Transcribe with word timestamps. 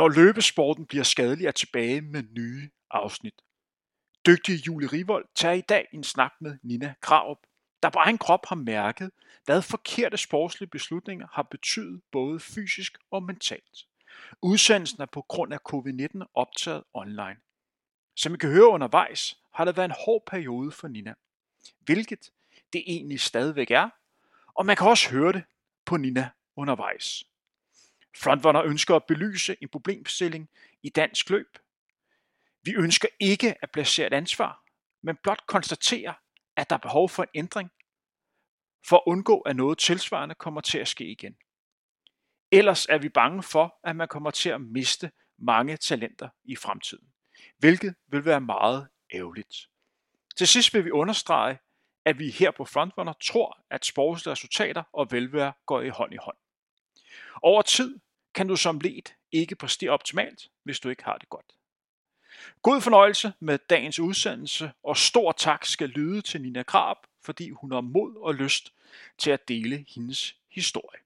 når 0.00 0.08
løbesporten 0.08 0.86
bliver 0.86 1.04
skadelig 1.04 1.46
er 1.46 1.50
tilbage 1.50 2.00
med 2.00 2.22
nye 2.22 2.70
afsnit. 2.90 3.34
Dygtige 4.26 4.62
Julie 4.66 4.88
Rivold 4.88 5.24
tager 5.34 5.54
i 5.54 5.60
dag 5.60 5.88
en 5.92 6.04
snak 6.04 6.32
med 6.40 6.58
Nina 6.62 6.94
Kravup, 7.00 7.38
der 7.82 7.90
på 7.90 7.98
egen 7.98 8.18
krop 8.18 8.46
har 8.46 8.56
mærket, 8.56 9.10
hvad 9.44 9.62
forkerte 9.62 10.16
sportslige 10.16 10.70
beslutninger 10.70 11.26
har 11.32 11.42
betydet 11.42 12.02
både 12.12 12.40
fysisk 12.40 12.98
og 13.10 13.22
mentalt. 13.22 13.86
Udsendelsen 14.42 15.02
er 15.02 15.06
på 15.06 15.22
grund 15.28 15.54
af 15.54 15.58
covid-19 15.72 16.32
optaget 16.34 16.84
online. 16.94 17.36
Som 18.16 18.34
I 18.34 18.36
kan 18.36 18.50
høre 18.50 18.68
undervejs, 18.68 19.38
har 19.54 19.64
det 19.64 19.76
været 19.76 19.88
en 19.88 19.96
hård 20.06 20.22
periode 20.26 20.72
for 20.72 20.88
Nina. 20.88 21.14
Hvilket 21.80 22.30
det 22.72 22.82
egentlig 22.86 23.20
stadigvæk 23.20 23.70
er, 23.70 23.88
og 24.54 24.66
man 24.66 24.76
kan 24.76 24.86
også 24.86 25.10
høre 25.10 25.32
det 25.32 25.42
på 25.84 25.96
Nina 25.96 26.30
undervejs. 26.56 27.24
Frontrunner 28.16 28.62
ønsker 28.62 28.96
at 28.96 29.04
belyse 29.04 29.56
en 29.62 29.68
problemstilling 29.68 30.50
i 30.82 30.88
dansk 30.88 31.30
løb. 31.30 31.58
Vi 32.62 32.74
ønsker 32.74 33.08
ikke 33.20 33.54
at 33.62 33.70
placere 33.70 34.06
et 34.06 34.12
ansvar, 34.12 34.64
men 35.02 35.16
blot 35.22 35.46
konstatere, 35.46 36.14
at 36.56 36.70
der 36.70 36.76
er 36.76 36.80
behov 36.80 37.08
for 37.08 37.22
en 37.22 37.28
ændring, 37.34 37.70
for 38.88 38.96
at 38.96 39.02
undgå, 39.06 39.40
at 39.40 39.56
noget 39.56 39.78
tilsvarende 39.78 40.34
kommer 40.34 40.60
til 40.60 40.78
at 40.78 40.88
ske 40.88 41.04
igen. 41.04 41.36
Ellers 42.50 42.86
er 42.86 42.98
vi 42.98 43.08
bange 43.08 43.42
for, 43.42 43.78
at 43.84 43.96
man 43.96 44.08
kommer 44.08 44.30
til 44.30 44.50
at 44.50 44.60
miste 44.60 45.10
mange 45.38 45.76
talenter 45.76 46.28
i 46.44 46.56
fremtiden, 46.56 47.12
hvilket 47.58 47.94
vil 48.06 48.24
være 48.24 48.40
meget 48.40 48.88
ærgerligt. 49.14 49.56
Til 50.36 50.48
sidst 50.48 50.74
vil 50.74 50.84
vi 50.84 50.90
understrege, 50.90 51.58
at 52.04 52.18
vi 52.18 52.30
her 52.30 52.50
på 52.50 52.64
Frontrunner 52.64 53.12
tror, 53.12 53.64
at 53.70 53.84
sportslige 53.84 54.32
resultater 54.32 54.82
og 54.92 55.12
velvære 55.12 55.52
går 55.66 55.80
i 55.80 55.88
hånd 55.88 56.12
i 56.14 56.16
hånd. 56.16 56.36
Over 57.42 57.62
tid 57.62 57.98
kan 58.34 58.48
du 58.48 58.56
som 58.56 58.80
led 58.80 59.02
ikke 59.32 59.56
præstere 59.56 59.90
optimalt, 59.90 60.48
hvis 60.62 60.80
du 60.80 60.88
ikke 60.88 61.04
har 61.04 61.18
det 61.18 61.28
godt. 61.28 61.52
God 62.62 62.80
fornøjelse 62.80 63.32
med 63.40 63.58
dagens 63.58 64.00
udsendelse, 64.00 64.72
og 64.82 64.96
stor 64.96 65.32
tak 65.32 65.64
skal 65.64 65.88
lyde 65.88 66.22
til 66.22 66.42
Nina 66.42 66.62
Krab, 66.62 66.96
fordi 67.22 67.50
hun 67.50 67.72
har 67.72 67.80
mod 67.80 68.16
og 68.16 68.34
lyst 68.34 68.74
til 69.18 69.30
at 69.30 69.48
dele 69.48 69.84
hendes 69.94 70.36
historie. 70.50 71.00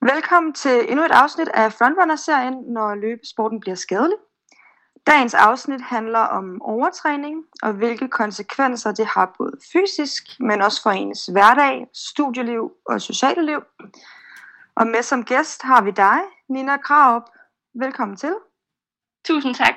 Velkommen 0.00 0.54
til 0.54 0.90
endnu 0.90 1.04
et 1.04 1.10
afsnit 1.10 1.48
af 1.48 1.72
Frontrunner-serien, 1.72 2.54
når 2.54 2.94
løbesporten 2.94 3.60
bliver 3.60 3.74
skadelig. 3.74 4.18
Dagens 5.06 5.34
afsnit 5.34 5.80
handler 5.80 6.20
om 6.20 6.62
overtræning 6.62 7.44
og 7.62 7.72
hvilke 7.72 8.08
konsekvenser 8.08 8.92
det 8.92 9.06
har 9.06 9.34
både 9.38 9.52
fysisk, 9.72 10.22
men 10.40 10.62
også 10.62 10.82
for 10.82 10.90
ens 10.90 11.26
hverdag, 11.26 11.86
studieliv 11.94 12.72
og 12.86 13.00
sociale 13.00 13.46
liv. 13.46 13.60
Og 14.76 14.86
med 14.86 15.02
som 15.02 15.24
gæst 15.24 15.62
har 15.62 15.82
vi 15.82 15.90
dig, 15.90 16.18
Nina 16.48 16.76
Kraup. 16.76 17.22
Velkommen 17.74 18.16
til. 18.16 18.34
Tusind 19.24 19.54
tak. 19.54 19.74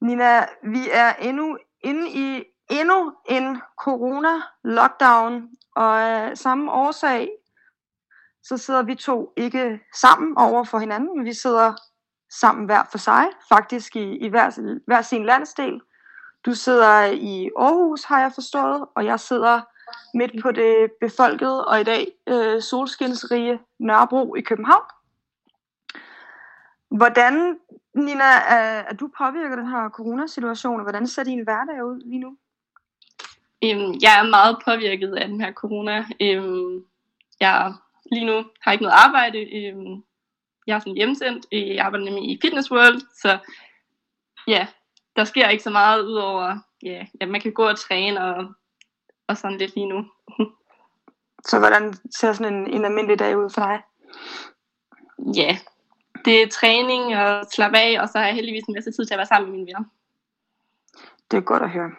Nina, 0.00 0.46
vi 0.62 0.88
er 0.92 1.12
endnu 1.12 1.58
inde 1.80 2.10
i 2.10 2.44
endnu 2.70 3.12
en 3.28 3.60
corona-lockdown, 3.80 5.48
og 5.76 6.02
af 6.02 6.38
samme 6.38 6.72
årsag, 6.72 7.28
så 8.42 8.56
sidder 8.58 8.82
vi 8.82 8.94
to 8.94 9.32
ikke 9.36 9.80
sammen 9.94 10.38
over 10.38 10.64
for 10.64 10.78
hinanden, 10.78 11.24
vi 11.24 11.32
sidder 11.32 11.74
sammen 12.40 12.66
hver 12.66 12.82
for 12.90 12.98
sig, 12.98 13.26
faktisk 13.48 13.96
i, 13.96 14.16
i 14.16 14.28
hver, 14.28 14.78
hver 14.86 15.02
sin 15.02 15.24
landsdel. 15.24 15.80
Du 16.46 16.54
sidder 16.54 17.04
i 17.04 17.50
Aarhus, 17.58 18.04
har 18.04 18.20
jeg 18.20 18.32
forstået, 18.34 18.84
og 18.94 19.04
jeg 19.04 19.20
sidder 19.20 19.60
midt 20.14 20.42
på 20.42 20.52
det 20.52 20.92
befolkede 21.00 21.64
og 21.66 21.80
i 21.80 21.84
dag 21.84 22.06
øh, 22.26 22.62
solskinsrige 22.62 23.60
Nørrebro 23.78 24.34
i 24.34 24.40
København. 24.40 24.84
Hvordan, 26.88 27.58
Nina, 27.94 28.24
er, 28.24 28.82
er 28.90 28.94
du 28.94 29.10
påvirket 29.18 29.58
den 29.58 29.68
her 29.68 29.88
coronasituation, 29.88 30.80
og 30.80 30.82
hvordan 30.82 31.06
ser 31.06 31.24
din 31.24 31.44
hverdag 31.44 31.84
ud 31.84 32.02
lige 32.04 32.20
nu? 32.20 32.28
Um, 33.62 33.94
jeg 34.02 34.18
er 34.18 34.30
meget 34.30 34.56
påvirket 34.64 35.14
af 35.14 35.28
den 35.28 35.40
her 35.40 35.52
corona. 35.52 35.98
Um, 35.98 36.84
jeg 37.40 37.74
lige 38.12 38.26
nu 38.26 38.44
har 38.60 38.72
ikke 38.72 38.84
noget 38.84 38.98
arbejde. 39.06 39.38
Um, 39.74 40.04
jeg 40.66 40.74
er 40.74 40.78
sådan 40.78 40.96
hjemsendt. 40.96 41.46
Jeg 41.52 41.78
arbejder 41.78 42.04
nemlig 42.04 42.30
i 42.30 42.38
Fitness 42.42 42.70
World, 42.70 43.00
så 43.22 43.38
ja, 44.46 44.66
der 45.16 45.24
sker 45.24 45.48
ikke 45.48 45.64
så 45.64 45.70
meget 45.70 46.02
udover, 46.02 46.58
ja, 46.82 47.06
at 47.20 47.28
man 47.28 47.40
kan 47.40 47.52
gå 47.52 47.68
og 47.68 47.78
træne 47.78 48.24
og, 48.24 48.46
og 49.26 49.36
sådan 49.36 49.58
lidt 49.58 49.74
lige 49.74 49.88
nu. 49.88 50.04
så 51.48 51.58
hvordan 51.58 51.94
ser 52.10 52.32
sådan 52.32 52.54
en, 52.54 52.74
en 52.74 52.84
almindelig 52.84 53.18
dag 53.18 53.38
ud 53.38 53.50
for 53.50 53.60
dig? 53.60 53.82
Ja, 55.36 55.58
det 56.24 56.42
er 56.42 56.48
træning 56.48 57.16
og 57.16 57.46
slappe 57.52 57.78
af, 57.78 58.00
og 58.00 58.08
så 58.08 58.18
har 58.18 58.26
jeg 58.26 58.34
heldigvis 58.34 58.64
en 58.64 58.74
masse 58.74 58.92
tid 58.92 59.06
til 59.06 59.14
at 59.14 59.18
være 59.18 59.26
sammen 59.26 59.50
med 59.50 59.58
mine 59.58 59.66
venner. 59.66 59.84
Det 61.30 61.36
er 61.36 61.40
godt 61.40 61.62
at 61.62 61.70
høre. 61.70 61.90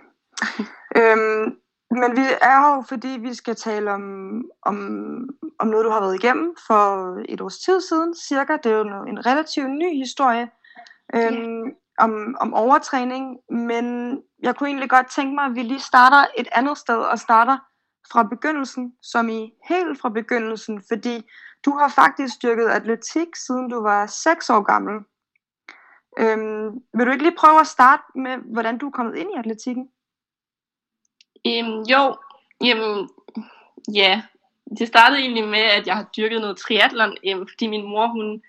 øhm, 1.00 1.60
men 1.92 2.16
vi 2.16 2.26
er 2.42 2.76
jo, 2.76 2.84
fordi 2.90 3.08
vi 3.08 3.34
skal 3.34 3.56
tale 3.56 3.92
om, 3.92 4.04
om, 4.62 4.76
om 5.60 5.68
noget, 5.68 5.86
du 5.86 5.90
har 5.90 6.00
været 6.00 6.24
igennem 6.24 6.56
for 6.68 7.16
et 7.30 7.42
års 7.42 7.58
tid 7.58 7.82
siden, 7.82 8.16
cirka. 8.16 8.58
Det 8.64 8.72
er 8.72 8.78
jo 8.78 9.04
en 9.04 9.26
relativt 9.26 9.70
ny 9.70 9.98
historie 9.98 10.50
øhm, 11.16 11.64
yeah. 11.64 11.74
om, 12.00 12.36
om 12.40 12.54
overtræning, 12.54 13.38
men 13.50 14.18
jeg 14.40 14.56
kunne 14.56 14.70
egentlig 14.70 14.90
godt 14.90 15.12
tænke 15.12 15.36
mig, 15.36 15.46
at 15.46 15.56
vi 15.56 15.62
lige 15.62 15.80
starter 15.80 16.26
et 16.38 16.48
andet 16.52 16.78
sted 16.78 16.98
og 16.98 17.20
starter 17.20 17.58
fra 18.12 18.24
begyndelsen, 18.24 18.94
som 19.02 19.30
i 19.30 19.52
helt 19.70 20.02
fra 20.02 20.10
begyndelsen, 20.10 20.84
fordi 20.88 21.26
du 21.66 21.72
har 21.72 21.88
faktisk 21.88 22.36
styrket 22.36 22.68
atletik, 22.68 23.36
siden 23.36 23.70
du 23.70 23.82
var 23.82 24.06
6 24.06 24.50
år 24.50 24.62
gammel. 24.62 24.96
Øhm, 26.20 26.80
vil 26.94 27.06
du 27.06 27.12
ikke 27.12 27.24
lige 27.24 27.38
prøve 27.38 27.60
at 27.60 27.68
starte 27.68 28.04
med, 28.16 28.38
hvordan 28.54 28.78
du 28.78 28.88
er 28.88 28.92
kommet 28.92 29.16
ind 29.16 29.30
i 29.32 29.40
atletikken? 29.40 29.90
Øhm, 31.48 31.82
jo, 31.82 32.18
jamen, 32.62 33.10
ja. 33.94 34.22
Det 34.80 34.88
startede 34.88 35.20
egentlig 35.20 35.48
med, 35.48 35.60
at 35.60 35.88
jeg 35.88 35.96
har 35.96 36.10
dyrket 36.18 36.42
noget 36.42 36.58
triathlon, 36.58 37.18
øhm, 37.28 37.48
fordi 37.48 37.68
min 37.68 37.86
mor, 37.86 38.08
hun 38.08 38.44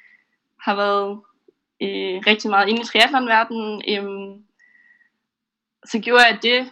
har 0.61 0.75
været 0.77 1.21
øh, 1.83 2.23
rigtig 2.27 2.51
meget 2.51 2.69
inde 2.69 2.81
i 2.81 2.85
triathlonverdenen. 2.85 3.83
Øhm, 3.89 4.45
så 5.85 5.99
gjorde 5.99 6.25
jeg 6.25 6.39
det 6.43 6.71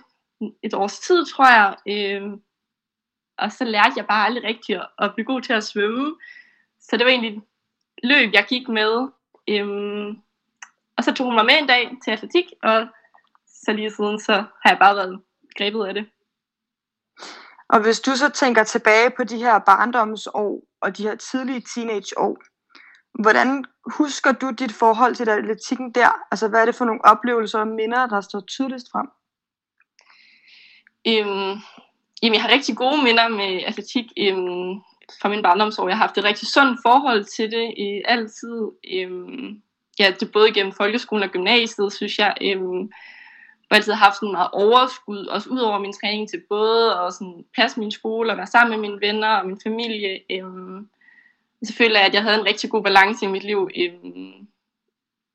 et 0.62 0.75
års 0.75 0.99
tid, 0.99 1.27
tror 1.27 1.47
jeg. 1.47 1.77
Øhm, 1.89 2.43
og 3.37 3.53
så 3.53 3.65
lærte 3.65 3.93
jeg 3.97 4.06
bare 4.06 4.27
aldrig 4.27 4.45
rigtigt 4.45 4.81
at 4.99 5.15
blive 5.15 5.27
god 5.27 5.41
til 5.41 5.53
at 5.53 5.65
svømme. 5.65 6.17
Så 6.81 6.97
det 6.97 7.05
var 7.05 7.11
egentlig 7.11 7.43
løb, 8.03 8.33
jeg 8.33 8.47
gik 8.49 8.69
med. 8.69 9.09
Øhm, 9.49 10.19
og 10.97 11.05
så 11.05 11.15
tog 11.15 11.27
hun 11.27 11.35
mig 11.35 11.45
med 11.45 11.55
en 11.61 11.67
dag 11.67 11.91
til 12.05 12.11
atletik, 12.11 12.45
og 12.62 12.87
så 13.47 13.73
lige 13.73 13.91
siden, 13.91 14.21
så 14.21 14.33
har 14.33 14.71
jeg 14.71 14.79
bare 14.79 14.97
været 14.97 15.21
grebet 15.59 15.87
af 15.87 15.94
det. 15.94 16.06
Og 17.69 17.81
hvis 17.81 18.00
du 18.00 18.16
så 18.16 18.28
tænker 18.28 18.65
tilbage 18.65 19.10
på 19.16 19.25
de 19.25 19.37
her 19.37 19.59
barndomsår 19.59 20.60
og 20.81 20.97
de 20.97 21.03
her 21.03 21.15
tidlige 21.15 21.62
teenageår, 21.75 22.42
hvordan 23.22 23.64
husker 23.87 24.32
du 24.32 24.50
dit 24.50 24.73
forhold 24.73 25.14
til 25.14 25.29
atletikken 25.29 25.93
der? 25.93 26.08
Altså 26.31 26.49
hvad 26.49 26.61
er 26.61 26.64
det 26.64 26.75
for 26.75 26.84
nogle 26.84 27.05
oplevelser 27.05 27.58
og 27.58 27.69
minder, 27.69 28.06
der 28.06 28.20
står 28.20 28.40
tydeligst 28.40 28.87
frem? 28.93 29.08
Øhm, 31.06 31.61
jamen, 32.23 32.34
jeg 32.34 32.43
har 32.43 32.49
rigtig 32.49 32.76
gode 32.76 33.02
minder 33.02 33.29
med 33.29 33.62
atletik 33.67 34.05
øhm, 34.19 34.81
fra 35.20 35.29
min 35.29 35.43
barndomsår. 35.43 35.88
Jeg 35.88 35.96
har 35.96 36.06
haft 36.06 36.19
et 36.19 36.25
rigtig 36.25 36.49
sundt 36.49 36.81
forhold 36.87 37.25
til 37.25 37.50
det 37.50 37.67
øh, 37.79 38.02
altid. 38.05 38.56
Øhm, 38.93 39.62
ja, 39.99 40.14
det 40.20 40.32
både 40.32 40.52
gennem 40.52 40.73
folkeskolen 40.73 41.23
og 41.23 41.31
gymnasiet, 41.31 41.93
synes 41.93 42.19
jeg. 42.19 42.34
Øhm, 42.43 42.90
hvor 43.69 43.75
altid 43.75 43.93
haft 43.93 44.16
sådan 44.16 44.32
meget 44.32 44.50
overskud, 44.52 45.26
også 45.26 45.50
ud 45.50 45.58
over 45.58 45.78
min 45.78 45.93
træning 45.93 46.28
til 46.28 46.43
både 46.49 46.94
at 46.94 47.14
sådan 47.14 47.44
passe 47.56 47.81
min 47.81 47.90
skole 47.90 48.32
og 48.32 48.37
være 48.37 48.46
sammen 48.46 48.81
med 48.81 48.88
mine 48.88 49.00
venner 49.00 49.28
og 49.28 49.46
min 49.46 49.61
familie. 49.62 50.20
Øhm, 50.31 50.88
så 51.62 51.75
føler 51.75 51.99
jeg, 51.99 52.06
at 52.06 52.14
jeg 52.14 52.22
havde 52.22 52.40
en 52.40 52.46
rigtig 52.46 52.70
god 52.70 52.82
balance 52.82 53.25
i 53.25 53.28
mit 53.28 53.44
liv. 53.44 53.70
Øhm, 53.76 54.49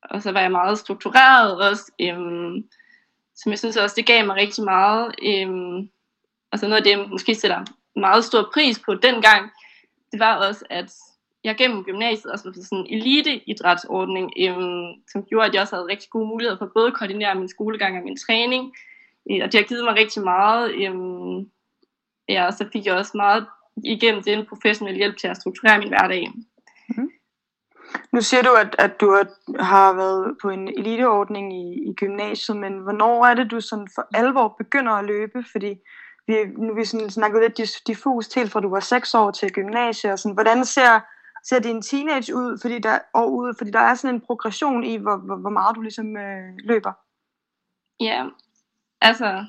og 0.02 0.22
så 0.22 0.32
var 0.32 0.40
jeg 0.40 0.50
meget 0.50 0.78
struktureret 0.78 1.68
også, 1.68 1.92
øhm, 2.00 2.68
som 3.34 3.50
jeg 3.50 3.58
synes 3.58 3.76
også, 3.76 3.94
det 3.96 4.06
gav 4.06 4.26
mig 4.26 4.36
rigtig 4.36 4.64
meget. 4.64 5.14
Øhm, 5.22 5.90
og 6.52 6.58
så 6.58 6.66
noget 6.66 6.76
af 6.76 6.82
det, 6.82 6.90
jeg 6.90 7.08
måske 7.08 7.34
sætter 7.34 7.64
meget 7.96 8.24
stor 8.24 8.50
pris 8.54 8.78
på 8.78 8.94
dengang, 8.94 9.50
det 10.12 10.20
var 10.20 10.36
også, 10.36 10.64
at 10.70 10.92
jeg 11.44 11.56
gennem 11.56 11.84
gymnasiet 11.84 12.32
også 12.32 12.44
var 12.44 12.52
sådan 12.52 12.78
en 12.78 13.00
eliteidrætsordning, 13.00 14.32
øhm, 14.38 14.92
som 15.12 15.24
gjorde, 15.24 15.46
at 15.46 15.54
jeg 15.54 15.62
også 15.62 15.76
havde 15.76 15.88
rigtig 15.88 16.10
gode 16.10 16.28
muligheder 16.28 16.58
for 16.58 16.70
både 16.74 16.86
at 16.86 16.94
koordinere 16.94 17.34
min 17.34 17.48
skolegang 17.48 17.96
og 17.96 18.04
min 18.04 18.16
træning. 18.16 18.74
Øh, 19.30 19.40
og 19.42 19.52
det 19.52 19.60
har 19.60 19.68
givet 19.68 19.84
mig 19.84 19.94
rigtig 19.96 20.22
meget. 20.22 20.74
Øhm, 20.74 21.50
ja, 22.28 22.46
og 22.46 22.52
så 22.52 22.68
fik 22.72 22.86
jeg 22.86 22.94
også 22.94 23.12
meget 23.14 23.46
igennem 23.84 24.22
det 24.22 24.32
en 24.32 24.46
professionel 24.46 24.96
hjælp 24.96 25.16
til 25.16 25.28
at 25.28 25.36
strukturere 25.36 25.78
min 25.78 25.88
hverdag. 25.88 26.28
Mm-hmm. 26.88 27.10
Nu 28.12 28.20
siger 28.20 28.42
du, 28.42 28.52
at, 28.52 28.76
at 28.78 29.00
du 29.00 29.24
har 29.58 29.92
været 29.92 30.36
på 30.42 30.50
en 30.50 30.68
eliteordning 30.68 31.46
i, 31.62 31.90
i 31.90 31.94
gymnasiet, 31.94 32.56
men 32.56 32.78
hvornår 32.78 33.26
er 33.26 33.34
det, 33.34 33.50
du 33.50 33.60
sådan 33.60 33.88
for 33.94 34.06
alvor 34.14 34.54
begynder 34.58 34.92
at 34.92 35.04
løbe? 35.04 35.44
Fordi 35.52 35.74
vi, 36.26 36.34
nu 36.58 36.74
vi 36.74 36.84
sådan 36.84 37.10
snakket 37.10 37.42
lidt 37.42 37.86
diffust 37.86 38.34
helt 38.34 38.52
fra 38.52 38.60
du 38.60 38.70
var 38.70 38.80
6 38.80 39.14
år 39.14 39.30
til 39.30 39.52
gymnasiet. 39.52 40.12
Og 40.12 40.18
sådan, 40.18 40.34
hvordan 40.34 40.64
ser, 40.64 41.00
ser 41.44 41.58
din 41.58 41.82
teenage 41.82 42.34
ud, 42.34 42.58
fordi 42.62 42.78
der, 42.78 42.98
og 43.14 43.32
ud, 43.32 43.54
fordi 43.58 43.70
der 43.70 43.80
er 43.80 43.94
sådan 43.94 44.14
en 44.14 44.20
progression 44.20 44.84
i, 44.84 44.96
hvor, 44.96 45.16
hvor, 45.16 45.36
hvor 45.36 45.50
meget 45.50 45.76
du 45.76 45.80
ligesom 45.80 46.16
øh, 46.16 46.54
løber? 46.64 46.92
Ja, 48.00 48.26
altså 49.00 49.44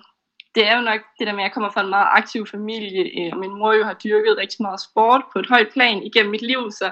det 0.56 0.68
er 0.68 0.76
jo 0.78 0.82
nok 0.82 1.02
det 1.20 1.28
der 1.28 1.34
med, 1.34 1.44
at 1.44 1.48
jeg 1.48 1.54
kommer 1.54 1.70
fra 1.70 1.82
en 1.82 1.90
meget 1.90 2.08
aktiv 2.12 2.48
familie, 2.48 3.34
og 3.34 3.40
min 3.40 3.56
mor 3.56 3.74
jo 3.74 3.84
har 3.84 3.94
dyrket 3.94 4.38
rigtig 4.38 4.62
meget 4.62 4.82
sport 4.82 5.22
på 5.34 5.40
et 5.40 5.50
højt 5.50 5.70
plan 5.74 6.04
igennem 6.04 6.32
mit 6.32 6.42
liv, 6.42 6.72
så 6.72 6.92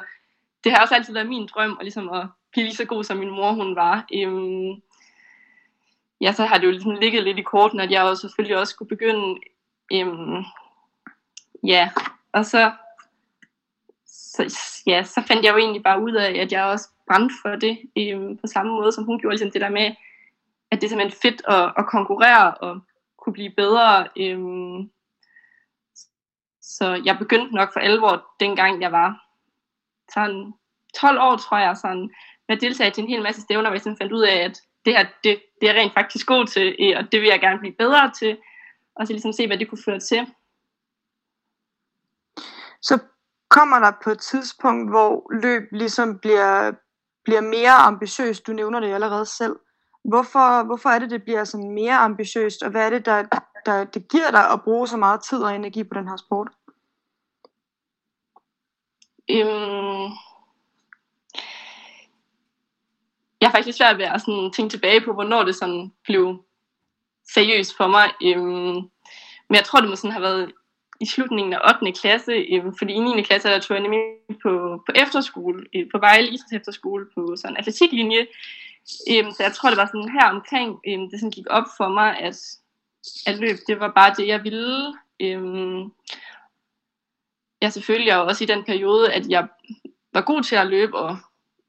det 0.64 0.72
har 0.72 0.82
også 0.82 0.96
altid 0.96 1.14
været 1.14 1.30
min 1.30 1.48
drøm 1.54 1.78
at, 1.80 1.86
ligesom 1.86 2.10
at 2.10 2.28
blive 2.52 2.66
lige 2.66 2.76
så 2.76 2.86
god, 2.86 3.04
som 3.04 3.18
min 3.18 3.30
mor 3.30 3.52
hun 3.52 3.76
var. 3.76 4.06
Øhm, 4.14 4.82
ja, 6.22 6.32
så 6.32 6.46
har 6.46 6.58
det 6.58 6.66
jo 6.66 6.72
ligesom 6.72 6.92
ligget 6.92 7.24
lidt 7.24 7.40
i 7.40 7.42
korten, 7.42 7.80
at 7.80 7.92
jeg 7.92 8.04
også 8.04 8.22
selvfølgelig 8.22 8.58
også 8.58 8.72
skulle 8.72 8.90
begynde. 8.90 9.40
Øhm, 9.94 10.44
ja, 11.64 11.90
og 12.34 12.46
så, 12.46 12.72
så, 14.36 14.42
ja, 14.88 15.04
så 15.04 15.22
fandt 15.28 15.46
jeg 15.46 15.54
jo 15.54 15.58
egentlig 15.58 15.84
bare 15.84 16.02
ud 16.02 16.14
af, 16.14 16.32
at 16.42 16.52
jeg 16.52 16.64
også 16.64 16.90
brændte 17.08 17.36
for 17.42 17.56
det 17.56 17.80
øhm, 17.98 18.38
på 18.38 18.48
samme 18.48 18.72
måde, 18.72 18.92
som 18.92 19.04
hun 19.04 19.20
gjorde, 19.20 19.34
ligesom 19.34 19.52
det 19.52 19.62
der 19.62 19.70
med, 19.70 19.96
at 20.72 20.82
det 20.82 20.84
er 20.84 20.90
simpelthen 20.90 21.22
fedt 21.22 21.42
at, 21.48 21.74
at 21.78 21.86
konkurrere 21.88 22.54
og 22.54 22.82
kunne 23.18 23.34
blive 23.34 23.54
bedre. 23.58 24.08
Øhm, 24.18 24.92
så 26.62 27.02
jeg 27.06 27.18
begyndte 27.18 27.56
nok 27.56 27.74
for 27.74 27.80
alvor, 27.80 28.26
dengang 28.40 28.82
jeg 28.82 28.92
var 28.92 29.26
sådan 30.14 30.54
12 30.96 31.20
år, 31.20 31.36
tror 31.38 31.58
jeg, 31.58 31.78
sådan, 31.78 32.10
med 32.48 32.56
at 32.56 32.62
deltage 32.62 32.92
til 32.92 33.04
en 33.04 33.10
hel 33.10 33.22
masse 33.22 33.42
stævner, 33.42 33.70
hvor 33.70 33.90
jeg 33.90 33.98
fandt 33.98 34.14
ud 34.14 34.22
af, 34.22 34.38
at 34.38 34.62
det 34.86 34.98
her, 34.98 35.06
det, 35.24 35.42
det 35.62 35.70
er 35.70 35.74
rent 35.74 35.94
faktisk 35.94 36.28
god 36.28 36.46
til, 36.46 36.76
øh, 36.80 36.98
og 36.98 37.12
det 37.12 37.22
vil 37.22 37.30
jeg 37.30 37.40
gerne 37.40 37.60
blive 37.60 37.76
bedre 37.76 38.12
til, 38.20 38.38
og 38.96 39.08
så 39.08 39.14
ligesom 39.14 39.34
se, 39.34 39.48
hvad 39.48 39.58
det 39.58 39.70
kunne 39.70 39.84
føre 39.86 40.00
til. 40.00 40.28
Så 42.82 43.00
kommer 43.50 43.80
der 43.80 43.92
på 44.04 44.10
et 44.10 44.20
tidspunkt, 44.20 44.90
hvor 44.90 45.34
løb 45.42 45.64
ligesom 45.72 46.20
bliver, 46.20 46.72
bliver 47.24 47.42
mere 47.42 47.72
ambitiøst, 47.72 48.48
du 48.48 48.54
nævner 48.54 48.80
det 48.80 48.94
allerede 48.94 49.26
selv. 49.26 49.56
Hvorfor, 50.04 50.64
hvorfor 50.64 50.90
er 50.90 51.00
det, 51.00 51.10
det 51.10 51.24
bliver 51.24 51.44
sådan 51.44 51.72
mere 51.72 51.98
ambitiøst, 51.98 52.64
og 52.64 52.72
hvad 52.72 52.86
er 52.86 52.90
det, 52.90 53.06
der, 53.06 53.24
der 53.66 53.84
det 53.84 54.08
giver 54.08 54.32
dig 54.32 54.52
at 54.52 54.62
bruge 54.64 54.88
så 54.88 54.98
meget 54.98 55.24
tid 55.24 55.38
og 55.44 55.56
energi 55.56 55.84
på 55.84 55.94
den 55.94 56.08
her 56.08 56.18
sport? 56.18 56.48
Øhm, 59.30 60.12
jeg 63.42 63.48
har 63.48 63.52
faktisk 63.52 63.78
svært 63.78 63.98
ved 63.98 64.06
at 64.06 64.22
sådan, 64.22 64.52
tænke 64.52 64.72
tilbage 64.74 65.02
på, 65.06 65.14
hvornår 65.14 65.44
det 65.44 65.56
sådan 65.56 65.92
blev 66.04 66.44
seriøst 67.34 67.78
for 67.78 67.88
mig. 67.88 68.12
Øhm, 68.24 68.90
men 69.50 69.56
jeg 69.56 69.66
tror, 69.66 69.80
det 69.80 69.90
må 69.90 69.96
sådan 69.96 70.12
have 70.12 70.22
været 70.22 70.52
i 71.00 71.06
slutningen 71.06 71.54
af 71.54 71.76
8. 71.82 71.92
klasse, 71.92 72.32
øhm, 72.32 72.76
fordi 72.78 72.94
i 72.94 73.00
9. 73.00 73.22
klasse 73.22 73.50
der 73.50 73.60
tog 73.60 73.76
jeg 73.76 73.84
nemlig 73.84 74.02
på, 74.44 74.84
på 74.86 74.92
efterskole, 74.96 75.66
øh, 75.76 75.86
på 75.92 75.98
Vejle 76.00 76.28
Idræts 76.28 76.54
Efterskole, 76.54 77.06
på 77.16 77.36
sådan 77.36 77.54
en 77.54 77.58
atletiklinje. 77.58 78.28
Øhm, 79.12 79.32
så 79.32 79.44
jeg 79.44 79.54
tror, 79.54 79.70
det 79.70 79.78
var 79.78 79.86
sådan 79.86 80.20
her 80.20 80.30
omkring, 80.30 80.80
øhm, 80.88 81.10
det 81.10 81.20
sådan 81.20 81.32
gik 81.32 81.46
op 81.50 81.68
for 81.78 81.88
mig, 81.88 82.20
at, 82.20 82.38
at 83.28 83.40
løb, 83.40 83.58
det 83.68 83.80
var 83.80 83.92
bare 83.96 84.14
det, 84.18 84.28
jeg 84.28 84.44
ville. 84.44 84.94
Øhm, 85.20 85.92
jeg 87.62 87.74
selvfølgelig 87.74 88.22
også 88.22 88.44
i 88.44 88.48
den 88.48 88.64
periode, 88.64 89.14
at 89.14 89.28
jeg 89.28 89.48
var 90.14 90.22
god 90.22 90.44
til 90.44 90.56
at 90.56 90.68
løbe, 90.68 90.98
og 90.98 91.18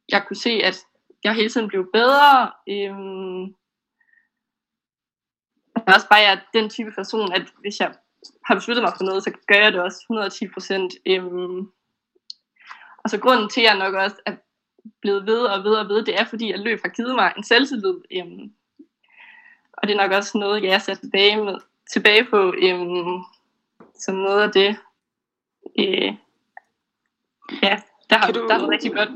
jeg 0.08 0.24
kunne 0.26 0.36
se, 0.36 0.50
at 0.50 0.76
jeg 1.24 1.34
hele 1.34 1.50
tiden 1.50 1.68
blev 1.68 1.90
bedre. 1.92 2.52
Øhm, 2.68 3.42
jeg 5.76 5.84
er 5.86 5.94
også 5.94 6.08
bare 6.08 6.20
jeg 6.20 6.32
er 6.32 6.58
den 6.58 6.70
type 6.70 6.92
person, 6.96 7.32
at 7.32 7.42
hvis 7.60 7.80
jeg 7.80 7.94
har 8.46 8.54
besluttet 8.54 8.82
mig 8.82 8.92
for 8.96 9.04
noget, 9.04 9.24
så 9.24 9.30
gør 9.46 9.54
jeg 9.54 9.72
det 9.72 9.80
også 9.80 9.98
110 9.98 10.48
procent. 10.48 10.94
Øhm, 11.06 11.70
og 12.98 13.10
så 13.10 13.18
grunden 13.18 13.48
til, 13.48 13.60
at 13.60 13.66
jeg 13.66 13.78
nok 13.78 13.94
også 13.94 14.16
er 14.26 14.36
blevet 15.00 15.26
ved 15.26 15.40
og 15.40 15.64
ved 15.64 15.72
og 15.72 15.88
ved, 15.88 16.04
det 16.04 16.20
er 16.20 16.24
fordi, 16.24 16.52
at 16.52 16.60
løb 16.60 16.80
har 16.84 16.88
givet 16.88 17.14
mig 17.14 17.32
en 17.36 17.44
selvtillid. 17.44 18.00
Øhm, 18.12 18.52
og 19.72 19.88
det 19.88 19.90
er 19.96 20.02
nok 20.02 20.12
også 20.12 20.38
noget, 20.38 20.62
jeg 20.62 20.82
ser 20.82 20.94
tilbage, 20.94 21.44
med, 21.44 21.58
tilbage 21.92 22.24
på 22.24 22.54
øhm, 22.58 23.22
som 23.94 24.14
noget 24.14 24.42
af 24.42 24.52
det. 24.52 24.76
Øh, 25.78 26.14
ja, 27.62 27.80
der 28.10 28.18
har, 28.18 28.32
du, 28.32 28.48
der 28.48 28.54
er 28.54 28.68
rigtig 28.68 28.92
godt. 28.92 29.08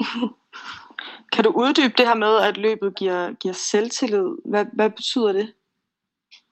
Kan 1.33 1.45
du 1.45 1.51
uddybe 1.51 1.95
det 1.99 2.07
her 2.07 2.15
med, 2.15 2.37
at 2.37 2.57
løbet 2.57 2.97
giver, 2.97 3.33
giver 3.33 3.55
selvtillid? 3.55 4.29
Hvad, 4.45 4.67
hvad 4.73 4.91
betyder 4.91 5.33
det? 5.33 5.53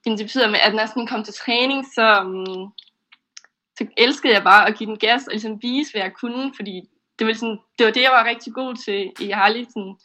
Jamen, 0.06 0.18
det 0.18 0.26
betyder, 0.26 0.44
at 0.44 0.72
når 0.74 0.80
jeg 0.80 0.88
sådan 0.88 1.06
kom 1.06 1.24
til 1.24 1.34
træning, 1.34 1.84
så, 1.94 2.20
um, 2.20 2.72
så 3.78 3.86
elskede 3.96 4.34
jeg 4.34 4.42
bare 4.42 4.68
at 4.68 4.76
give 4.78 4.86
den 4.90 4.98
gas 4.98 5.26
og 5.26 5.32
ligesom 5.32 5.62
vise, 5.62 5.92
hvad 5.92 6.02
jeg 6.02 6.12
kunne, 6.12 6.52
fordi 6.56 6.88
det 7.18 7.26
var, 7.26 7.32
sådan, 7.32 7.58
det 7.78 7.86
var 7.86 7.92
det, 7.92 8.02
jeg 8.02 8.10
var 8.10 8.24
rigtig 8.24 8.52
god 8.52 8.74
til. 8.74 9.12
Jeg 9.28 9.36
har 9.36 9.48
lige 9.48 9.66
sådan, 9.66 9.96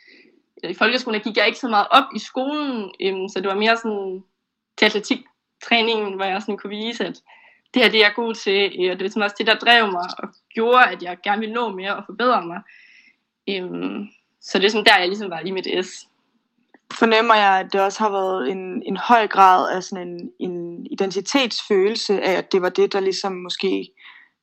øh, 0.64 0.72
i 0.72 0.74
folkeskolen 0.74 1.22
gik 1.22 1.38
jeg 1.38 1.48
ikke 1.48 1.60
så 1.60 1.68
meget 1.68 1.88
op 1.92 2.04
i 2.16 2.20
skolen, 2.20 2.92
øhm, 3.02 3.30
så 3.30 3.40
det 3.40 3.48
var 3.48 3.56
mere 3.56 3.78
sådan 3.78 4.24
til 4.78 4.86
atletiktræningen, 4.86 6.14
hvor 6.14 6.26
jeg 6.26 6.42
sådan 6.42 6.58
kunne 6.58 6.78
vise, 6.78 7.06
at 7.06 7.22
det 7.74 7.82
her 7.82 7.90
det 7.90 8.00
er 8.00 8.06
jeg 8.06 8.14
god 8.16 8.34
til, 8.34 8.64
øh, 8.80 8.92
og 8.92 8.96
det 8.96 9.00
var 9.00 9.08
ligesom 9.08 9.22
også 9.22 9.36
det, 9.40 9.48
der 9.48 9.56
drev 9.56 9.92
mig 9.92 10.10
og 10.18 10.30
gjorde, 10.54 10.86
at 10.86 11.04
jeg 11.04 11.18
gerne 11.24 11.40
ville 11.40 11.56
nå 11.56 11.70
mere 11.70 11.96
og 11.96 12.04
forbedre 12.06 12.46
mig. 12.46 12.62
Øhm, 13.50 14.08
så 14.42 14.60
det 14.60 14.66
er 14.66 14.70
sådan 14.70 14.86
der, 14.86 14.98
jeg 14.98 15.08
ligesom 15.08 15.30
var 15.30 15.40
i 15.40 15.52
mit 15.52 15.68
S. 15.86 16.08
Fornemmer 16.94 17.36
jeg, 17.36 17.60
at 17.60 17.74
det 17.74 17.82
også 17.82 18.00
har 18.00 18.10
været 18.10 18.52
en, 18.52 18.84
en 18.86 18.98
høj 18.98 19.28
grad 19.28 19.76
af 19.76 19.84
sådan 19.84 20.08
en, 20.08 20.32
en 20.40 20.86
identitetsfølelse 20.86 22.22
af, 22.22 22.32
at 22.32 22.52
det 22.52 22.62
var 22.62 22.70
det, 22.70 22.94
der 22.94 23.00
ligesom 23.00 23.34
måske 23.34 23.92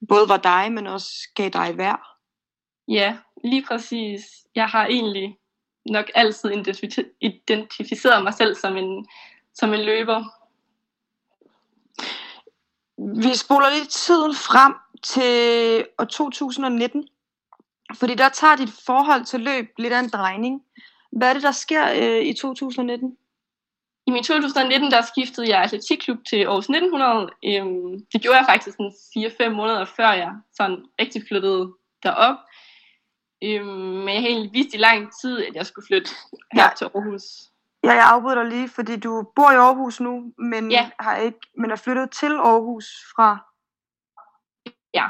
både 0.09 0.29
var 0.29 0.37
dig, 0.37 0.73
men 0.73 0.87
også 0.87 1.13
gav 1.35 1.49
dig 1.49 1.79
værd? 1.79 2.01
Ja, 2.89 3.17
lige 3.45 3.65
præcis. 3.69 4.21
Jeg 4.55 4.67
har 4.67 4.87
egentlig 4.87 5.39
nok 5.91 6.11
altid 6.15 6.51
identificeret 7.21 8.23
mig 8.23 8.35
selv 8.35 8.55
som 8.55 8.77
en, 8.77 9.07
som 9.55 9.75
en 9.75 9.81
løber. 9.81 10.25
Vi 13.21 13.35
spoler 13.35 13.79
lidt 13.79 13.89
tiden 13.89 14.35
frem 14.35 14.75
til 15.03 15.87
år 15.99 16.05
2019. 16.05 17.09
Fordi 17.95 18.15
der 18.15 18.29
tager 18.29 18.57
dit 18.57 18.71
forhold 18.87 19.25
til 19.25 19.41
løb 19.41 19.67
lidt 19.79 19.93
af 19.93 20.01
en 20.01 20.09
drejning. 20.09 20.63
Hvad 21.17 21.29
er 21.29 21.33
det, 21.33 21.43
der 21.43 21.51
sker 21.51 21.85
øh, 21.91 22.25
i 22.25 22.33
2019? 22.33 23.17
I 24.07 24.11
min 24.11 24.23
2019, 24.23 24.91
der 24.91 25.03
skiftede 25.03 25.49
jeg 25.49 25.63
atletikklub 25.63 26.19
til 26.29 26.37
Aarhus 26.37 26.69
1900. 26.69 27.31
Øhm, 27.45 28.07
det 28.13 28.23
gjorde 28.23 28.39
jeg 28.39 28.47
faktisk 28.49 28.77
4-5 28.79 29.49
måneder 29.49 29.85
før 29.85 30.13
jeg 30.13 30.33
sådan 30.53 30.85
rigtig 31.01 31.23
flyttede 31.29 31.73
derop. 32.03 32.37
Øhm, 33.43 33.67
men 34.05 34.09
jeg 34.09 34.23
har 34.23 34.29
egentlig 34.29 34.53
vidst 34.53 34.75
i 34.75 34.79
lang 34.79 35.13
tid, 35.21 35.47
at 35.47 35.55
jeg 35.55 35.67
skulle 35.67 35.87
flytte 35.87 36.11
her 36.53 36.63
ja. 36.63 36.71
til 36.77 36.85
Aarhus. 36.85 37.23
Ja, 37.85 37.93
jeg 37.93 38.07
afbryder 38.07 38.43
dig 38.43 38.53
lige, 38.53 38.69
fordi 38.69 38.97
du 38.97 39.33
bor 39.37 39.51
i 39.51 39.55
Aarhus 39.55 40.01
nu, 40.01 40.33
men, 40.39 40.71
ja. 40.71 40.91
har 41.01 41.17
ikke, 41.17 41.39
men 41.59 41.71
er 41.71 41.77
flyttet 41.77 42.11
til 42.11 42.33
Aarhus 42.33 42.87
fra... 43.17 43.39
Ja, 44.95 45.09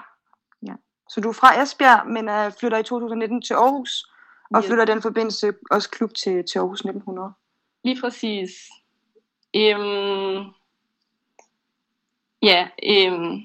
så 1.15 1.21
du 1.21 1.29
er 1.29 1.33
fra 1.33 1.63
Esbjerg, 1.63 2.07
men 2.07 2.29
er, 2.29 2.51
flytter 2.51 2.79
i 2.79 2.83
2019 2.83 3.43
til 3.43 3.55
Aarhus, 3.55 4.07
og 4.51 4.59
yes. 4.59 4.67
flytter 4.67 4.85
den 4.85 5.03
forbindelse 5.03 5.55
også 5.71 5.91
klub 5.91 6.15
til, 6.15 6.45
til 6.53 6.59
Aarhus 6.59 6.81
1900. 6.81 7.33
Lige 7.85 8.01
præcis. 8.01 8.51
Øhm, 9.57 10.45
ja, 12.43 12.69
øhm, 12.83 13.43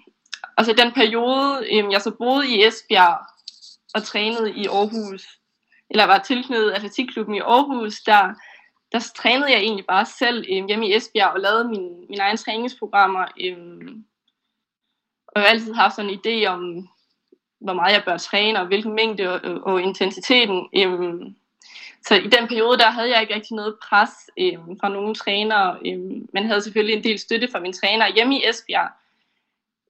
altså 0.57 0.73
den 0.73 0.91
periode, 0.91 1.67
øhm, 1.73 1.91
jeg 1.91 2.01
så 2.01 2.11
boede 2.11 2.47
i 2.47 2.65
Esbjerg 2.67 3.25
og 3.95 4.03
trænede 4.03 4.51
i 4.51 4.67
Aarhus, 4.67 5.27
eller 5.89 6.05
var 6.05 6.17
tilknyttet 6.17 6.71
atletikklubben 6.71 7.35
i 7.35 7.39
Aarhus, 7.39 8.01
der, 8.01 8.33
der 8.91 8.99
trænede 9.15 9.51
jeg 9.51 9.59
egentlig 9.59 9.85
bare 9.85 10.05
selv 10.05 10.45
øhm, 10.51 10.67
hjemme 10.67 10.87
i 10.87 10.95
Esbjerg 10.95 11.31
og 11.31 11.39
lavede 11.39 11.67
mine, 11.67 11.89
mine 12.09 12.21
egne 12.21 12.37
træningsprogrammer. 12.37 13.25
Øhm, 13.41 14.05
og 15.27 15.41
jeg 15.41 15.43
har 15.43 15.49
altid 15.49 15.73
haft 15.73 15.95
sådan 15.95 16.11
en 16.11 16.19
idé 16.19 16.45
om, 16.45 16.89
hvor 17.59 17.73
meget 17.73 17.93
jeg 17.93 18.03
bør 18.05 18.17
træne, 18.17 18.59
og 18.59 18.67
hvilken 18.67 18.93
mængde 18.93 19.41
og, 19.41 19.61
og 19.63 19.81
intensiteten. 19.81 20.67
Øhm, 20.77 21.35
så 22.07 22.15
i 22.15 22.27
den 22.27 22.47
periode, 22.47 22.77
der 22.77 22.89
havde 22.89 23.11
jeg 23.11 23.21
ikke 23.21 23.35
rigtig 23.35 23.55
noget 23.55 23.75
pres 23.89 24.09
øhm, 24.39 24.79
fra 24.79 24.89
nogen 24.89 25.15
trænere, 25.15 25.77
øhm, 25.85 26.29
men 26.33 26.45
havde 26.45 26.61
selvfølgelig 26.61 26.95
en 26.97 27.03
del 27.03 27.19
støtte 27.19 27.47
fra 27.51 27.59
min 27.59 27.73
træner 27.73 28.13
hjemme 28.15 28.35
i 28.35 28.49
Esbjerg. 28.49 28.89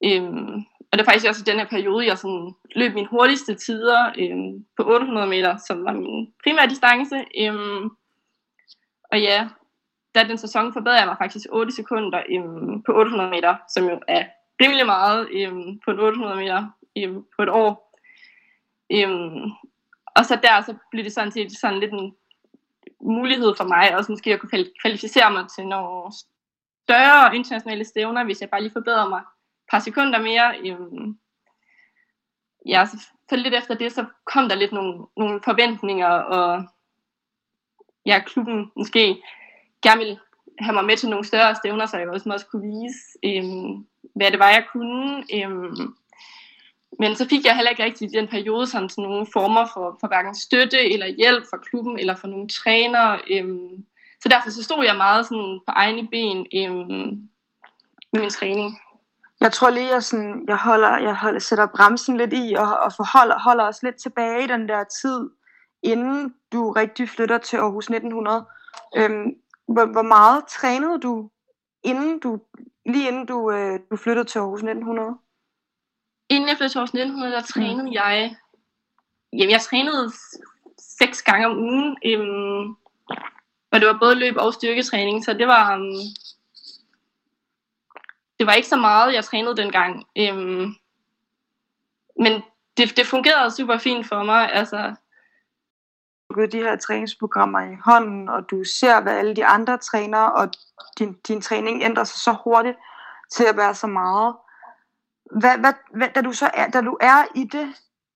Øhm, 0.03 0.65
og 0.91 0.97
det 0.97 1.01
er 1.01 1.05
faktisk 1.05 1.27
også 1.27 1.43
i 1.47 1.51
den 1.51 1.59
her 1.59 1.67
periode, 1.67 2.05
jeg 2.07 2.17
sådan 2.17 2.53
løb 2.75 2.93
mine 2.93 3.07
hurtigste 3.07 3.55
tider 3.55 4.11
øhm, 4.19 4.65
på 4.77 4.83
800 4.83 5.27
meter, 5.27 5.57
som 5.67 5.85
var 5.85 5.93
min 5.93 6.33
primære 6.43 6.69
distance. 6.69 7.15
Øhm, 7.39 7.89
og 9.11 9.21
ja, 9.21 9.47
da 10.15 10.23
den 10.23 10.37
sæson 10.37 10.73
forbedrede 10.73 10.99
jeg 10.99 11.07
mig 11.07 11.17
faktisk 11.19 11.47
8 11.49 11.71
sekunder 11.71 12.23
øhm, 12.29 12.83
på 12.83 12.91
800 12.91 13.29
meter, 13.29 13.55
som 13.69 13.89
jo 13.89 13.99
er 14.07 14.25
rimelig 14.61 14.85
meget 14.85 15.27
øhm, 15.31 15.79
på 15.85 15.91
en 15.91 15.99
800 15.99 16.35
meter 16.35 16.67
øhm, 16.97 17.25
på 17.35 17.43
et 17.43 17.49
år. 17.49 17.99
Øhm, 18.91 19.51
og 20.15 20.25
så 20.25 20.39
der 20.43 20.61
så 20.61 20.75
blev 20.91 21.03
det 21.03 21.13
sådan 21.13 21.31
set 21.31 21.51
sådan 21.51 21.79
lidt 21.79 21.93
en 21.93 22.15
mulighed 23.01 23.55
for 23.57 23.63
mig 23.63 23.97
også 23.97 24.11
måske 24.11 24.33
at 24.33 24.39
kunne 24.39 24.65
kvalificere 24.81 25.31
mig 25.31 25.45
til 25.55 25.67
nogle 25.67 26.11
større 26.83 27.35
internationale 27.35 27.85
stævner, 27.85 28.23
hvis 28.23 28.41
jeg 28.41 28.49
bare 28.49 28.61
lige 28.61 28.73
forbedrer 28.73 29.09
mig 29.09 29.21
par 29.71 29.79
sekunder 29.79 30.19
mere. 30.19 30.59
Øhm, 30.65 31.17
ja, 32.65 32.85
så, 32.85 33.07
så 33.29 33.35
lidt 33.35 33.53
efter 33.53 33.75
det, 33.75 33.91
så 33.91 34.05
kom 34.25 34.49
der 34.49 34.55
lidt 34.55 34.71
nogle, 34.71 35.05
nogle 35.17 35.41
forventninger, 35.45 36.07
og 36.07 36.63
ja, 38.05 38.19
klubben 38.19 38.71
måske 38.75 39.23
gerne 39.81 39.99
ville 39.99 40.19
have 40.59 40.73
mig 40.73 40.85
med 40.85 40.97
til 40.97 41.09
nogle 41.09 41.25
større 41.25 41.55
stævner, 41.55 41.85
så 41.85 41.97
jeg 41.97 42.09
også, 42.09 42.29
også 42.29 42.45
kunne 42.47 42.67
vise, 42.67 42.99
øhm, 43.23 43.87
hvad 44.15 44.31
det 44.31 44.39
var, 44.39 44.49
jeg 44.49 44.65
kunne. 44.71 45.23
Øhm, 45.33 45.95
men 46.99 47.15
så 47.15 47.27
fik 47.29 47.45
jeg 47.45 47.55
heller 47.55 47.69
ikke 47.69 47.83
rigtig 47.83 48.07
i 48.07 48.17
den 48.17 48.27
periode 48.27 48.67
sådan, 48.67 48.89
sådan 48.89 49.03
nogle 49.03 49.27
former 49.33 49.65
for, 49.73 49.97
for 49.99 50.07
hverken 50.07 50.35
støtte 50.35 50.93
eller 50.93 51.07
hjælp 51.07 51.43
fra 51.49 51.57
klubben 51.57 51.99
eller 51.99 52.15
fra 52.15 52.27
nogle 52.27 52.47
trænere. 52.47 53.19
Øhm, 53.31 53.85
så 54.23 54.29
derfor 54.29 54.49
så 54.49 54.63
stod 54.63 54.85
jeg 54.85 54.95
meget 54.95 55.25
sådan 55.25 55.59
på 55.67 55.71
egne 55.71 56.07
ben 56.07 56.45
øhm, 56.55 57.29
med 58.13 58.21
min 58.21 58.29
træning. 58.29 58.79
Jeg 59.41 59.51
tror 59.51 59.69
lige, 59.69 59.93
jeg, 59.93 60.03
sådan, 60.03 60.45
jeg, 60.47 60.57
holder, 60.57 60.97
jeg 60.97 61.15
holder, 61.15 61.39
sætter 61.39 61.67
bremsen 61.75 62.17
lidt 62.17 62.33
i 62.33 62.55
og, 62.57 62.79
og 62.79 62.93
forholder, 62.93 63.39
holder 63.39 63.63
os 63.63 63.83
lidt 63.83 63.95
tilbage 63.95 64.43
i 64.43 64.47
den 64.47 64.69
der 64.69 64.83
tid, 64.83 65.29
inden 65.83 66.33
du 66.51 66.71
rigtig 66.71 67.09
flytter 67.09 67.37
til 67.37 67.57
Aarhus 67.57 67.85
1900. 67.85 68.45
Øhm, 68.97 69.35
hvor, 69.67 69.85
hvor 69.85 70.01
meget 70.01 70.43
trænede 70.47 70.99
du, 70.99 71.29
inden 71.83 72.19
du 72.19 72.39
lige 72.85 73.07
inden 73.07 73.25
du, 73.25 73.51
øh, 73.51 73.79
du 73.91 73.95
flyttede 73.95 74.27
til 74.27 74.39
Aarhus 74.39 74.59
1900? 74.59 75.17
Inden 76.29 76.49
jeg 76.49 76.57
flyttede 76.57 76.73
til 76.73 76.77
Aarhus 76.77 76.89
1900, 76.89 77.33
der 77.33 77.41
trænede 77.41 77.83
mm. 77.83 77.93
jeg... 77.93 78.35
Jamen, 79.33 79.51
jeg 79.51 79.61
trænede 79.61 80.11
seks 80.77 81.21
gange 81.21 81.47
om 81.47 81.57
ugen. 81.57 81.97
Øhm, 82.05 82.75
og 83.71 83.79
det 83.79 83.87
var 83.87 83.97
både 83.99 84.15
løb 84.15 84.35
og 84.37 84.53
styrketræning, 84.53 85.25
så 85.25 85.33
det 85.33 85.47
var... 85.47 85.75
Um, 85.75 85.93
det 88.39 88.47
var 88.47 88.53
ikke 88.53 88.67
så 88.67 88.77
meget, 88.77 89.13
jeg 89.13 89.23
trænede 89.23 89.57
dengang. 89.57 90.05
Øhm, 90.17 90.75
men 92.19 92.41
det, 92.77 92.97
det 92.97 93.07
fungerede 93.07 93.51
super 93.51 93.77
fint 93.77 94.07
for 94.07 94.23
mig. 94.23 94.53
Altså, 94.53 94.95
de 96.51 96.57
her 96.57 96.77
træningsprogrammer 96.77 97.59
i 97.59 97.75
hånden, 97.85 98.29
og 98.29 98.49
du 98.51 98.63
ser, 98.63 99.01
hvad 99.01 99.17
alle 99.17 99.35
de 99.35 99.45
andre 99.45 99.77
træner, 99.77 100.19
og 100.19 100.49
din, 100.99 101.13
din 101.13 101.41
træning 101.41 101.83
ændrer 101.83 102.03
sig 102.03 102.19
så 102.19 102.35
hurtigt 102.43 102.77
til 103.31 103.43
at 103.43 103.57
være 103.57 103.75
så 103.75 103.87
meget. 103.87 104.35
Hvad, 105.31 105.57
hvad, 105.57 105.73
hvad, 105.93 106.09
da, 106.15 106.21
du 106.21 106.33
så 106.33 106.49
er, 106.53 106.69
da 106.69 106.81
du 106.81 106.97
er 107.01 107.25
i 107.35 107.43
det 107.43 107.75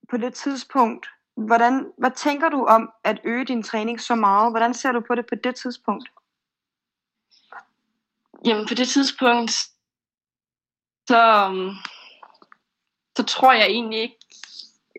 på 0.09 0.17
det 0.17 0.33
tidspunkt, 0.33 1.07
hvordan, 1.35 1.91
hvad 1.97 2.11
tænker 2.11 2.49
du 2.49 2.65
om 2.65 2.89
at 3.03 3.21
øge 3.23 3.45
din 3.45 3.63
træning 3.63 4.01
så 4.01 4.15
meget? 4.15 4.51
Hvordan 4.51 4.73
ser 4.73 4.91
du 4.91 4.99
på 4.99 5.15
det 5.15 5.25
på 5.25 5.35
det 5.35 5.55
tidspunkt? 5.55 6.09
Jamen 8.45 8.67
på 8.67 8.73
det 8.73 8.87
tidspunkt, 8.87 9.51
så, 11.07 11.51
så 13.17 13.23
tror 13.23 13.53
jeg 13.53 13.65
egentlig 13.65 13.99
ikke, 13.99 14.17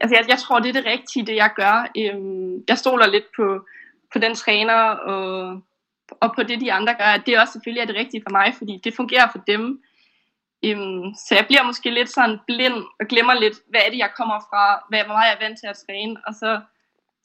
altså 0.00 0.16
jeg, 0.16 0.24
jeg 0.28 0.38
tror 0.38 0.58
det 0.58 0.68
er 0.68 0.72
det 0.72 0.84
rigtige, 0.84 1.26
det 1.26 1.36
jeg 1.36 1.50
gør. 1.56 1.90
Øhm, 1.96 2.64
jeg 2.68 2.78
stoler 2.78 3.06
lidt 3.06 3.24
på, 3.36 3.66
på 4.12 4.18
den 4.18 4.34
træner 4.34 4.74
og, 4.84 5.60
og 6.20 6.34
på 6.34 6.42
det 6.42 6.60
de 6.60 6.72
andre 6.72 6.94
gør, 6.94 7.04
at 7.04 7.26
det 7.26 7.38
også 7.38 7.52
selvfølgelig 7.52 7.80
er 7.80 7.86
det 7.86 7.96
rigtige 7.96 8.22
for 8.26 8.30
mig, 8.30 8.54
fordi 8.58 8.80
det 8.84 8.96
fungerer 8.96 9.30
for 9.32 9.38
dem. 9.38 9.82
Øhm, 10.66 11.14
så 11.24 11.34
jeg 11.34 11.46
bliver 11.46 11.62
måske 11.62 11.90
lidt 11.90 12.10
sådan 12.10 12.38
blind 12.46 12.78
og 13.00 13.06
glemmer 13.06 13.34
lidt, 13.34 13.56
hvad 13.70 13.80
er 13.86 13.90
det, 13.90 13.98
jeg 13.98 14.10
kommer 14.16 14.38
fra, 14.50 14.84
hvad, 14.88 15.04
hvor 15.04 15.14
meget 15.14 15.28
jeg 15.28 15.36
er 15.36 15.44
vant 15.44 15.58
til 15.58 15.66
at 15.66 15.80
træne, 15.86 16.16
og 16.26 16.34
så, 16.34 16.60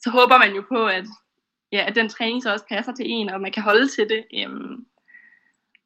så 0.02 0.10
håber 0.10 0.38
man 0.38 0.52
jo 0.54 0.62
på, 0.68 0.86
at, 0.86 1.06
ja, 1.72 1.84
at 1.88 1.94
den 1.94 2.08
træning 2.08 2.42
så 2.42 2.52
også 2.52 2.66
passer 2.68 2.92
til 2.94 3.06
en, 3.08 3.30
og 3.30 3.40
man 3.40 3.52
kan 3.52 3.62
holde 3.62 3.88
til 3.88 4.08
det. 4.08 4.22
Øhm, 4.38 4.74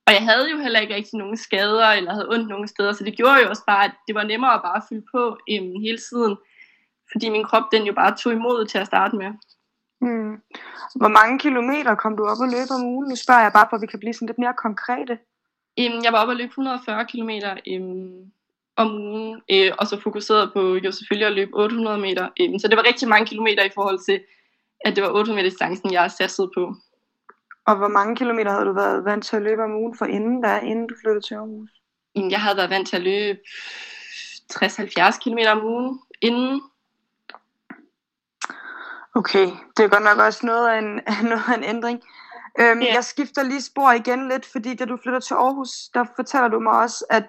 og 0.06 0.12
jeg 0.16 0.22
havde 0.22 0.50
jo 0.50 0.56
heller 0.58 0.80
ikke 0.80 0.94
rigtig 0.94 1.18
nogen 1.18 1.36
skader, 1.36 1.88
eller 1.88 2.12
havde 2.12 2.28
ondt 2.28 2.48
nogen 2.48 2.68
steder, 2.68 2.92
så 2.92 3.04
det 3.04 3.16
gjorde 3.16 3.42
jo 3.42 3.48
også 3.48 3.64
bare, 3.66 3.84
at 3.84 3.94
det 4.06 4.14
var 4.14 4.24
nemmere 4.24 4.54
at 4.54 4.62
bare 4.62 4.82
fylde 4.88 5.06
på 5.14 5.22
øhm, 5.50 5.74
hele 5.86 5.98
tiden, 6.08 6.36
fordi 7.12 7.28
min 7.28 7.44
krop 7.44 7.66
den 7.72 7.82
jo 7.82 7.92
bare 7.92 8.16
tog 8.16 8.32
imod 8.32 8.66
til 8.66 8.78
at 8.78 8.86
starte 8.86 9.16
med. 9.16 9.30
Hmm. 10.00 10.34
Hvor 11.00 11.08
mange 11.18 11.38
kilometer 11.38 11.94
kom 11.94 12.16
du 12.16 12.22
op 12.24 12.40
og 12.44 12.48
løbe 12.48 12.72
om 12.76 12.84
ugen? 12.84 13.08
Nu 13.08 13.16
spørger 13.16 13.42
jeg 13.42 13.52
bare, 13.52 13.66
for 13.70 13.78
vi 13.78 13.86
kan 13.86 13.98
blive 13.98 14.14
sådan 14.14 14.26
lidt 14.26 14.38
mere 14.38 14.54
konkrete. 14.66 15.18
Øhm, 15.80 16.04
jeg 16.04 16.12
var 16.12 16.20
oppe 16.20 16.32
og 16.32 16.36
løbe 16.36 16.48
140 16.48 17.06
km 17.06 17.30
øhm, 17.66 18.32
om 18.76 18.94
ugen, 18.94 19.42
øh, 19.50 19.72
og 19.78 19.86
så 19.86 20.00
fokuseret 20.00 20.52
på 20.52 20.74
jo 20.74 20.92
selvfølgelig 20.92 21.26
at 21.26 21.32
løbe 21.32 21.50
800 21.54 21.98
meter. 21.98 22.28
Øhm, 22.40 22.58
så 22.58 22.68
det 22.68 22.76
var 22.76 22.86
rigtig 22.86 23.08
mange 23.08 23.26
kilometer 23.26 23.64
i 23.64 23.70
forhold 23.74 23.98
til, 24.06 24.20
at 24.84 24.96
det 24.96 25.04
var 25.04 25.10
800 25.10 25.36
meter 25.36 25.50
distancen, 25.50 25.92
jeg 25.92 26.10
satsede 26.10 26.50
på. 26.54 26.74
Og 27.66 27.76
hvor 27.76 27.88
mange 27.88 28.16
kilometer 28.16 28.50
havde 28.50 28.64
du 28.64 28.72
været 28.72 29.04
vant 29.04 29.24
til 29.24 29.36
at 29.36 29.42
løbe 29.42 29.62
om 29.62 29.76
ugen 29.76 29.96
for 29.98 30.04
inden, 30.04 30.42
der, 30.42 30.60
inden 30.60 30.86
du 30.86 30.94
flyttede 31.02 31.26
til 31.26 31.34
Aarhus? 31.34 31.70
Jamen, 32.16 32.30
jeg 32.30 32.40
havde 32.40 32.56
været 32.56 32.70
vant 32.70 32.88
til 32.88 32.96
at 32.96 33.02
løbe 33.02 33.38
60-70 34.52 35.18
km 35.24 35.38
om 35.48 35.64
ugen 35.64 36.00
inden. 36.20 36.62
Okay, 39.14 39.46
det 39.76 39.84
er 39.84 39.88
godt 39.88 40.04
nok 40.04 40.18
også 40.18 40.46
noget 40.46 40.68
af 40.68 40.78
en, 40.78 41.00
noget 41.30 41.48
af 41.48 41.56
en 41.56 41.64
ændring. 41.64 42.02
Øhm, 42.60 42.82
yeah. 42.82 42.94
Jeg 42.94 43.04
skifter 43.04 43.42
lige 43.42 43.62
spor 43.62 43.92
igen 43.92 44.28
lidt, 44.28 44.46
fordi 44.46 44.74
da 44.74 44.84
du 44.84 44.96
flytter 45.02 45.20
til 45.20 45.34
Aarhus, 45.34 45.88
der 45.94 46.04
fortæller 46.16 46.48
du 46.48 46.60
mig 46.60 46.72
også, 46.72 47.04
at 47.10 47.24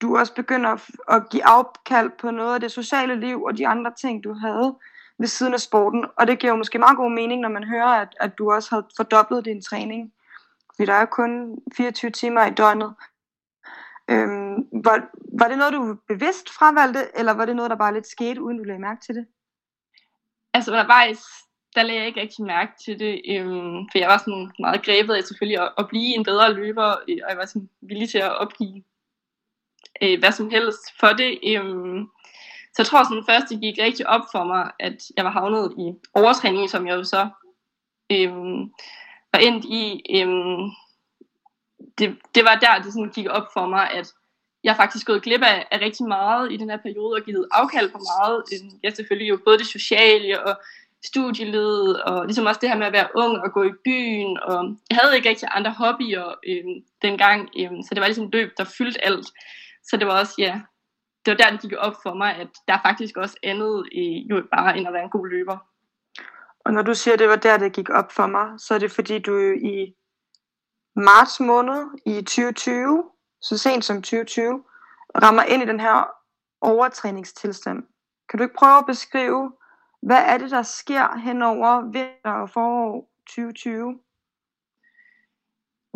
du 0.00 0.18
også 0.18 0.34
begynder 0.34 0.76
at 1.14 1.28
give 1.30 1.46
afkald 1.46 2.10
på 2.18 2.30
noget 2.30 2.54
af 2.54 2.60
det 2.60 2.72
sociale 2.72 3.20
liv 3.20 3.42
og 3.42 3.58
de 3.58 3.68
andre 3.68 3.92
ting, 4.00 4.24
du 4.24 4.32
havde 4.32 4.76
ved 5.18 5.26
siden 5.26 5.54
af 5.54 5.60
sporten. 5.60 6.04
Og 6.16 6.26
det 6.26 6.38
giver 6.38 6.52
jo 6.52 6.56
måske 6.56 6.78
meget 6.78 6.96
god 6.96 7.10
mening, 7.10 7.40
når 7.40 7.48
man 7.48 7.64
hører, 7.64 7.88
at, 7.88 8.16
at 8.20 8.38
du 8.38 8.52
også 8.52 8.74
har 8.74 8.84
fordoblet 8.96 9.44
din 9.44 9.62
træning. 9.62 10.12
Fordi 10.76 10.86
der 10.86 10.94
er 10.94 11.04
kun 11.04 11.58
24 11.76 12.10
timer 12.10 12.46
i 12.46 12.50
døgnet. 12.50 12.94
Øhm, 14.10 14.56
var, 14.84 15.08
var 15.38 15.48
det 15.48 15.58
noget, 15.58 15.72
du 15.72 15.96
bevidst 16.08 16.50
fravalgte, 16.50 17.00
eller 17.14 17.32
var 17.32 17.44
det 17.44 17.56
noget, 17.56 17.70
der 17.70 17.76
bare 17.76 17.94
lidt 17.94 18.06
skete, 18.06 18.42
uden 18.42 18.58
du 18.58 18.64
lagde 18.64 18.80
mærke 18.80 19.00
til 19.00 19.14
det? 19.14 19.26
Altså 20.54 20.70
undervejs, 20.70 21.24
der 21.76 21.82
lagde 21.82 21.98
jeg 21.98 22.06
ikke 22.06 22.20
rigtig 22.20 22.44
mærke 22.44 22.72
til 22.84 22.98
det, 22.98 23.20
øhm, 23.28 23.88
for 23.90 23.98
jeg 23.98 24.08
var 24.08 24.18
sådan 24.18 24.50
meget 24.58 24.84
grebet 24.84 25.14
af 25.14 25.22
selvfølgelig 25.22 25.62
at, 25.62 25.72
at 25.78 25.88
blive 25.88 26.14
en 26.16 26.24
bedre 26.24 26.52
løber, 26.52 26.88
øh, 27.08 27.18
og 27.24 27.30
jeg 27.30 27.36
var 27.36 27.46
sådan 27.46 27.68
villig 27.80 28.08
til 28.08 28.18
at 28.18 28.36
opgive 28.36 28.82
øh, 30.02 30.18
hvad 30.18 30.32
som 30.32 30.50
helst 30.50 30.98
for 31.00 31.06
det. 31.06 31.38
Øhm, 31.46 32.08
så 32.72 32.78
jeg 32.78 32.86
tror 32.86 33.04
sådan 33.04 33.28
først, 33.28 33.48
det 33.50 33.60
gik 33.60 33.78
rigtig 33.78 34.06
op 34.08 34.24
for 34.32 34.44
mig, 34.44 34.70
at 34.80 34.98
jeg 35.16 35.24
var 35.24 35.30
havnet 35.30 35.74
i 35.78 35.92
overtræning, 36.14 36.70
som 36.70 36.86
jeg 36.86 36.94
jo 36.94 37.04
så 37.04 37.28
øhm, 38.12 38.72
var 39.32 39.38
endt 39.38 39.64
i. 39.64 40.02
Øhm, 40.16 40.70
det, 41.98 42.16
det 42.34 42.44
var 42.44 42.54
der, 42.54 42.82
det 42.82 42.92
sådan 42.92 43.12
gik 43.14 43.26
op 43.30 43.46
for 43.52 43.66
mig, 43.66 43.90
at 43.90 44.12
jeg 44.64 44.76
faktisk 44.76 45.06
gået 45.06 45.22
glip 45.22 45.42
af, 45.42 45.66
af 45.70 45.78
rigtig 45.80 46.06
meget 46.06 46.52
i 46.52 46.56
den 46.56 46.70
her 46.70 46.76
periode, 46.76 47.16
og 47.16 47.22
givet 47.22 47.48
afkald 47.52 47.90
på 47.92 47.98
meget. 47.98 48.42
Jeg 48.82 48.92
selvfølgelig 48.92 49.28
jo 49.28 49.38
både 49.44 49.58
det 49.58 49.66
sociale 49.66 50.46
og 50.46 50.60
studielivet, 51.06 52.02
og 52.02 52.24
ligesom 52.26 52.46
også 52.46 52.60
det 52.60 52.68
her 52.68 52.78
med 52.78 52.86
at 52.86 52.92
være 52.92 53.08
ung 53.14 53.38
og 53.44 53.52
gå 53.52 53.62
i 53.62 53.78
byen, 53.84 54.38
og 54.42 54.76
jeg 54.90 54.98
havde 55.00 55.16
ikke 55.16 55.28
rigtig 55.28 55.48
andre 55.52 55.70
hobbyer 55.70 56.26
øhm, 56.50 56.76
dengang, 57.02 57.48
øhm, 57.60 57.82
så 57.82 57.88
det 57.94 58.00
var 58.00 58.06
ligesom 58.06 58.30
løb, 58.32 58.50
der 58.58 58.64
fyldte 58.78 59.04
alt. 59.04 59.26
Så 59.88 59.96
det 59.96 60.06
var 60.06 60.20
også, 60.20 60.34
ja, 60.38 60.60
det 61.24 61.30
var 61.30 61.36
der, 61.36 61.50
det 61.50 61.60
gik 61.60 61.72
op 61.78 61.96
for 62.02 62.14
mig, 62.14 62.34
at 62.36 62.48
der 62.68 62.74
er 62.74 62.82
faktisk 62.84 63.16
også 63.16 63.36
andet 63.42 63.88
i, 63.92 64.26
jo 64.30 64.42
bare 64.56 64.78
end 64.78 64.86
at 64.86 64.92
være 64.92 65.04
en 65.04 65.10
god 65.10 65.28
løber. 65.28 65.58
Og 66.64 66.72
når 66.72 66.82
du 66.82 66.94
siger, 66.94 67.14
at 67.14 67.18
det 67.18 67.28
var 67.28 67.36
der, 67.36 67.56
det 67.56 67.72
gik 67.72 67.90
op 67.90 68.12
for 68.12 68.26
mig, 68.26 68.46
så 68.58 68.74
er 68.74 68.78
det 68.78 68.92
fordi, 68.92 69.18
du 69.18 69.38
i 69.72 69.94
marts 70.96 71.40
måned 71.40 71.80
i 72.06 72.14
2020, 72.14 73.04
så 73.42 73.58
sent 73.58 73.84
som 73.84 73.96
2020, 73.96 74.64
rammer 75.22 75.42
ind 75.42 75.62
i 75.62 75.66
den 75.66 75.80
her 75.80 76.08
overtræningstilstand. 76.60 77.82
Kan 78.28 78.38
du 78.38 78.42
ikke 78.42 78.54
prøve 78.58 78.78
at 78.78 78.86
beskrive, 78.86 79.52
hvad 80.06 80.22
er 80.26 80.38
det, 80.38 80.50
der 80.50 80.62
sker 80.62 81.18
henover 81.18 81.82
vinter 81.92 82.32
og 82.42 82.50
forår 82.50 83.10
2020? 83.28 83.98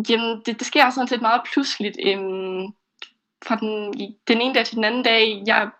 Jamen, 0.08 0.42
det, 0.46 0.58
det 0.58 0.66
sker 0.66 0.90
sådan 0.90 1.08
set 1.08 1.20
meget 1.20 1.42
pludseligt. 1.52 1.96
Øhm, 2.06 2.66
fra 3.44 3.56
den, 3.56 3.94
den 4.28 4.40
ene 4.40 4.54
dag 4.54 4.66
til 4.66 4.76
den 4.76 4.84
anden 4.84 5.02
dag, 5.02 5.42
jeg, 5.46 5.70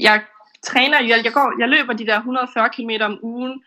jeg 0.00 0.24
træner, 0.62 1.02
jeg, 1.02 1.20
jeg, 1.24 1.32
går, 1.32 1.60
jeg 1.60 1.68
løber 1.68 1.92
de 1.92 2.06
der 2.06 2.16
140 2.16 2.68
km 2.68 2.90
om 3.00 3.18
ugen, 3.22 3.64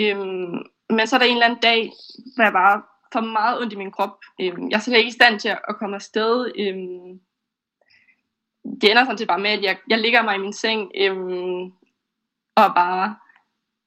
øhm, 0.00 0.62
men 0.90 1.06
så 1.06 1.16
er 1.16 1.18
der 1.18 1.26
en 1.26 1.32
eller 1.32 1.46
anden 1.46 1.60
dag, 1.60 1.92
hvor 2.34 2.44
jeg 2.44 2.52
bare 2.52 2.82
får 3.12 3.20
meget 3.20 3.60
ondt 3.60 3.72
i 3.72 3.76
min 3.76 3.92
krop. 3.92 4.18
Øhm, 4.40 4.70
jeg 4.70 4.76
er 4.76 4.80
slet 4.80 4.98
ikke 4.98 5.08
i 5.08 5.20
stand 5.20 5.40
til 5.40 5.48
at 5.48 5.76
komme 5.78 5.96
afsted. 5.96 6.52
Øhm, 6.58 7.20
det 8.64 8.90
ender 8.90 9.04
sådan 9.04 9.18
set 9.18 9.28
bare 9.28 9.38
med, 9.38 9.50
at 9.50 9.62
jeg, 9.62 9.78
jeg 9.88 9.98
ligger 9.98 10.22
mig 10.22 10.34
i 10.34 10.40
min 10.40 10.52
seng 10.52 10.90
øhm, 10.94 11.72
og 12.56 12.74
bare 12.74 13.16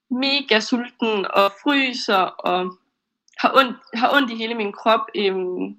mega 0.09 0.59
sulten 0.59 1.25
og 1.29 1.51
fryser 1.63 2.21
og 2.21 2.77
har 3.37 3.51
ondt, 3.55 3.77
har 3.93 4.15
ondt 4.15 4.31
i 4.31 4.35
hele 4.35 4.55
min 4.55 4.71
krop. 4.71 5.01
Øhm, 5.15 5.77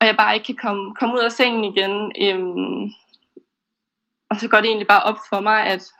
og 0.00 0.06
jeg 0.06 0.16
bare 0.16 0.34
ikke 0.34 0.46
kan 0.46 0.56
komme, 0.56 0.94
komme 0.94 1.14
ud 1.14 1.20
af 1.20 1.32
sengen 1.32 1.64
igen. 1.64 2.12
Øhm, 2.20 2.90
og 4.30 4.36
så 4.36 4.48
går 4.48 4.56
det 4.56 4.66
egentlig 4.66 4.88
bare 4.88 5.02
op 5.02 5.18
for 5.28 5.40
mig, 5.40 5.66
at, 5.66 5.92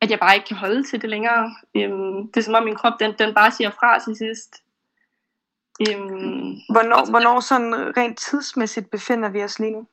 at 0.00 0.10
jeg 0.10 0.18
bare 0.18 0.34
ikke 0.34 0.46
kan 0.46 0.56
holde 0.56 0.84
til 0.84 1.02
det 1.02 1.10
længere. 1.10 1.54
Øhm, 1.74 2.32
det 2.32 2.36
er 2.36 2.44
som 2.44 2.54
om 2.54 2.64
min 2.64 2.76
krop, 2.76 3.00
den, 3.00 3.14
den 3.18 3.34
bare 3.34 3.50
siger 3.50 3.70
fra 3.70 3.98
til 3.98 4.16
sidst. 4.16 4.62
Øhm, 5.80 6.60
Hvornår, 6.72 7.10
hvornår 7.10 7.40
sådan 7.40 7.96
rent 7.96 8.18
tidsmæssigt 8.18 8.90
befinder 8.90 9.28
vi 9.28 9.42
os 9.42 9.58
lige 9.58 9.72
nu? 9.72 9.86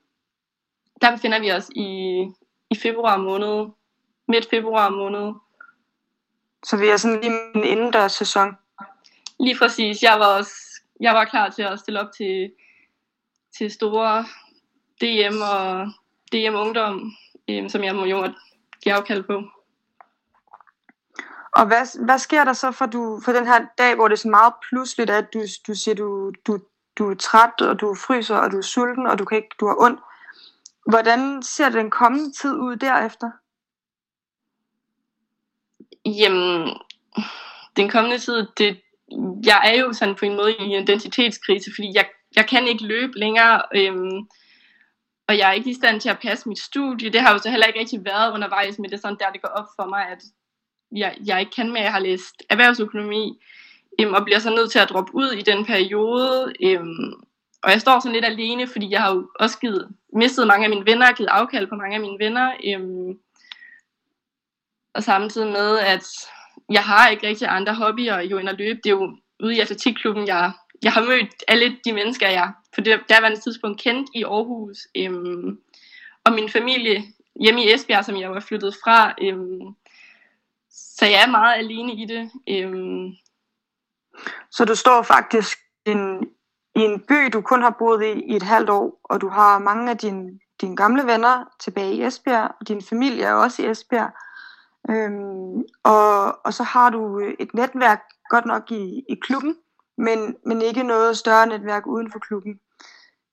Der 1.01 1.11
befinder 1.11 1.39
vi 1.39 1.51
os 1.51 1.69
i, 1.69 1.87
i 2.69 2.75
februar 2.75 3.17
måned, 3.17 3.69
midt 4.27 4.49
februar 4.49 4.89
måned. 4.89 5.33
Så 6.65 6.77
vi 6.77 6.87
er 6.87 6.97
sådan 6.97 7.21
lige 7.21 7.33
en 7.55 7.63
indendørs 7.63 8.11
sæson. 8.11 8.57
Lige 9.39 9.57
præcis, 9.57 10.03
jeg 10.03 10.19
var 10.19 10.37
også 10.37 10.69
jeg 10.99 11.13
var 11.13 11.25
klar 11.25 11.49
til 11.49 11.61
at 11.61 11.79
stille 11.79 12.01
op 12.01 12.11
til, 12.17 12.51
til 13.57 13.71
store 13.71 14.25
DM 15.01 15.41
og 15.41 15.87
DM 16.31 16.55
Ungdom, 16.55 17.11
øhm, 17.49 17.69
som 17.69 17.83
jeg 17.83 17.95
må 17.95 18.05
jo 18.05 18.33
give 18.83 18.95
afkald 18.95 19.23
på. 19.23 19.43
Og 21.55 21.67
hvad, 21.67 22.05
hvad 22.05 22.19
sker 22.19 22.43
der 22.43 22.53
så 22.53 22.71
for, 22.71 22.85
du, 22.85 23.21
for 23.25 23.31
den 23.31 23.47
her 23.47 23.65
dag, 23.77 23.95
hvor 23.95 24.07
det 24.07 24.15
er 24.15 24.19
så 24.19 24.29
meget 24.29 24.53
pludseligt, 24.69 25.09
at 25.09 25.33
du, 25.33 25.39
du 25.67 25.73
siger, 25.75 25.95
du, 25.95 26.31
du, 26.47 26.59
du 26.97 27.11
er 27.11 27.15
træt, 27.15 27.61
og 27.61 27.79
du 27.79 27.95
fryser, 27.95 28.35
og 28.35 28.51
du 28.51 28.57
er 28.57 28.61
sulten, 28.61 29.07
og 29.07 29.19
du, 29.19 29.25
kan 29.25 29.37
ikke, 29.37 29.55
du 29.59 29.67
har 29.67 29.75
ondt. 29.79 29.99
Hvordan 30.89 31.43
ser 31.43 31.69
den 31.69 31.89
kommende 31.89 32.31
tid 32.31 32.53
ud 32.53 32.75
derefter? 32.75 33.29
Jamen, 36.05 36.77
den 37.75 37.89
kommende 37.89 38.19
tid, 38.19 38.47
det, 38.57 38.81
jeg 39.45 39.61
er 39.65 39.79
jo 39.79 39.93
sådan 39.93 40.15
på 40.15 40.25
en 40.25 40.35
måde 40.35 40.51
i 40.51 40.61
en 40.61 40.83
identitetskrise, 40.83 41.71
fordi 41.75 41.91
jeg, 41.95 42.09
jeg 42.35 42.47
kan 42.47 42.67
ikke 42.67 42.83
løbe 42.83 43.19
længere, 43.19 43.61
øhm, 43.75 44.27
og 45.27 45.37
jeg 45.37 45.49
er 45.49 45.53
ikke 45.53 45.71
i 45.71 45.73
stand 45.73 46.01
til 46.01 46.09
at 46.09 46.19
passe 46.19 46.49
mit 46.49 46.59
studie. 46.59 47.09
Det 47.09 47.21
har 47.21 47.33
jo 47.33 47.37
så 47.39 47.49
heller 47.49 47.67
ikke 47.67 47.79
rigtig 47.79 48.05
været 48.05 48.33
undervejs, 48.33 48.79
men 48.79 48.89
det 48.89 48.97
er 48.97 49.01
sådan 49.01 49.17
der, 49.19 49.31
det 49.31 49.41
går 49.41 49.49
op 49.49 49.67
for 49.79 49.85
mig, 49.89 50.07
at 50.07 50.23
jeg, 50.91 51.17
jeg 51.25 51.39
ikke 51.39 51.51
kan 51.51 51.71
med, 51.71 51.81
jeg 51.81 51.91
har 51.91 51.99
læst 51.99 52.43
erhvervsøkonomi, 52.49 53.39
øhm, 53.99 54.13
og 54.13 54.23
bliver 54.23 54.39
så 54.39 54.49
nødt 54.49 54.71
til 54.71 54.79
at 54.79 54.89
droppe 54.89 55.15
ud 55.15 55.31
i 55.31 55.41
den 55.41 55.65
periode. 55.65 56.53
Øhm, 56.63 57.28
og 57.63 57.71
jeg 57.71 57.81
står 57.81 57.99
sådan 57.99 58.13
lidt 58.13 58.25
alene, 58.25 58.67
fordi 58.67 58.91
jeg 58.91 59.01
har 59.01 59.13
jo 59.13 59.29
også 59.39 59.59
givet, 59.59 59.89
mistet 60.13 60.47
mange 60.47 60.63
af 60.63 60.69
mine 60.69 60.85
venner, 60.85 61.09
og 61.09 61.15
givet 61.15 61.29
afkald 61.29 61.67
på 61.67 61.75
mange 61.75 61.95
af 61.95 62.01
mine 62.01 62.19
venner. 62.19 62.53
Øhm, 62.65 63.19
og 64.93 65.03
samtidig 65.03 65.51
med, 65.51 65.79
at 65.79 66.05
jeg 66.69 66.83
har 66.83 67.09
ikke 67.09 67.27
rigtig 67.27 67.47
andre 67.47 67.73
hobbyer 67.73 68.19
jo 68.19 68.37
end 68.37 68.49
at 68.49 68.57
løbe. 68.57 68.79
Det 68.83 68.89
er 68.89 68.95
jo 68.95 69.17
ude 69.43 69.55
i 69.55 69.59
atletikklubben, 69.59 70.27
jeg, 70.27 70.51
jeg 70.83 70.91
har 70.91 71.01
mødt 71.01 71.43
alle 71.47 71.77
de 71.85 71.93
mennesker, 71.93 72.29
jeg 72.29 72.51
på 72.75 72.81
det 72.81 72.99
derværende 73.09 73.39
tidspunkt 73.39 73.81
kendt 73.81 74.09
i 74.15 74.23
Aarhus. 74.23 74.77
Øhm, 74.97 75.59
og 76.23 76.33
min 76.33 76.49
familie 76.49 77.03
hjemme 77.39 77.63
i 77.63 77.73
Esbjerg, 77.73 78.05
som 78.05 78.17
jeg 78.17 78.31
var 78.31 78.39
flyttet 78.39 78.75
fra. 78.83 79.13
Øhm, 79.21 79.75
så 80.69 81.05
jeg 81.05 81.23
er 81.23 81.31
meget 81.31 81.57
alene 81.57 81.93
i 81.93 82.05
det. 82.05 82.31
Øhm. 82.49 83.15
Så 84.51 84.65
du 84.65 84.75
står 84.75 85.01
faktisk 85.01 85.57
en, 85.85 86.29
i 86.79 86.81
en 86.81 86.99
by, 86.99 87.29
du 87.33 87.41
kun 87.41 87.61
har 87.61 87.75
boet 87.79 88.03
i 88.03 88.11
i 88.11 88.35
et 88.35 88.43
halvt 88.43 88.69
år, 88.69 88.99
og 89.03 89.21
du 89.21 89.29
har 89.29 89.59
mange 89.59 89.91
af 89.91 89.97
dine, 89.97 90.39
dine 90.61 90.75
gamle 90.75 91.05
venner 91.05 91.45
tilbage 91.59 91.93
i 91.93 92.03
Esbjerg, 92.03 92.51
og 92.59 92.67
din 92.67 92.81
familie 92.81 93.23
er 93.23 93.33
også 93.33 93.61
i 93.61 93.69
Esbjerg. 93.69 94.11
Øhm, 94.89 95.63
og, 95.83 96.45
og 96.45 96.53
så 96.53 96.63
har 96.63 96.89
du 96.89 97.19
øh, 97.19 97.33
et 97.39 97.53
netværk, 97.53 98.01
godt 98.29 98.45
nok 98.45 98.71
i, 98.71 99.05
i 99.09 99.15
klubben, 99.15 99.55
men, 99.97 100.35
men 100.45 100.61
ikke 100.61 100.83
noget 100.83 101.17
større 101.17 101.47
netværk 101.47 101.87
uden 101.87 102.11
for 102.11 102.19
klubben, 102.19 102.59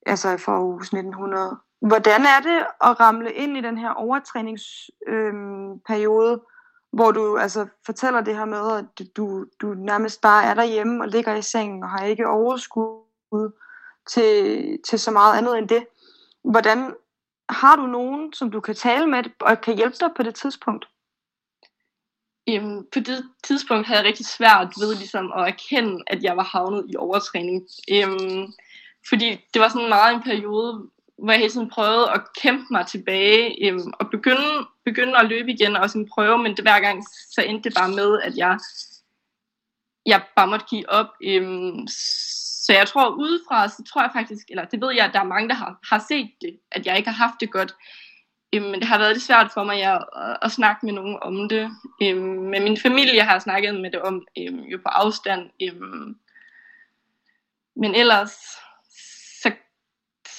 altså 0.06 0.36
for 0.36 0.52
Aarhus 0.52 0.86
1900. 0.86 1.56
Hvordan 1.80 2.20
er 2.20 2.40
det 2.42 2.66
at 2.80 3.00
ramle 3.00 3.32
ind 3.32 3.56
i 3.56 3.60
den 3.60 3.78
her 3.78 3.90
overtræningsperiode, 3.90 6.32
øhm, 6.32 6.40
hvor 6.92 7.10
du 7.10 7.36
altså 7.36 7.66
fortæller 7.86 8.20
det 8.20 8.36
her 8.36 8.44
med, 8.44 8.78
at 8.78 8.84
du, 9.16 9.46
du 9.60 9.74
nærmest 9.74 10.20
bare 10.20 10.44
er 10.44 10.54
derhjemme 10.54 11.04
og 11.04 11.08
ligger 11.08 11.34
i 11.34 11.42
sengen 11.42 11.82
og 11.82 11.88
har 11.88 12.04
ikke 12.04 12.28
overskud 12.28 13.05
til, 14.08 14.78
til 14.88 14.98
så 14.98 15.10
meget 15.10 15.38
andet 15.38 15.58
end 15.58 15.68
det. 15.68 15.86
Hvordan 16.44 16.94
har 17.48 17.76
du 17.76 17.86
nogen, 17.86 18.32
som 18.32 18.50
du 18.50 18.60
kan 18.60 18.74
tale 18.74 19.06
med 19.06 19.24
og 19.40 19.60
kan 19.60 19.76
hjælpe 19.76 19.96
dig 20.00 20.10
på 20.16 20.22
det 20.22 20.34
tidspunkt? 20.34 20.88
Jamen, 22.46 22.86
på 22.92 23.00
det 23.00 23.24
tidspunkt 23.44 23.86
havde 23.86 24.00
jeg 24.00 24.06
rigtig 24.06 24.26
svært 24.26 24.74
ved 24.80 24.94
ligesom 24.94 25.32
at 25.36 25.48
erkende, 25.48 26.02
at 26.06 26.22
jeg 26.22 26.36
var 26.36 26.42
havnet 26.42 26.86
i 26.88 26.96
overtræning. 26.96 27.66
Øhm, 27.92 28.52
fordi 29.08 29.44
det 29.54 29.62
var 29.62 29.68
sådan 29.68 29.88
meget 29.88 30.14
en 30.14 30.22
periode, 30.22 30.90
hvor 31.18 31.32
jeg 31.32 31.40
hele 31.40 31.52
tiden 31.52 31.70
prøvede 31.70 32.10
at 32.10 32.22
kæmpe 32.42 32.64
mig 32.70 32.86
tilbage 32.86 33.66
øhm, 33.66 33.92
og 34.00 34.10
begynde, 34.10 34.66
begynde 34.84 35.18
at 35.18 35.28
løbe 35.28 35.50
igen 35.50 35.76
og 35.76 35.90
sådan 35.90 36.08
prøve, 36.14 36.38
men 36.38 36.56
det, 36.56 36.64
hver 36.64 36.80
gang 36.80 37.04
så 37.30 37.40
endte 37.42 37.68
det 37.68 37.76
bare 37.78 37.88
med, 37.88 38.20
at 38.22 38.36
jeg, 38.36 38.58
jeg 40.06 40.22
bare 40.36 40.46
måtte 40.46 40.66
give 40.66 40.90
op. 40.90 41.10
Øhm, 41.22 41.86
så 42.66 42.72
jeg 42.72 42.88
tror 42.88 43.08
udefra, 43.08 43.68
så 43.68 43.82
tror 43.88 44.02
jeg 44.02 44.10
faktisk, 44.12 44.46
eller 44.50 44.64
det 44.64 44.80
ved 44.80 44.92
jeg, 44.94 45.04
at 45.04 45.14
der 45.14 45.20
er 45.20 45.24
mange, 45.34 45.48
der 45.48 45.54
har, 45.54 45.78
har 45.90 46.04
set 46.08 46.30
det, 46.40 46.58
at 46.72 46.86
jeg 46.86 46.96
ikke 46.96 47.10
har 47.10 47.26
haft 47.26 47.40
det 47.40 47.50
godt. 47.50 47.74
Øhm, 48.52 48.64
men 48.64 48.80
det 48.80 48.88
har 48.88 48.98
været 48.98 49.12
lidt 49.12 49.24
svært 49.24 49.50
for 49.54 49.64
mig 49.64 49.82
at, 49.82 50.04
at, 50.16 50.36
at 50.42 50.52
snakke 50.52 50.86
med 50.86 50.94
nogen 50.94 51.18
om 51.22 51.48
det. 51.48 51.70
Øhm, 52.02 52.50
med 52.52 52.60
min 52.60 52.76
familie 52.76 53.20
har 53.20 53.38
snakket 53.38 53.80
med 53.80 53.90
det 53.90 54.02
om, 54.02 54.26
øhm, 54.38 54.60
jo 54.60 54.78
på 54.78 54.88
afstand. 54.88 55.50
Øhm, 55.62 56.18
men 57.76 57.94
ellers, 57.94 58.32
så, 59.42 59.52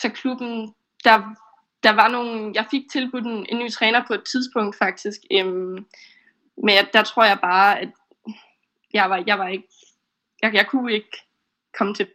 så 0.01 0.09
klubben, 0.09 0.75
der, 1.03 1.35
der 1.83 1.91
var 1.91 2.07
nogle, 2.07 2.51
jeg 2.55 2.65
fik 2.71 2.83
tilbudt 2.91 3.25
en, 3.25 3.45
en 3.49 3.59
ny 3.59 3.71
træner 3.71 4.03
på 4.07 4.13
et 4.13 4.23
tidspunkt 4.31 4.77
faktisk, 4.77 5.21
øhm, 5.31 5.85
men 6.63 6.75
jeg, 6.75 6.87
der 6.93 7.03
tror 7.03 7.23
jeg 7.23 7.39
bare, 7.41 7.79
at 7.79 7.89
jeg 8.93 9.09
var, 9.09 9.23
jeg 9.27 9.39
var 9.39 9.47
ikke, 9.47 9.67
jeg, 10.41 10.53
jeg 10.53 10.67
kunne 10.67 10.93
ikke 10.93 11.17
komme 11.77 11.93
til 11.93 12.07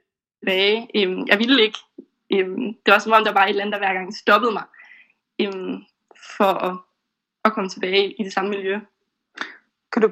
tilbage. 0.43 0.89
Øhm, 0.95 1.27
jeg 1.27 1.39
ville 1.39 1.63
ikke. 1.63 1.79
Øhm, 2.33 2.75
det 2.87 2.93
var 2.93 2.99
som 2.99 3.13
om, 3.13 3.25
der 3.25 3.33
var 3.33 3.45
et 3.45 3.49
eller 3.49 3.63
andet, 3.63 3.73
der 3.73 3.79
hver 3.79 3.95
gang 3.95 4.17
stoppede 4.17 4.53
mig 4.53 4.65
øhm, 5.41 5.83
for 6.37 6.45
at, 6.45 6.79
at 7.45 7.53
komme 7.53 7.71
tilbage 7.71 8.21
i 8.21 8.25
det 8.25 8.33
samme 8.33 8.51
miljø. 8.51 8.81
Kan 9.93 10.03
du, 10.03 10.11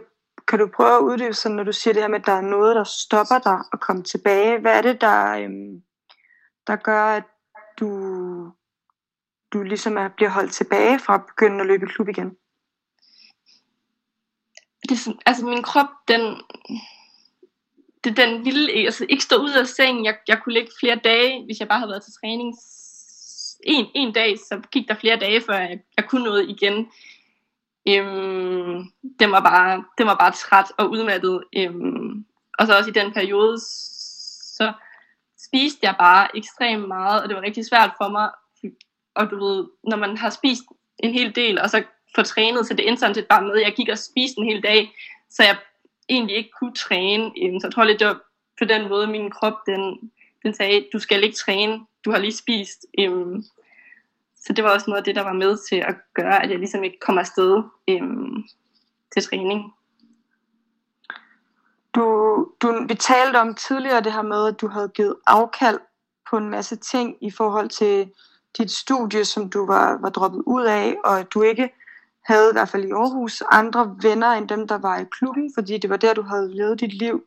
kan 0.48 0.58
du 0.58 0.68
prøve 0.76 0.96
at 0.96 1.02
uddybe 1.02 1.34
sådan, 1.34 1.56
når 1.56 1.64
du 1.64 1.72
siger 1.72 1.94
det 1.94 2.02
her 2.02 2.08
med, 2.08 2.20
at 2.20 2.26
der 2.26 2.32
er 2.32 2.40
noget, 2.40 2.76
der 2.76 2.84
stopper 2.84 3.38
dig 3.38 3.58
at 3.72 3.80
komme 3.80 4.02
tilbage? 4.02 4.58
Hvad 4.58 4.78
er 4.78 4.82
det, 4.82 5.00
der, 5.00 5.36
øhm, 5.36 5.82
der 6.66 6.76
gør, 6.76 7.04
at 7.04 7.24
du, 7.80 7.88
du 9.52 9.62
ligesom 9.62 9.96
er, 9.96 10.08
bliver 10.08 10.30
holdt 10.30 10.52
tilbage 10.52 10.98
fra 10.98 11.14
at 11.14 11.26
begynde 11.26 11.60
at 11.60 11.66
løbe 11.66 11.86
i 11.86 11.88
klub 11.88 12.08
igen? 12.08 12.36
Det, 14.88 15.16
altså 15.26 15.46
min 15.46 15.62
krop, 15.62 15.86
den, 16.08 16.42
det, 18.04 18.16
den 18.16 18.42
lille, 18.42 18.72
altså, 18.72 19.06
ikke 19.08 19.22
stå 19.22 19.36
ud 19.36 19.52
af 19.52 19.66
sengen. 19.66 20.04
Jeg, 20.04 20.16
jeg 20.28 20.40
kunne 20.42 20.52
ligge 20.52 20.70
flere 20.80 20.96
dage, 20.96 21.44
hvis 21.44 21.60
jeg 21.60 21.68
bare 21.68 21.78
havde 21.78 21.90
været 21.90 22.02
til 22.02 22.12
træning 22.20 22.54
en, 23.62 23.86
en 23.94 24.12
dag, 24.12 24.38
så 24.38 24.60
gik 24.72 24.88
der 24.88 24.94
flere 24.94 25.16
dage, 25.16 25.40
før 25.40 25.54
jeg, 25.54 25.80
jeg 25.96 26.08
kunne 26.08 26.24
noget 26.24 26.48
igen. 26.48 26.90
Øhm, 27.88 28.84
den, 29.20 29.30
var 29.30 29.40
bare, 29.40 29.84
den 29.98 30.06
var 30.06 30.16
bare 30.16 30.32
træt 30.32 30.72
og 30.78 30.90
udmattet. 30.90 31.42
Øhm, 31.56 32.24
og 32.58 32.66
så 32.66 32.78
også 32.78 32.90
i 32.90 32.92
den 32.92 33.12
periode, 33.12 33.58
så 34.58 34.72
spiste 35.46 35.78
jeg 35.82 35.94
bare 35.98 36.36
ekstremt 36.36 36.88
meget, 36.88 37.22
og 37.22 37.28
det 37.28 37.36
var 37.36 37.42
rigtig 37.42 37.66
svært 37.66 37.90
for 37.98 38.08
mig. 38.08 38.30
Og 39.14 39.30
du 39.30 39.44
ved, 39.44 39.66
når 39.84 39.96
man 39.96 40.16
har 40.16 40.30
spist 40.30 40.62
en 40.98 41.12
hel 41.12 41.34
del, 41.34 41.60
og 41.60 41.70
så 41.70 41.82
får 42.14 42.22
trænet, 42.22 42.66
så 42.66 42.74
det 42.74 42.88
endte 42.88 43.00
sådan 43.00 43.14
set 43.14 43.26
bare 43.26 43.42
med, 43.42 43.56
at 43.56 43.62
jeg 43.62 43.72
gik 43.72 43.88
og 43.88 43.98
spiste 43.98 44.38
en 44.38 44.44
hel 44.44 44.62
dag, 44.62 44.92
så 45.30 45.42
jeg 45.42 45.56
egentlig 46.10 46.36
ikke 46.36 46.50
kunne 46.60 46.74
træne. 46.74 47.24
Øhm, 47.24 47.60
så 47.60 47.66
jeg 47.66 47.74
tror 47.74 47.84
lidt, 47.84 48.00
det 48.00 48.06
var 48.06 48.20
på 48.58 48.64
den 48.64 48.88
måde, 48.88 49.06
min 49.06 49.30
krop, 49.30 49.54
den, 49.66 50.10
den 50.42 50.54
sagde, 50.54 50.86
du 50.92 50.98
skal 50.98 51.24
ikke 51.24 51.36
træne, 51.36 51.80
du 52.04 52.10
har 52.10 52.18
lige 52.18 52.36
spist. 52.36 52.86
Øhm, 52.98 53.42
så 54.36 54.52
det 54.52 54.64
var 54.64 54.70
også 54.70 54.90
noget 54.90 54.98
af 54.98 55.04
det, 55.04 55.16
der 55.16 55.22
var 55.22 55.32
med 55.32 55.58
til 55.68 55.76
at 55.76 55.94
gøre, 56.14 56.42
at 56.42 56.50
jeg 56.50 56.58
ligesom 56.58 56.84
ikke 56.84 56.98
kom 57.00 57.18
afsted 57.18 57.62
øhm, 57.88 58.44
til 59.12 59.22
træning. 59.22 59.74
Du, 61.94 62.04
du, 62.62 62.84
vi 62.88 62.94
talte 62.94 63.36
om 63.36 63.54
tidligere 63.54 64.00
det 64.00 64.12
her 64.12 64.22
med, 64.22 64.48
at 64.48 64.60
du 64.60 64.68
havde 64.68 64.88
givet 64.88 65.16
afkald 65.26 65.78
på 66.30 66.36
en 66.36 66.48
masse 66.48 66.76
ting 66.76 67.16
i 67.20 67.30
forhold 67.30 67.68
til 67.68 68.10
dit 68.58 68.70
studie, 68.70 69.24
som 69.24 69.50
du 69.50 69.66
var, 69.66 69.98
var 70.00 70.10
droppet 70.10 70.42
ud 70.46 70.62
af, 70.62 70.96
og 71.04 71.18
at 71.18 71.34
du 71.34 71.42
ikke 71.42 71.70
havde, 72.24 72.50
i 72.50 72.52
hvert 72.52 72.68
fald 72.68 72.84
i 72.84 72.90
Aarhus, 72.90 73.42
andre 73.50 73.96
venner 74.02 74.30
end 74.30 74.48
dem, 74.48 74.68
der 74.68 74.78
var 74.78 74.98
i 74.98 75.04
klubben, 75.04 75.50
fordi 75.54 75.78
det 75.78 75.90
var 75.90 75.96
der, 75.96 76.14
du 76.14 76.22
havde 76.22 76.56
levet 76.56 76.80
dit 76.80 76.98
liv. 76.98 77.24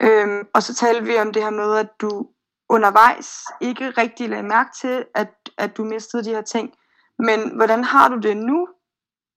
Øhm, 0.00 0.48
og 0.54 0.62
så 0.62 0.74
talte 0.74 1.06
vi 1.06 1.18
om 1.18 1.32
det 1.32 1.42
her 1.42 1.50
med, 1.50 1.76
at 1.76 2.00
du 2.00 2.28
undervejs 2.68 3.44
ikke 3.60 3.90
rigtig 3.90 4.28
lagde 4.28 4.42
mærke 4.42 4.70
til, 4.80 5.04
at, 5.14 5.50
at 5.58 5.76
du 5.76 5.84
mistede 5.84 6.24
de 6.24 6.30
her 6.30 6.42
ting. 6.42 6.74
Men 7.18 7.56
hvordan 7.56 7.84
har 7.84 8.08
du 8.08 8.18
det 8.18 8.36
nu, 8.36 8.68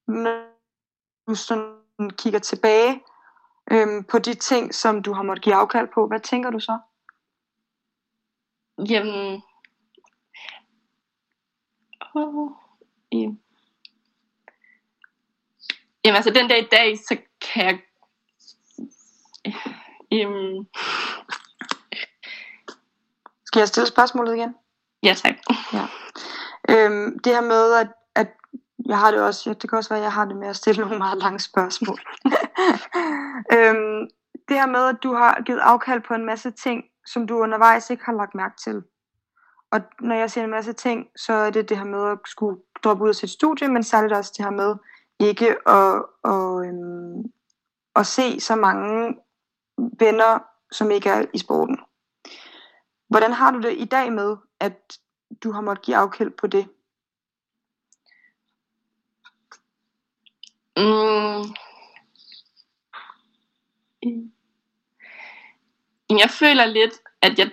når 0.07 0.43
du 1.27 1.35
sådan 1.35 2.09
kigger 2.09 2.39
tilbage 2.39 3.03
øhm, 3.71 4.03
på 4.03 4.19
de 4.19 4.33
ting, 4.33 4.75
som 4.75 5.01
du 5.01 5.13
har 5.13 5.23
måttet 5.23 5.43
give 5.43 5.55
afkald 5.55 5.87
på? 5.93 6.07
Hvad 6.07 6.19
tænker 6.19 6.49
du 6.49 6.59
så? 6.59 6.79
Jamen, 8.89 9.41
oh, 12.15 12.51
yeah. 13.13 13.33
Jamen 16.09 16.15
altså 16.15 16.31
den 16.31 16.47
dag 16.47 16.59
i 16.59 16.67
dag, 16.71 16.97
så 16.97 17.17
kan 17.41 17.65
jeg... 17.65 17.79
Øhm, 20.13 20.65
Skal 23.45 23.59
jeg 23.59 23.67
stille 23.67 23.87
spørgsmålet 23.87 24.35
igen? 24.35 24.55
Ja, 25.03 25.13
tak. 25.13 25.33
Ja. 25.73 25.85
Øhm, 26.69 27.19
det 27.19 27.33
her 27.33 27.41
med, 27.41 27.73
at, 27.73 27.87
at 28.15 28.27
jeg 28.85 28.99
har 28.99 29.11
det 29.11 29.21
også, 29.21 29.53
det 29.53 29.69
kan 29.69 29.77
også 29.77 29.89
være, 29.89 29.99
at 29.99 30.03
jeg 30.03 30.13
har 30.13 30.25
det 30.25 30.37
med 30.37 30.47
at 30.47 30.55
stille 30.55 30.81
nogle 30.81 30.97
meget 30.97 31.17
lange 31.17 31.39
spørgsmål. 31.39 31.99
øhm, 33.57 34.07
det 34.47 34.57
her 34.59 34.67
med, 34.67 34.85
at 34.85 34.97
du 35.03 35.13
har 35.13 35.41
givet 35.45 35.59
afkald 35.59 36.01
på 36.01 36.13
en 36.13 36.25
masse 36.25 36.51
ting, 36.51 36.83
som 37.05 37.27
du 37.27 37.37
undervejs 37.37 37.89
ikke 37.89 38.05
har 38.05 38.13
lagt 38.13 38.35
mærke 38.35 38.55
til. 38.63 38.83
Og 39.71 39.81
når 40.01 40.15
jeg 40.15 40.31
siger 40.31 40.43
en 40.43 40.51
masse 40.51 40.73
ting, 40.73 41.07
så 41.15 41.33
er 41.33 41.49
det 41.49 41.69
det 41.69 41.77
her 41.77 41.85
med 41.85 42.11
at 42.11 42.17
skulle 42.25 42.59
droppe 42.83 43.03
ud 43.03 43.09
af 43.09 43.15
sit 43.15 43.29
studie, 43.29 43.67
men 43.67 43.83
særligt 43.83 44.13
også 44.13 44.33
det 44.37 44.45
her 44.45 44.51
med 44.51 44.75
ikke 45.19 45.69
at, 45.69 46.05
at, 46.23 46.67
øhm, 46.67 47.31
at 47.95 48.07
se 48.07 48.39
så 48.39 48.55
mange 48.55 49.19
venner, 49.99 50.39
som 50.71 50.91
ikke 50.91 51.09
er 51.09 51.25
i 51.33 51.37
sporten. 51.37 51.77
Hvordan 53.07 53.33
har 53.33 53.51
du 53.51 53.61
det 53.61 53.77
i 53.77 53.85
dag 53.85 54.13
med, 54.13 54.37
at 54.59 54.99
du 55.43 55.51
har 55.51 55.61
måttet 55.61 55.85
give 55.85 55.97
afkald 55.97 56.31
på 56.31 56.47
det? 56.47 56.67
Mm. 60.77 61.55
Jeg 66.09 66.29
føler 66.29 66.65
lidt, 66.65 66.93
at 67.21 67.39
jeg... 67.39 67.51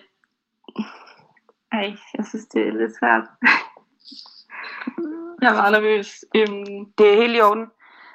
Ej, 1.73 1.97
jeg 2.17 2.27
synes, 2.27 2.47
det 2.47 2.69
er 2.69 2.73
lidt 2.73 2.93
svært. 2.99 3.29
jeg 5.43 5.51
er 5.51 5.55
meget 5.55 5.73
nervøs. 5.73 6.25
Um... 6.35 6.93
Det 6.99 7.13
er 7.13 7.17
helt 7.17 7.37
i 7.37 7.41
orden. 7.41 7.67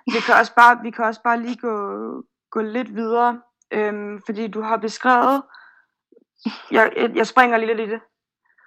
Vi 0.06 0.20
kan 0.26 0.36
også 0.36 0.56
bare, 0.56 0.80
vi 0.84 0.92
kan 0.92 1.06
også 1.06 1.22
bare 1.24 1.42
lige 1.42 1.56
gå, 1.56 1.76
gå 2.50 2.62
lidt 2.62 2.96
videre, 2.96 3.42
øhm, 3.72 4.22
fordi 4.26 4.48
du 4.48 4.62
har 4.62 4.78
beskrevet, 4.78 5.44
jeg, 6.72 7.12
jeg 7.16 7.28
springer 7.28 7.58
lige 7.58 7.76
lidt 7.76 7.90
i 7.90 7.92
det. 7.92 8.02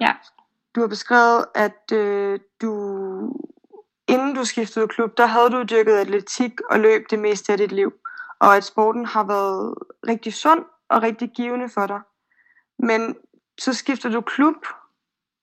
Ja. 0.01 0.15
Du 0.75 0.81
har 0.81 0.89
beskrevet, 0.89 1.45
at 1.55 1.93
øh, 1.93 2.41
du, 2.63 2.73
inden 4.09 4.35
du 4.35 4.45
skiftede 4.45 4.89
klub, 4.89 5.17
der 5.17 5.27
havde 5.27 5.51
du 5.51 5.63
dyrket 5.63 5.97
atletik 5.97 6.61
og 6.71 6.81
løb 6.81 7.11
det 7.11 7.19
meste 7.19 7.53
af 7.53 7.59
dit 7.59 7.73
liv, 7.73 7.93
og 8.39 8.57
at 8.57 8.65
sporten 8.65 9.07
har 9.07 9.25
været 9.25 9.75
rigtig 10.09 10.35
sund 10.35 10.65
og 10.89 11.03
rigtig 11.03 11.31
givende 11.37 11.69
for 11.69 11.87
dig. 11.87 12.01
Men 12.79 13.17
så 13.59 13.75
skifter 13.75 14.09
du 14.09 14.21
klub, 14.21 14.67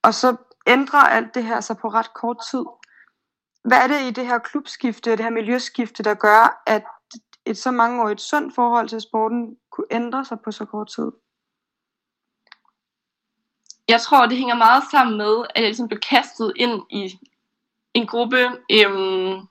og 0.04 0.14
så 0.14 0.36
ændrer 0.68 1.00
alt 1.00 1.36
det 1.36 1.44
her 1.44 1.62
sig 1.62 1.78
på 1.78 1.88
ret 1.88 2.14
kort 2.14 2.38
tid. 2.52 2.66
Hvad 3.64 3.78
er 3.78 3.88
det 3.88 4.02
i 4.08 4.12
det 4.12 4.28
her 4.28 4.40
klubskifte, 4.40 5.12
det 5.12 5.20
her 5.20 5.30
miljøskifte, 5.30 6.04
der 6.04 6.14
gør, 6.14 6.64
at 6.68 6.84
et 7.46 7.58
så 7.58 7.72
mange 7.72 8.04
år 8.04 8.10
et 8.10 8.22
sundt 8.22 8.56
forhold 8.56 8.90
til 8.90 9.02
sporten 9.02 9.58
kunne 9.72 9.88
ændre 9.92 10.26
sig 10.26 10.38
på 10.44 10.52
så 10.52 10.66
kort 10.66 10.88
tid? 10.88 11.12
Jeg 13.88 14.02
tror, 14.02 14.26
det 14.26 14.38
hænger 14.38 14.56
meget 14.56 14.84
sammen 14.92 15.18
med, 15.18 15.46
at 15.56 15.62
jeg 15.62 15.70
ligesom 15.70 15.88
blev 15.88 16.00
kastet 16.00 16.54
ind 16.56 16.82
i 16.90 17.20
en 17.94 18.08
gruppe, 18.08 18.38
øhm, 18.72 19.48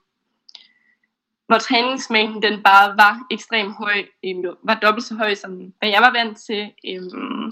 hvor 1.47 1.57
træningsmængden 1.57 2.41
den 2.41 2.63
bare 2.63 2.97
var 2.97 3.27
ekstremt 3.31 3.75
høj, 3.75 4.05
øhm, 4.25 4.43
var 4.63 4.75
dobbelt 4.75 5.05
så 5.05 5.15
høj, 5.15 5.35
som 5.35 5.73
hvad 5.79 5.89
jeg 5.89 6.01
var 6.01 6.11
vant 6.11 6.37
til. 6.37 6.73
Øhm, 6.87 7.51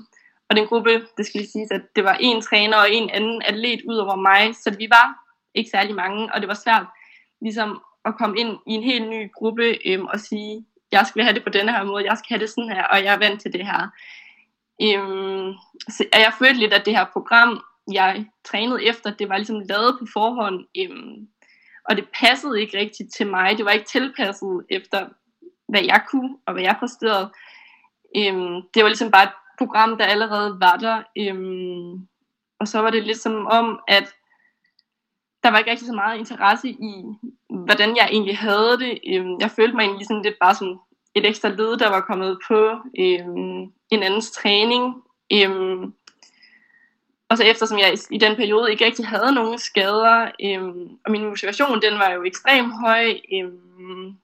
og 0.50 0.56
den 0.56 0.68
gruppe, 0.68 1.08
det 1.18 1.26
skal 1.26 1.40
lige 1.40 1.52
siges, 1.52 1.72
at 1.72 1.82
det 1.96 2.04
var 2.04 2.18
en 2.20 2.42
træner 2.42 2.78
og 2.78 2.92
en 2.92 3.10
anden 3.10 3.42
atlet 3.42 3.82
ud 3.90 3.98
over 3.98 4.16
mig, 4.16 4.56
så 4.56 4.76
vi 4.78 4.88
var 4.90 5.29
ikke 5.56 5.70
særlig 5.70 5.96
mange, 5.96 6.34
og 6.34 6.42
det 6.42 6.48
var 6.48 6.54
svært 6.54 6.86
ligesom 7.42 7.82
at 8.06 8.18
komme 8.18 8.40
ind 8.40 8.58
i 8.68 8.72
en 8.72 8.84
helt 8.84 9.10
ny 9.10 9.32
gruppe 9.32 9.78
øhm, 9.86 10.06
og 10.06 10.20
sige, 10.20 10.66
jeg 10.92 11.06
skal 11.08 11.24
have 11.24 11.34
det 11.34 11.44
på 11.44 11.50
denne 11.50 11.72
her 11.72 11.84
måde, 11.84 12.06
jeg 12.06 12.18
skal 12.18 12.30
have 12.30 12.42
det 12.42 12.50
sådan 12.50 12.70
her, 12.70 12.84
og 12.84 13.04
jeg 13.04 13.14
er 13.14 13.18
vant 13.18 13.42
til 13.42 13.54
det 13.54 13.66
her. 13.66 13.88
Øhm, 14.82 15.54
så 15.90 16.06
jeg 16.14 16.34
følte 16.40 16.60
lidt, 16.60 16.74
at 16.74 16.86
det 16.86 16.98
her 16.98 17.06
program, 17.14 17.64
jeg 17.92 18.26
trænede 18.44 18.86
efter, 18.86 19.14
det 19.14 19.30
var 19.30 19.38
ligesom 19.38 19.60
lavet 19.60 19.98
på 20.00 20.06
forhånd, 20.14 20.66
øhm, 20.78 21.28
og 21.90 21.98
det 21.98 22.08
passede 22.20 22.62
ikke 22.62 22.78
rigtigt 22.78 23.14
til 23.18 23.28
mig. 23.28 23.58
Det 23.58 23.66
var 23.66 23.72
ikke 23.72 23.86
tilpasset 23.86 24.66
efter, 24.70 25.08
hvad 25.68 25.84
jeg 25.84 26.02
kunne, 26.12 26.38
og 26.46 26.54
hvad 26.54 26.64
jeg 26.64 26.76
præsterede. 26.80 27.32
Øhm, 28.18 28.62
det 28.74 28.84
var 28.84 28.90
ligesom 28.90 29.12
bare 29.12 29.24
et 29.24 29.38
program, 29.58 29.98
der 29.98 30.06
allerede 30.06 30.58
var 30.60 30.76
der. 30.78 31.04
Øhm, 31.18 32.08
og 32.60 32.68
så 32.68 32.80
var 32.80 32.90
det 32.90 33.04
lidt 33.04 33.18
som 33.18 33.48
om, 33.48 33.80
at 33.88 34.14
der 35.44 35.52
var 35.52 35.58
ikke 35.58 35.72
rigtig 35.72 35.88
så 35.88 35.94
meget 35.94 36.20
interesse 36.20 36.70
i, 36.70 37.04
hvordan 37.50 37.96
jeg 37.96 38.10
egentlig 38.12 38.38
havde 38.38 38.78
det. 38.80 39.00
Øhm, 39.08 39.38
jeg 39.40 39.52
følte 39.52 39.76
mig 39.76 39.84
egentlig 39.84 40.08
sådan 40.08 40.24
lidt 40.24 40.40
bare 40.42 40.56
som 40.56 40.80
et 41.16 41.26
ekstra 41.26 41.50
led, 41.50 41.78
der 41.78 41.90
var 41.90 42.02
kommet 42.02 42.40
på 42.48 42.70
øhm, 43.00 43.62
en 43.90 44.04
andens 44.04 44.32
træning. 44.32 45.04
Øhm, 45.34 45.94
og 47.30 47.38
så 47.38 47.44
eftersom 47.44 47.80
jeg 47.80 47.98
i 48.12 48.18
den 48.18 48.36
periode 48.36 48.72
ikke 48.72 48.86
rigtig 48.86 49.08
havde 49.08 49.32
nogen 49.32 49.58
skader, 49.58 50.32
øhm, 50.44 50.98
og 51.06 51.12
min 51.12 51.24
motivation 51.24 51.82
den 51.82 52.00
var 52.00 52.12
jo 52.12 52.24
ekstremt 52.24 52.74
høj, 52.82 53.20
øhm, 53.34 54.18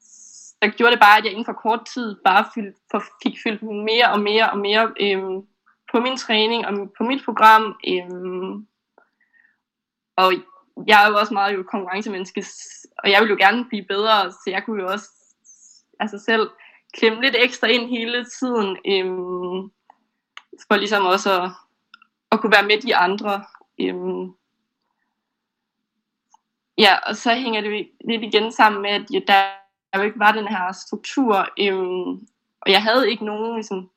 så 0.00 0.70
gjorde 0.76 0.92
det 0.92 1.00
bare, 1.00 1.18
at 1.18 1.24
jeg 1.24 1.32
inden 1.32 1.44
for 1.44 1.52
kort 1.52 1.84
tid 1.94 2.16
bare 2.24 2.44
fyld, 2.54 2.74
for, 2.90 3.02
fik 3.22 3.34
fyldt 3.42 3.62
mere 3.62 4.12
og 4.12 4.20
mere 4.20 4.50
og 4.50 4.58
mere 4.58 4.92
øhm, 5.00 5.42
på 5.92 6.00
min 6.00 6.16
træning 6.16 6.66
og 6.66 6.92
på 6.98 7.04
mit 7.04 7.24
program. 7.24 7.76
Øhm, 7.88 8.66
og 10.16 10.32
jeg 10.86 11.04
er 11.04 11.08
jo 11.08 11.16
også 11.16 11.34
meget 11.34 11.54
jo 11.54 11.62
konkurrencemenneske, 11.62 12.44
og 12.98 13.10
jeg 13.10 13.22
vil 13.22 13.30
jo 13.30 13.36
gerne 13.36 13.64
blive 13.64 13.84
bedre, 13.84 14.32
så 14.32 14.44
jeg 14.46 14.64
kunne 14.64 14.82
jo 14.82 14.88
også 14.88 15.08
altså 16.00 16.18
selv 16.18 16.50
klemme 16.92 17.22
lidt 17.22 17.36
ekstra 17.38 17.66
ind 17.66 17.88
hele 17.88 18.26
tiden, 18.40 18.76
øhm, 18.86 19.70
for 20.68 20.76
ligesom 20.76 21.06
også 21.06 21.42
at, 21.42 21.50
at 22.32 22.40
kunne 22.40 22.52
være 22.52 22.66
med 22.66 22.80
de 22.80 22.96
andre. 22.96 23.44
Øhm, 23.80 24.34
ja, 26.78 26.96
og 27.06 27.16
så 27.16 27.34
hænger 27.34 27.60
det 27.60 27.88
lidt 28.04 28.22
igen 28.22 28.52
sammen 28.52 28.82
med, 28.82 28.90
at 28.90 29.10
ja, 29.12 29.20
der 29.26 29.42
jo 29.96 30.02
ikke 30.02 30.18
var 30.18 30.32
den 30.32 30.48
her 30.48 30.72
struktur, 30.72 31.48
øhm, 31.60 32.10
og 32.60 32.70
jeg 32.70 32.82
havde 32.82 33.10
ikke 33.10 33.24
nogen 33.24 33.54
ligesom, 33.54 33.90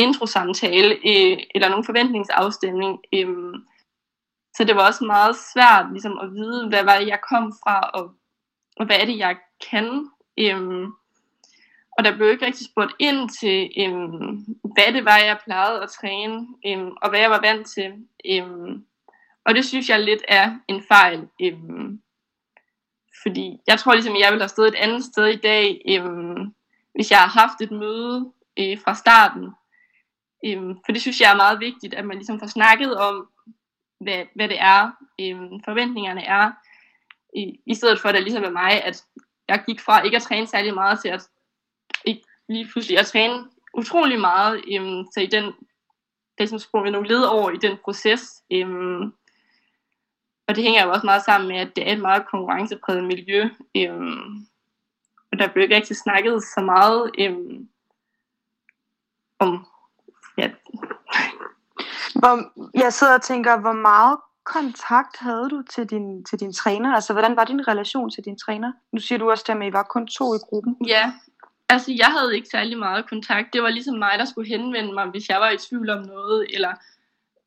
introsamtale 0.00 0.94
øh, 0.94 1.38
eller 1.54 1.68
nogen 1.68 1.84
forventningsafstemning. 1.84 2.98
Øhm, 3.14 3.54
så 4.60 4.64
det 4.64 4.76
var 4.76 4.86
også 4.86 5.04
meget 5.04 5.36
svært 5.52 5.86
ligesom, 5.92 6.18
at 6.18 6.32
vide, 6.32 6.68
hvad 6.68 6.84
var 6.84 6.98
det, 6.98 7.06
jeg 7.06 7.20
kom 7.30 7.52
fra, 7.62 7.80
og, 7.80 8.14
og 8.76 8.86
hvad 8.86 8.96
er 9.00 9.04
det, 9.04 9.18
jeg 9.18 9.36
kan. 9.70 10.10
Øhm, 10.38 10.84
og 11.98 12.04
der 12.04 12.16
blev 12.16 12.30
ikke 12.30 12.46
rigtig 12.46 12.66
spurgt 12.66 12.92
ind 12.98 13.28
til, 13.40 13.70
øhm, 13.78 14.44
hvad 14.74 14.92
det 14.92 15.04
var, 15.04 15.18
jeg 15.18 15.38
plejede 15.44 15.82
at 15.82 15.90
træne, 15.90 16.46
øhm, 16.66 16.90
og 17.02 17.10
hvad 17.10 17.20
jeg 17.20 17.30
var 17.30 17.40
vant 17.40 17.66
til. 17.66 17.92
Øhm, 18.30 18.84
og 19.44 19.54
det 19.54 19.64
synes 19.64 19.88
jeg 19.88 20.00
lidt 20.00 20.22
er 20.28 20.58
en 20.68 20.82
fejl. 20.88 21.28
Øhm, 21.42 22.02
fordi 23.22 23.58
jeg 23.66 23.78
tror 23.78 23.94
ligesom, 23.94 24.16
jeg 24.16 24.30
ville 24.30 24.42
have 24.42 24.48
stået 24.56 24.68
et 24.68 24.82
andet 24.84 25.04
sted 25.04 25.26
i 25.26 25.36
dag, 25.36 25.82
øhm, 25.88 26.54
hvis 26.94 27.10
jeg 27.10 27.18
har 27.18 27.40
haft 27.40 27.60
et 27.60 27.70
møde 27.70 28.32
øh, 28.58 28.78
fra 28.84 28.94
starten. 28.94 29.46
Øhm, 30.46 30.74
for 30.84 30.92
det 30.92 31.00
synes 31.00 31.20
jeg 31.20 31.32
er 31.32 31.36
meget 31.36 31.60
vigtigt, 31.60 31.94
at 31.94 32.04
man 32.04 32.16
ligesom 32.16 32.40
får 32.40 32.46
snakket 32.46 32.96
om, 32.96 33.28
hvad, 34.00 34.24
hvad 34.34 34.48
det 34.48 34.60
er, 34.60 34.90
øh, 35.20 35.60
forventningerne 35.64 36.24
er, 36.24 36.52
i, 37.34 37.60
i 37.66 37.74
stedet 37.74 38.00
for 38.00 38.08
at 38.08 38.14
det 38.14 38.22
ligesom 38.22 38.42
med 38.42 38.50
mig, 38.50 38.84
at 38.84 39.04
jeg 39.48 39.62
gik 39.66 39.80
fra 39.80 40.02
ikke 40.02 40.16
at 40.16 40.22
træne 40.22 40.46
særlig 40.46 40.74
meget 40.74 41.00
til 41.00 41.08
at 41.08 41.28
ikke 42.04 42.22
lige 42.48 42.68
pludselig 42.72 42.98
at 42.98 43.06
træne 43.06 43.48
utrolig 43.74 44.20
meget, 44.20 44.64
øh, 44.72 45.04
så 45.14 45.20
i 45.20 45.26
den, 45.26 45.52
det 46.38 46.48
som 46.48 46.58
sprunget 46.58 46.92
nogle 46.92 47.08
led 47.08 47.22
over 47.22 47.50
i 47.50 47.56
den 47.56 47.76
proces, 47.84 48.42
øh, 48.52 49.00
og 50.46 50.56
det 50.56 50.64
hænger 50.64 50.84
jo 50.84 50.90
også 50.90 51.06
meget 51.06 51.24
sammen 51.24 51.48
med, 51.48 51.56
at 51.56 51.76
det 51.76 51.88
er 51.88 51.92
et 51.92 52.00
meget 52.00 52.26
konkurrencepræget 52.26 53.04
miljø, 53.04 53.48
øh, 53.76 53.90
og 55.32 55.38
der 55.38 55.52
blev 55.52 55.62
ikke 55.62 55.76
rigtig 55.76 55.96
snakket 55.96 56.42
så 56.42 56.60
meget 56.60 57.10
øh, 57.18 57.36
om, 59.38 59.66
ja. 60.38 60.50
Hvor, 62.20 62.34
jeg 62.78 62.92
sidder 62.92 63.14
og 63.14 63.22
tænker, 63.22 63.60
hvor 63.60 63.72
meget 63.72 64.18
kontakt 64.44 65.16
havde 65.18 65.48
du 65.50 65.62
til 65.70 65.86
din, 65.86 66.24
til 66.24 66.40
din 66.40 66.52
træner? 66.52 66.94
Altså, 66.94 67.12
hvordan 67.12 67.36
var 67.36 67.44
din 67.44 67.68
relation 67.68 68.10
til 68.10 68.24
din 68.24 68.38
træner? 68.38 68.72
Nu 68.92 69.00
siger 69.00 69.18
du 69.18 69.30
også, 69.30 69.44
at 69.48 69.68
I 69.68 69.72
var 69.72 69.82
kun 69.82 70.06
to 70.06 70.34
i 70.34 70.38
gruppen. 70.38 70.76
Ja, 70.86 71.12
altså 71.68 71.92
jeg 71.98 72.06
havde 72.06 72.36
ikke 72.36 72.48
særlig 72.48 72.78
meget 72.78 73.08
kontakt. 73.08 73.52
Det 73.52 73.62
var 73.62 73.68
ligesom 73.68 73.98
mig, 73.98 74.18
der 74.18 74.24
skulle 74.24 74.48
henvende 74.48 74.92
mig, 74.92 75.06
hvis 75.06 75.28
jeg 75.28 75.40
var 75.40 75.50
i 75.50 75.56
tvivl 75.56 75.90
om 75.90 76.02
noget, 76.02 76.46
eller 76.54 76.72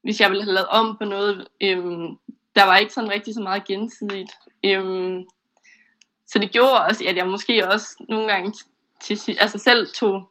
hvis 0.02 0.22
jeg 0.22 0.30
ville 0.30 0.44
have 0.44 0.54
lavet 0.54 0.68
om 0.68 0.98
på 0.98 1.06
noget. 1.06 1.48
Øhm, 1.62 2.18
der 2.56 2.66
var 2.66 2.78
ikke 2.78 2.94
sådan 2.94 3.10
rigtig 3.10 3.34
så 3.34 3.42
meget 3.42 3.66
gensidigt. 3.66 4.32
Øhm, 4.66 5.24
så 6.28 6.40
det 6.40 6.52
gjorde 6.52 6.82
også, 6.82 7.04
at 7.08 7.18
jeg 7.18 7.28
måske 7.28 7.68
også 7.68 8.06
nogle 8.10 8.28
gange 8.28 8.54
til, 9.04 9.38
altså 9.40 9.58
selv 9.58 9.88
tog, 9.88 10.30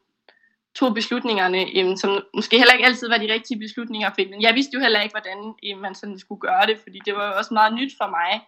tog 0.75 0.95
beslutningerne, 0.95 1.79
øhm, 1.79 1.97
som 1.97 2.25
måske 2.35 2.59
heller 2.59 2.73
ikke 2.73 2.87
altid 2.87 3.09
var 3.09 3.17
de 3.17 3.33
rigtige 3.33 3.59
beslutninger. 3.59 4.11
Men 4.19 4.43
jeg 4.43 4.55
vidste 4.55 4.75
jo 4.75 4.81
heller 4.81 5.01
ikke, 5.01 5.13
hvordan 5.13 5.55
øhm, 5.65 5.81
man 5.81 5.95
sådan 5.95 6.19
skulle 6.19 6.41
gøre 6.41 6.67
det, 6.67 6.79
fordi 6.83 6.99
det 7.05 7.15
var 7.15 7.27
jo 7.27 7.37
også 7.37 7.55
meget 7.55 7.75
nyt 7.75 7.93
for 7.99 8.09
mig 8.11 8.41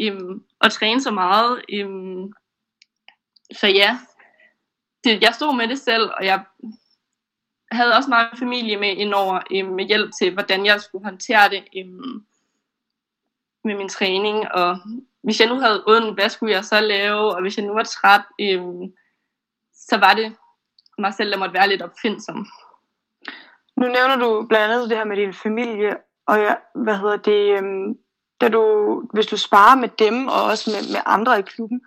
øhm, 0.00 0.44
at 0.60 0.72
træne 0.72 1.02
så 1.02 1.10
meget. 1.10 1.62
Øhm, 1.72 2.32
så 3.52 3.66
ja, 3.66 3.98
det, 5.04 5.22
jeg 5.22 5.34
stod 5.34 5.56
med 5.56 5.68
det 5.68 5.78
selv, 5.78 6.10
og 6.18 6.24
jeg 6.24 6.44
havde 7.72 7.96
også 7.96 8.08
meget 8.08 8.38
familie 8.38 8.76
med 8.76 8.96
indover, 8.96 9.40
øh, 9.54 9.72
med 9.72 9.84
hjælp 9.84 10.10
til, 10.18 10.32
hvordan 10.32 10.66
jeg 10.66 10.80
skulle 10.80 11.04
håndtere 11.04 11.48
det 11.48 11.64
øh, 11.76 11.86
med 13.64 13.76
min 13.76 13.88
træning, 13.88 14.52
og 14.52 14.78
hvis 15.22 15.40
jeg 15.40 15.48
nu 15.48 15.60
havde 15.60 15.84
ondt, 15.86 16.14
hvad 16.14 16.28
skulle 16.28 16.54
jeg 16.54 16.64
så 16.64 16.80
lave, 16.80 17.34
og 17.34 17.42
hvis 17.42 17.56
jeg 17.58 17.66
nu 17.66 17.72
var 17.72 17.82
træt, 17.82 18.20
øh, 18.40 18.62
så 19.74 19.96
var 19.96 20.14
det 20.14 20.36
mig 20.98 21.14
selv, 21.14 21.30
der 21.32 21.38
måtte 21.38 21.54
være 21.54 21.68
lidt 21.68 21.82
opfindsom. 21.82 22.46
Nu 23.76 23.86
nævner 23.86 24.16
du 24.16 24.46
blandt 24.48 24.74
andet 24.74 24.90
det 24.90 24.98
her 24.98 25.04
med 25.04 25.16
din 25.16 25.34
familie, 25.34 25.96
og 26.26 26.36
ja, 26.38 26.54
hvad 26.74 26.96
hedder 26.96 27.16
det, 27.16 27.58
øhm, 27.58 27.98
da 28.40 28.48
du, 28.48 28.62
hvis 29.12 29.26
du 29.26 29.36
sparer 29.36 29.76
med 29.76 29.88
dem, 29.88 30.28
og 30.28 30.42
også 30.42 30.70
med, 30.70 30.92
med 30.94 31.02
andre 31.06 31.38
i 31.38 31.42
klubben, 31.42 31.80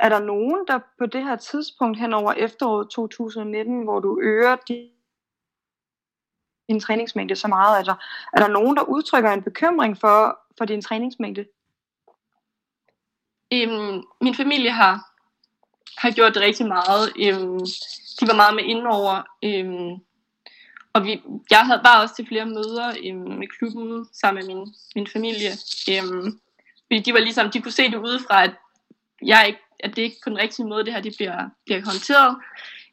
er 0.00 0.08
der 0.08 0.18
nogen, 0.18 0.64
der 0.68 0.78
på 0.98 1.06
det 1.06 1.24
her 1.24 1.36
tidspunkt 1.36 1.98
hen 1.98 2.14
over 2.14 2.32
efteråret 2.32 2.90
2019, 2.90 3.82
hvor 3.82 4.00
du 4.00 4.20
øger 4.22 4.56
din, 4.68 4.90
din 6.68 6.80
træningsmængde 6.80 7.36
så 7.36 7.48
meget, 7.48 7.78
er 7.78 7.84
der, 7.84 7.94
er 8.32 8.40
der 8.40 8.48
nogen, 8.48 8.76
der 8.76 8.82
udtrykker 8.82 9.30
en 9.30 9.42
bekymring 9.42 9.98
for, 9.98 10.38
for 10.58 10.64
din 10.64 10.82
træningsmængde? 10.82 11.46
Øhm, 13.52 14.02
min 14.20 14.34
familie 14.34 14.70
har, 14.70 15.09
har 16.00 16.10
gjort 16.10 16.36
rigtig 16.36 16.66
meget. 16.66 17.12
Øhm, 17.24 17.60
de 18.20 18.28
var 18.28 18.34
meget 18.34 18.54
med 18.54 18.64
indover. 18.64 19.22
Øhm, 19.44 19.92
og 20.92 21.04
vi, 21.04 21.22
jeg 21.50 21.66
havde 21.66 21.80
bare 21.84 22.02
også 22.02 22.14
til 22.16 22.26
flere 22.28 22.46
møder 22.46 22.88
øhm, 23.04 23.38
med 23.40 23.48
klubben 23.58 24.06
sammen 24.12 24.46
med 24.46 24.54
min, 24.54 24.74
min 24.94 25.06
familie. 25.06 25.52
Øhm, 25.90 26.40
fordi 26.86 27.00
de 27.00 27.12
var 27.12 27.20
ligesom, 27.20 27.50
de 27.50 27.62
kunne 27.62 27.72
se 27.72 27.90
det 27.90 27.96
udefra, 27.96 28.44
at, 28.44 28.54
jeg 29.22 29.44
ikke, 29.46 29.60
at 29.80 29.96
det 29.96 30.02
ikke 30.02 30.20
på 30.24 30.30
den 30.30 30.38
rigtige 30.38 30.66
måde, 30.66 30.84
det 30.84 30.92
her 30.92 31.00
det 31.00 31.14
bliver, 31.16 31.48
bliver 31.64 31.84
håndteret. 31.84 32.36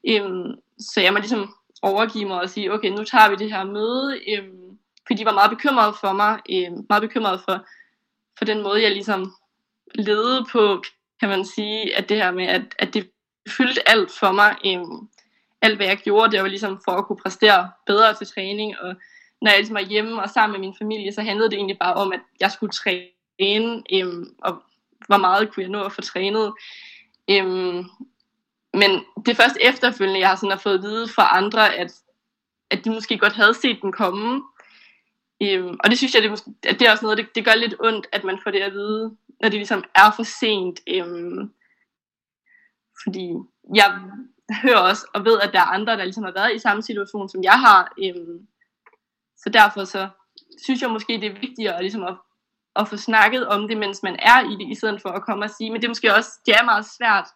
Øhm, 0.07 0.55
så 0.79 1.01
jeg 1.01 1.13
må 1.13 1.19
ligesom 1.19 1.55
overgive 1.81 2.27
mig 2.27 2.41
og 2.41 2.49
sige, 2.49 2.73
okay, 2.73 2.89
nu 2.89 3.03
tager 3.03 3.29
vi 3.29 3.35
det 3.35 3.51
her 3.51 3.63
møde. 3.63 4.19
Øhm, 4.31 4.77
fordi 5.07 5.19
de 5.19 5.25
var 5.25 5.33
meget 5.33 5.49
bekymrede 5.49 5.93
for 6.01 6.13
mig, 6.13 6.39
øhm, 6.49 6.85
meget 6.89 7.01
bekymrede 7.01 7.39
for, 7.45 7.65
for 8.37 8.45
den 8.45 8.63
måde, 8.63 8.81
jeg 8.81 8.91
ligesom 8.91 9.33
levede 9.95 10.45
på, 10.51 10.83
kan 11.19 11.29
man 11.29 11.45
sige, 11.45 11.97
at 11.97 12.09
det 12.09 12.17
her 12.17 12.31
med, 12.31 12.47
at, 12.47 12.61
at 12.79 12.93
det 12.93 13.09
fyldte 13.49 13.89
alt 13.89 14.11
for 14.11 14.31
mig. 14.31 14.55
Øhm, 14.65 15.09
alt 15.61 15.75
hvad 15.75 15.87
jeg 15.87 15.97
gjorde, 15.97 16.31
det 16.31 16.41
var 16.41 16.47
ligesom 16.47 16.81
for 16.85 16.91
at 16.91 17.05
kunne 17.05 17.17
præstere 17.23 17.71
bedre 17.87 18.13
til 18.13 18.27
træning, 18.27 18.79
og 18.79 18.95
når 19.41 19.51
jeg 19.51 19.59
ligesom 19.59 19.75
var 19.75 19.81
hjemme 19.81 20.21
og 20.21 20.29
sammen 20.29 20.59
med 20.59 20.67
min 20.67 20.75
familie, 20.77 21.13
så 21.13 21.21
handlede 21.21 21.49
det 21.49 21.57
egentlig 21.57 21.77
bare 21.79 21.93
om, 21.93 22.13
at 22.13 22.19
jeg 22.39 22.51
skulle 22.51 22.71
træne, 22.71 23.83
øhm, 23.93 24.35
og 24.41 24.63
hvor 25.07 25.17
meget 25.17 25.53
kunne 25.53 25.63
jeg 25.63 25.71
nå 25.71 25.83
at 25.83 25.91
få 25.91 26.01
trænet. 26.01 26.53
Øhm, 27.29 27.85
men 28.73 28.91
det 29.25 29.31
er 29.31 29.35
først 29.35 29.57
efterfølgende, 29.61 30.19
jeg 30.19 30.29
har 30.29 30.35
sådan 30.35 30.59
fået 30.59 30.77
at 30.77 30.81
vide 30.81 31.07
fra 31.07 31.37
andre, 31.37 31.75
at, 31.75 31.93
at 32.71 32.85
de 32.85 32.89
måske 32.89 33.17
godt 33.17 33.33
havde 33.33 33.53
set 33.53 33.79
den 33.81 33.91
komme. 33.91 34.43
Øhm, 35.41 35.77
og 35.83 35.89
det 35.89 35.97
synes 35.97 36.15
jeg, 36.15 36.23
det, 36.23 36.31
at 36.63 36.79
det 36.79 36.87
er 36.87 36.91
også 36.91 37.05
noget, 37.05 37.17
det, 37.17 37.35
det 37.35 37.45
gør 37.45 37.55
lidt 37.55 37.75
ondt, 37.79 38.07
at 38.11 38.23
man 38.23 38.39
får 38.43 38.51
det 38.51 38.61
at 38.61 38.73
vide, 38.73 39.17
når 39.41 39.49
det 39.49 39.59
ligesom 39.59 39.83
er 39.95 40.11
for 40.15 40.23
sent. 40.23 40.79
Øhm, 40.87 41.53
fordi 43.03 43.33
jeg 43.75 44.01
hører 44.63 44.77
også 44.77 45.07
og 45.13 45.25
ved, 45.25 45.39
at 45.39 45.53
der 45.53 45.59
er 45.59 45.73
andre, 45.77 45.97
der 45.97 46.03
ligesom 46.03 46.23
har 46.23 46.31
været 46.31 46.55
i 46.55 46.59
samme 46.59 46.83
situation, 46.83 47.29
som 47.29 47.43
jeg 47.43 47.59
har. 47.59 47.93
Øhm, 48.03 48.47
så 49.37 49.49
derfor 49.49 49.83
så 49.83 50.09
synes 50.63 50.81
jeg 50.81 50.89
måske, 50.89 51.13
det 51.13 51.25
er 51.25 51.39
vigtigere 51.39 51.81
ligesom 51.81 52.03
at, 52.03 52.15
at 52.75 52.87
få 52.87 52.97
snakket 52.97 53.47
om 53.47 53.67
det, 53.67 53.77
mens 53.77 54.03
man 54.03 54.15
er 54.19 54.39
i 54.51 54.55
det, 54.63 54.71
i 54.71 54.75
stedet 54.75 55.01
for 55.01 55.09
at 55.09 55.25
komme 55.25 55.45
og 55.45 55.49
sige, 55.49 55.71
men 55.71 55.81
det 55.81 55.87
er 55.87 55.95
måske 55.95 56.15
også, 56.15 56.31
det 56.45 56.53
er 56.55 56.65
meget 56.65 56.85
svært 56.97 57.27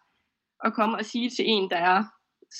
at 0.64 0.74
komme 0.74 0.96
og 0.98 1.04
sige 1.04 1.30
til 1.30 1.44
en, 1.48 1.70
der 1.70 1.76
er 1.76 2.04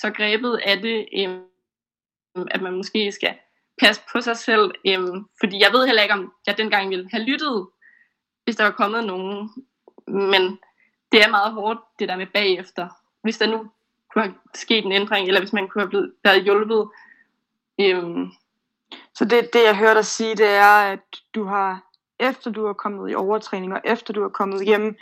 så 0.00 0.10
grebet 0.10 0.60
af 0.64 0.78
det, 0.78 1.08
øhm, 1.18 2.48
at 2.50 2.62
man 2.62 2.76
måske 2.76 3.12
skal 3.12 3.34
passe 3.82 4.02
på 4.12 4.20
sig 4.20 4.36
selv, 4.36 4.70
øhm, 4.86 5.24
fordi 5.40 5.62
jeg 5.62 5.72
ved 5.72 5.86
heller 5.86 6.02
ikke, 6.02 6.14
om 6.14 6.32
jeg 6.46 6.58
dengang 6.58 6.90
ville 6.90 7.08
have 7.10 7.22
lyttet, 7.22 7.66
hvis 8.44 8.56
der 8.56 8.64
var 8.64 8.70
kommet 8.70 9.04
nogen, 9.04 9.50
men 10.06 10.58
det 11.12 11.22
er 11.24 11.30
meget 11.30 11.52
hårdt, 11.52 11.80
det 11.98 12.08
der 12.08 12.16
med 12.16 12.26
bagefter. 12.26 12.88
Hvis 13.22 13.38
der 13.38 13.46
nu 13.46 13.70
kunne 14.12 14.22
have 14.22 14.34
sket 14.54 14.84
en 14.84 14.92
ændring, 14.92 15.28
eller 15.28 15.40
hvis 15.40 15.52
man 15.52 15.68
kunne 15.68 15.82
have 15.82 15.88
blevet, 15.88 16.12
været 16.24 16.44
hjulpet. 16.44 16.88
Øhm. 17.80 18.30
Så 19.14 19.24
det, 19.24 19.52
det 19.52 19.64
jeg 19.64 19.76
hører 19.76 19.94
dig 19.94 20.04
sige, 20.04 20.36
det 20.36 20.48
er, 20.48 20.92
at 20.92 21.00
du 21.34 21.44
har, 21.44 21.82
efter 22.20 22.50
du 22.50 22.66
er 22.66 22.72
kommet 22.72 23.10
i 23.10 23.14
overtræning, 23.14 23.72
og 23.72 23.80
efter 23.84 24.12
du 24.12 24.24
er 24.24 24.28
kommet 24.28 24.64
hjem, 24.64 24.96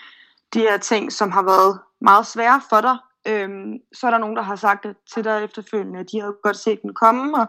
de 0.55 0.61
her 0.61 0.77
ting, 0.77 1.13
som 1.13 1.31
har 1.31 1.43
været 1.43 1.81
meget 2.01 2.27
svære 2.27 2.61
for 2.71 2.81
dig, 2.81 2.97
øhm, 3.27 3.79
så 3.93 4.07
er 4.07 4.11
der 4.11 4.19
nogen, 4.19 4.37
der 4.37 4.43
har 4.43 4.57
sagt 4.57 4.85
det 4.85 4.97
til 5.15 5.25
dig 5.25 5.45
efterfølgende, 5.45 6.01
at 6.01 6.11
de 6.13 6.21
havde 6.21 6.37
godt 6.43 6.57
set 6.57 6.83
den 6.83 6.95
komme, 6.95 7.39
og 7.39 7.47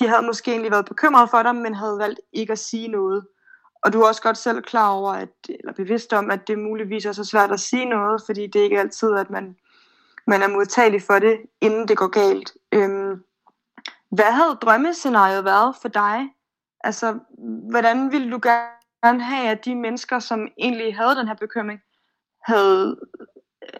de 0.00 0.08
havde 0.08 0.26
måske 0.26 0.50
egentlig 0.50 0.70
været 0.70 0.84
bekymrede 0.84 1.28
for 1.28 1.42
dig, 1.42 1.54
men 1.54 1.74
havde 1.74 1.98
valgt 1.98 2.20
ikke 2.32 2.52
at 2.52 2.58
sige 2.58 2.88
noget. 2.88 3.26
Og 3.84 3.92
du 3.92 4.02
er 4.02 4.08
også 4.08 4.22
godt 4.22 4.38
selv 4.38 4.62
klar 4.62 4.90
over, 4.90 5.12
at, 5.12 5.28
eller 5.48 5.72
bevidst 5.72 6.12
om, 6.12 6.30
at 6.30 6.48
det 6.48 6.58
muligvis 6.58 7.06
er 7.06 7.12
så 7.12 7.24
svært 7.24 7.50
at 7.50 7.60
sige 7.60 7.84
noget, 7.84 8.22
fordi 8.26 8.46
det 8.46 8.60
er 8.60 8.64
ikke 8.64 8.80
altid, 8.80 9.16
at 9.16 9.30
man 9.30 9.56
man 10.26 10.42
er 10.42 10.48
modtagelig 10.48 11.02
for 11.02 11.18
det, 11.18 11.40
inden 11.60 11.88
det 11.88 11.96
går 11.96 12.08
galt. 12.08 12.52
Øhm, 12.72 13.24
hvad 14.10 14.32
havde 14.32 14.58
drømmescenariet 14.62 15.44
været 15.44 15.76
for 15.82 15.88
dig? 15.88 16.28
Altså, 16.80 17.18
hvordan 17.70 18.12
ville 18.12 18.30
du 18.30 18.40
gerne 18.42 19.22
have, 19.22 19.48
at 19.48 19.64
de 19.64 19.74
mennesker, 19.74 20.18
som 20.18 20.48
egentlig 20.58 20.96
havde 20.96 21.16
den 21.16 21.28
her 21.28 21.34
bekymring, 21.34 21.80
havde, 22.42 23.00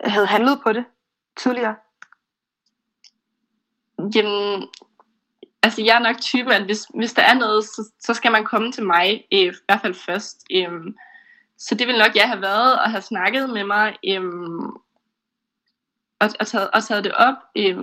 havde 0.04 0.26
handlet 0.26 0.60
på 0.62 0.72
det 0.72 0.84
tidligere? 1.36 1.74
Jamen, 4.14 4.68
altså 5.62 5.82
jeg 5.82 5.96
er 5.96 5.98
nok 5.98 6.20
typen, 6.20 6.52
at 6.52 6.64
hvis, 6.64 6.86
hvis 6.94 7.12
der 7.12 7.22
er 7.22 7.34
noget, 7.34 7.64
så, 7.64 7.90
så 8.00 8.14
skal 8.14 8.32
man 8.32 8.44
komme 8.44 8.72
til 8.72 8.86
mig, 8.86 9.24
øh, 9.32 9.38
i 9.38 9.52
hvert 9.66 9.80
fald 9.80 9.94
først. 9.94 10.44
Øh, 10.50 10.70
så 11.58 11.74
det 11.74 11.86
vil 11.86 11.98
nok 11.98 12.16
jeg 12.16 12.28
have 12.28 12.40
været 12.40 12.80
og 12.80 12.90
have 12.90 13.02
snakket 13.02 13.50
med 13.50 13.64
mig, 13.64 13.96
øh, 14.06 14.22
og, 16.20 16.28
og, 16.40 16.46
taget, 16.46 16.70
og 16.70 16.84
taget 16.84 17.04
det 17.04 17.14
op. 17.14 17.36
Øh, 17.56 17.78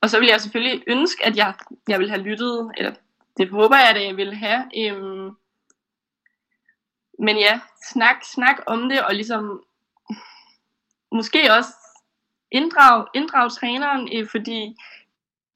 og 0.00 0.10
så 0.10 0.18
vil 0.18 0.28
jeg 0.28 0.40
selvfølgelig 0.40 0.84
ønske, 0.86 1.26
at 1.26 1.36
jeg, 1.36 1.54
jeg 1.88 1.98
vil 1.98 2.10
have 2.10 2.22
lyttet, 2.22 2.70
eller 2.76 2.94
det 3.36 3.50
håber 3.50 3.76
jeg, 3.76 3.88
at 3.88 4.06
jeg 4.06 4.16
vil 4.16 4.34
have. 4.34 4.62
Øh, 4.76 5.32
men 7.18 7.38
ja, 7.38 7.60
snak, 7.92 8.16
snak 8.34 8.56
om 8.66 8.88
det, 8.88 9.02
og 9.02 9.14
ligesom 9.14 9.62
måske 11.12 11.52
også 11.58 11.70
inddrag, 12.50 13.06
inddrag 13.14 13.52
træneren, 13.52 14.08
øh, 14.14 14.28
fordi 14.30 14.76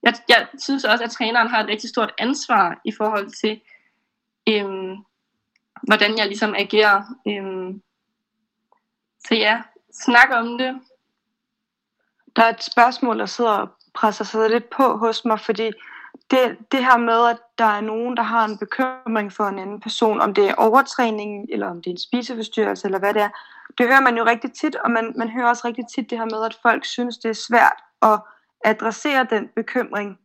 jeg, 0.02 0.14
jeg 0.28 0.46
synes 0.58 0.84
også, 0.84 1.04
at 1.04 1.10
træneren 1.10 1.48
har 1.48 1.60
et 1.60 1.68
rigtig 1.68 1.90
stort 1.90 2.14
ansvar 2.18 2.80
i 2.84 2.92
forhold 2.92 3.30
til, 3.30 3.60
øhm, 4.48 4.96
hvordan 5.82 6.18
jeg 6.18 6.26
ligesom 6.26 6.54
agerer. 6.54 7.02
Øhm, 7.28 7.82
så 9.28 9.34
ja, 9.34 9.62
snak 9.92 10.28
om 10.32 10.58
det, 10.58 10.80
der 12.36 12.42
er 12.42 12.48
et 12.48 12.62
spørgsmål, 12.62 13.18
der 13.18 13.26
sidder 13.26 13.50
og 13.50 13.68
presser 13.94 14.24
sig 14.24 14.50
lidt 14.50 14.70
på 14.70 14.96
hos 14.96 15.24
mig, 15.24 15.40
fordi 15.40 15.70
det, 16.30 16.58
det 16.72 16.84
her 16.84 16.96
med, 16.96 17.26
at 17.26 17.38
der 17.58 17.64
er 17.64 17.80
nogen, 17.80 18.16
der 18.16 18.22
har 18.22 18.44
en 18.44 18.58
bekymring 18.58 19.32
for 19.32 19.44
en 19.44 19.58
anden 19.58 19.80
person, 19.80 20.20
om 20.20 20.34
det 20.34 20.48
er 20.48 20.54
overtræning, 20.54 21.46
eller 21.52 21.70
om 21.70 21.76
det 21.76 21.86
er 21.86 21.94
en 21.94 21.98
spiseforstyrrelse, 21.98 22.86
eller 22.86 22.98
hvad 22.98 23.14
det 23.14 23.22
er, 23.22 23.28
det 23.78 23.86
hører 23.88 24.00
man 24.00 24.16
jo 24.16 24.24
rigtig 24.24 24.52
tit, 24.52 24.76
og 24.76 24.90
man, 24.90 25.12
man 25.16 25.30
hører 25.30 25.48
også 25.48 25.68
rigtig 25.68 25.84
tit 25.94 26.10
det 26.10 26.18
her 26.18 26.24
med, 26.24 26.44
at 26.44 26.58
folk 26.62 26.84
synes, 26.84 27.18
det 27.18 27.28
er 27.28 27.44
svært 27.48 27.82
at 28.02 28.20
adressere 28.64 29.26
den 29.30 29.48
bekymring. 29.56 30.18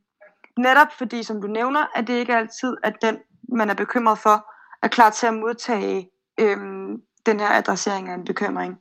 Netop 0.58 0.92
fordi, 0.98 1.24
som 1.24 1.42
du 1.42 1.48
nævner, 1.48 1.86
at 1.96 2.08
det 2.08 2.14
ikke 2.14 2.34
er 2.34 2.38
altid, 2.38 2.78
at 2.84 2.96
den, 3.02 3.18
man 3.50 3.70
er 3.70 3.74
bekymret 3.74 4.20
for, 4.20 4.52
er 4.84 4.88
klar 4.88 5.10
til 5.10 5.28
at 5.28 5.34
modtage 5.34 6.10
øhm, 6.40 7.02
den 7.26 7.40
her 7.40 7.50
adressering 7.50 8.10
af 8.10 8.14
en 8.14 8.26
bekymring. 8.26 8.78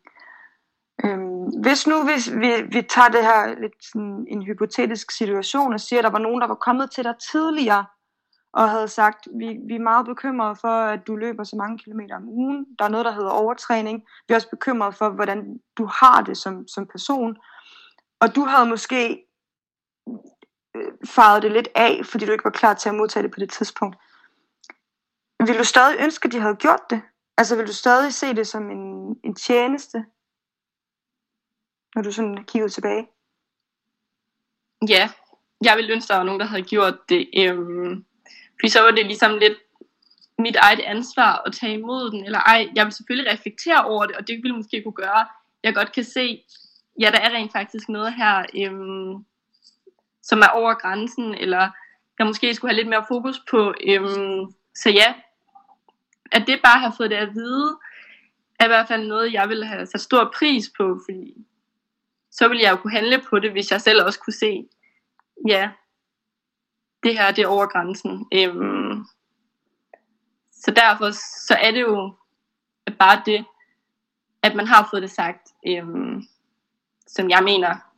Øhm, 1.04 1.44
hvis 1.62 1.86
nu 1.86 2.04
hvis 2.04 2.30
vi, 2.30 2.62
vi 2.72 2.82
tager 2.82 3.08
det 3.08 3.22
her 3.22 3.60
lidt 3.60 3.84
sådan 3.92 4.26
en 4.28 4.42
hypotetisk 4.42 5.10
situation 5.10 5.72
og 5.72 5.80
siger, 5.80 6.00
at 6.00 6.04
der 6.04 6.10
var 6.10 6.18
nogen, 6.18 6.40
der 6.40 6.46
var 6.46 6.54
kommet 6.54 6.90
til 6.90 7.04
dig 7.04 7.14
tidligere 7.32 7.84
og 8.52 8.70
havde 8.70 8.88
sagt, 8.88 9.28
vi, 9.38 9.46
vi 9.68 9.74
er 9.74 9.88
meget 9.90 10.06
bekymrede 10.06 10.56
for, 10.56 10.68
at 10.68 11.06
du 11.06 11.16
løber 11.16 11.44
så 11.44 11.56
mange 11.56 11.78
kilometer 11.78 12.16
om 12.16 12.28
ugen. 12.28 12.66
Der 12.78 12.84
er 12.84 12.88
noget, 12.88 13.06
der 13.06 13.12
hedder 13.12 13.30
overtræning. 13.30 14.02
Vi 14.28 14.32
er 14.32 14.36
også 14.36 14.50
bekymrede 14.50 14.92
for, 14.92 15.08
hvordan 15.10 15.60
du 15.78 15.86
har 15.86 16.22
det 16.22 16.36
som, 16.36 16.68
som 16.68 16.86
person. 16.86 17.36
Og 18.20 18.34
du 18.36 18.44
havde 18.44 18.68
måske 18.68 19.23
Øh, 20.76 20.92
farvede 21.06 21.42
det 21.42 21.52
lidt 21.52 21.68
af, 21.74 22.00
fordi 22.04 22.26
du 22.26 22.32
ikke 22.32 22.44
var 22.44 22.50
klar 22.50 22.74
til 22.74 22.88
at 22.88 22.94
modtage 22.94 23.22
det 23.22 23.32
på 23.32 23.40
det 23.40 23.50
tidspunkt. 23.50 23.96
Vil 25.46 25.58
du 25.58 25.64
stadig 25.64 25.96
ønske, 26.00 26.26
at 26.26 26.32
de 26.32 26.40
havde 26.40 26.56
gjort 26.56 26.90
det? 26.90 27.02
Altså 27.38 27.56
vil 27.56 27.66
du 27.66 27.72
stadig 27.72 28.14
se 28.14 28.34
det 28.34 28.46
som 28.46 28.70
en, 28.70 29.16
en 29.24 29.34
tjeneste? 29.34 30.04
når 31.94 32.02
du 32.02 32.12
sådan 32.12 32.44
kigger 32.44 32.68
tilbage? 32.68 33.06
Ja, 34.88 35.10
jeg 35.64 35.76
ville 35.76 35.92
ønske, 35.92 36.08
der 36.08 36.16
var 36.16 36.24
nogen, 36.24 36.40
der 36.40 36.46
havde 36.46 36.62
gjort 36.62 36.98
det. 37.08 37.28
Øhm, 37.38 38.04
fordi 38.60 38.68
så 38.68 38.80
var 38.80 38.90
det 38.90 39.06
ligesom 39.06 39.38
lidt 39.38 39.58
mit 40.38 40.56
eget 40.56 40.80
ansvar 40.80 41.42
at 41.46 41.52
tage 41.52 41.74
imod 41.74 42.10
den, 42.10 42.24
eller 42.24 42.38
ej. 42.38 42.68
Jeg 42.76 42.84
vil 42.84 42.92
selvfølgelig 42.92 43.32
reflektere 43.32 43.84
over 43.84 44.06
det, 44.06 44.16
og 44.16 44.28
det 44.28 44.36
ville 44.42 44.56
måske 44.56 44.82
kunne 44.82 44.92
gøre, 44.92 45.26
jeg 45.62 45.74
godt 45.74 45.92
kan 45.92 46.04
se, 46.04 46.44
ja, 47.00 47.10
der 47.10 47.20
er 47.20 47.30
rent 47.30 47.52
faktisk 47.52 47.88
noget 47.88 48.14
her, 48.14 48.46
øhm, 48.60 49.24
som 50.24 50.40
er 50.40 50.48
over 50.48 50.74
grænsen, 50.74 51.34
eller 51.34 51.70
jeg 52.18 52.26
måske 52.26 52.54
skulle 52.54 52.70
have 52.70 52.76
lidt 52.76 52.88
mere 52.88 53.04
fokus 53.08 53.42
på. 53.50 53.74
Øhm, 53.86 54.54
så 54.74 54.90
ja, 54.90 55.14
at 56.32 56.46
det 56.46 56.60
bare 56.64 56.80
har 56.80 56.94
fået 56.96 57.10
det 57.10 57.16
at 57.16 57.34
vide, 57.34 57.78
er 58.60 58.64
i 58.64 58.68
hvert 58.68 58.88
fald 58.88 59.06
noget, 59.06 59.32
jeg 59.32 59.48
ville 59.48 59.66
have 59.66 59.86
sat 59.86 60.00
stor 60.00 60.32
pris 60.38 60.70
på, 60.76 61.00
fordi 61.08 61.34
så 62.30 62.48
ville 62.48 62.62
jeg 62.62 62.70
jo 62.70 62.76
kunne 62.76 62.92
handle 62.92 63.22
på 63.30 63.38
det, 63.38 63.52
hvis 63.52 63.70
jeg 63.70 63.80
selv 63.80 64.04
også 64.04 64.20
kunne 64.20 64.32
se, 64.32 64.68
ja, 65.48 65.70
det 67.02 67.18
her 67.18 67.32
det 67.32 67.44
er 67.44 67.48
over 67.48 67.66
grænsen. 67.66 68.26
Øhm, 68.34 69.04
så 70.52 70.70
derfor 70.70 71.10
så 71.46 71.54
er 71.62 71.70
det 71.70 71.80
jo 71.80 72.16
bare 72.98 73.22
det, 73.26 73.44
at 74.42 74.54
man 74.54 74.66
har 74.66 74.88
fået 74.90 75.02
det 75.02 75.10
sagt, 75.10 75.48
øhm, 75.66 76.22
som 77.06 77.30
jeg 77.30 77.44
mener, 77.44 77.93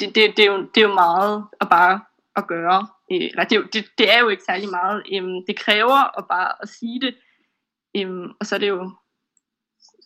det, 0.00 0.14
det, 0.14 0.36
det, 0.36 0.44
er 0.44 0.52
jo, 0.52 0.58
det 0.74 0.82
er 0.82 0.88
jo 0.88 0.94
meget 0.94 1.44
at 1.60 1.68
bare 1.68 2.00
at 2.36 2.46
gøre. 2.46 2.88
Øh, 3.12 3.24
eller 3.30 3.44
det, 3.44 3.74
det, 3.74 3.84
det 3.98 4.14
er 4.14 4.20
jo 4.20 4.28
ikke 4.28 4.42
særlig 4.42 4.70
meget. 4.70 5.02
Øhm, 5.12 5.46
det 5.46 5.58
kræver 5.58 6.18
at 6.18 6.24
bare 6.28 6.52
at 6.62 6.68
sige 6.68 7.00
det, 7.00 7.14
øhm, 7.96 8.30
og 8.40 8.46
så 8.46 8.54
er 8.54 8.58
det 8.58 8.68
jo 8.68 8.90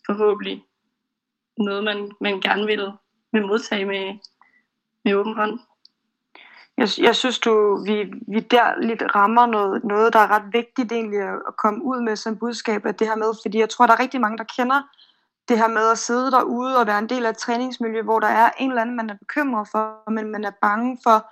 forhåbentlig 0.07 0.65
noget, 1.59 1.85
man, 1.85 2.13
man 2.21 2.41
gerne 2.41 2.67
vil, 2.67 2.93
vil 3.33 3.47
modtage 3.47 3.85
med, 3.85 4.19
med 5.05 5.15
åben 5.15 5.35
hånd. 5.35 5.59
Jeg, 6.77 6.89
jeg 6.99 7.17
synes, 7.17 7.39
du, 7.39 7.85
vi, 7.87 8.13
vi 8.29 8.41
der 8.41 8.81
lidt 8.81 9.03
rammer 9.15 9.47
noget, 9.47 9.85
noget, 9.85 10.13
der 10.13 10.19
er 10.19 10.31
ret 10.31 10.53
vigtigt 10.53 10.93
egentlig 10.93 11.21
at 11.21 11.57
komme 11.59 11.85
ud 11.85 12.03
med 12.03 12.17
som 12.17 12.39
budskab 12.39 12.87
af 12.87 12.95
det 12.95 13.07
her 13.07 13.17
med, 13.17 13.33
fordi 13.45 13.59
jeg 13.59 13.69
tror, 13.69 13.87
der 13.87 13.95
er 13.95 14.01
rigtig 14.01 14.21
mange, 14.21 14.39
der 14.39 14.45
kender 14.57 14.83
det 15.49 15.59
her 15.59 15.69
med 15.69 15.91
at 15.91 15.99
sidde 15.99 16.31
derude 16.31 16.79
og 16.79 16.87
være 16.87 16.99
en 16.99 17.09
del 17.09 17.27
af 17.27 17.31
et 17.31 17.37
træningsmiljø, 17.37 18.03
hvor 18.03 18.21
der 18.21 18.29
er 18.29 18.51
en 18.59 18.71
eller 18.71 18.83
anden, 18.83 18.97
man 18.97 19.11
er 19.11 19.15
bekymret 19.15 19.69
for, 19.69 20.11
men 20.11 20.33
man 20.33 20.45
er 20.45 20.51
bange 20.63 20.99
for 21.03 21.31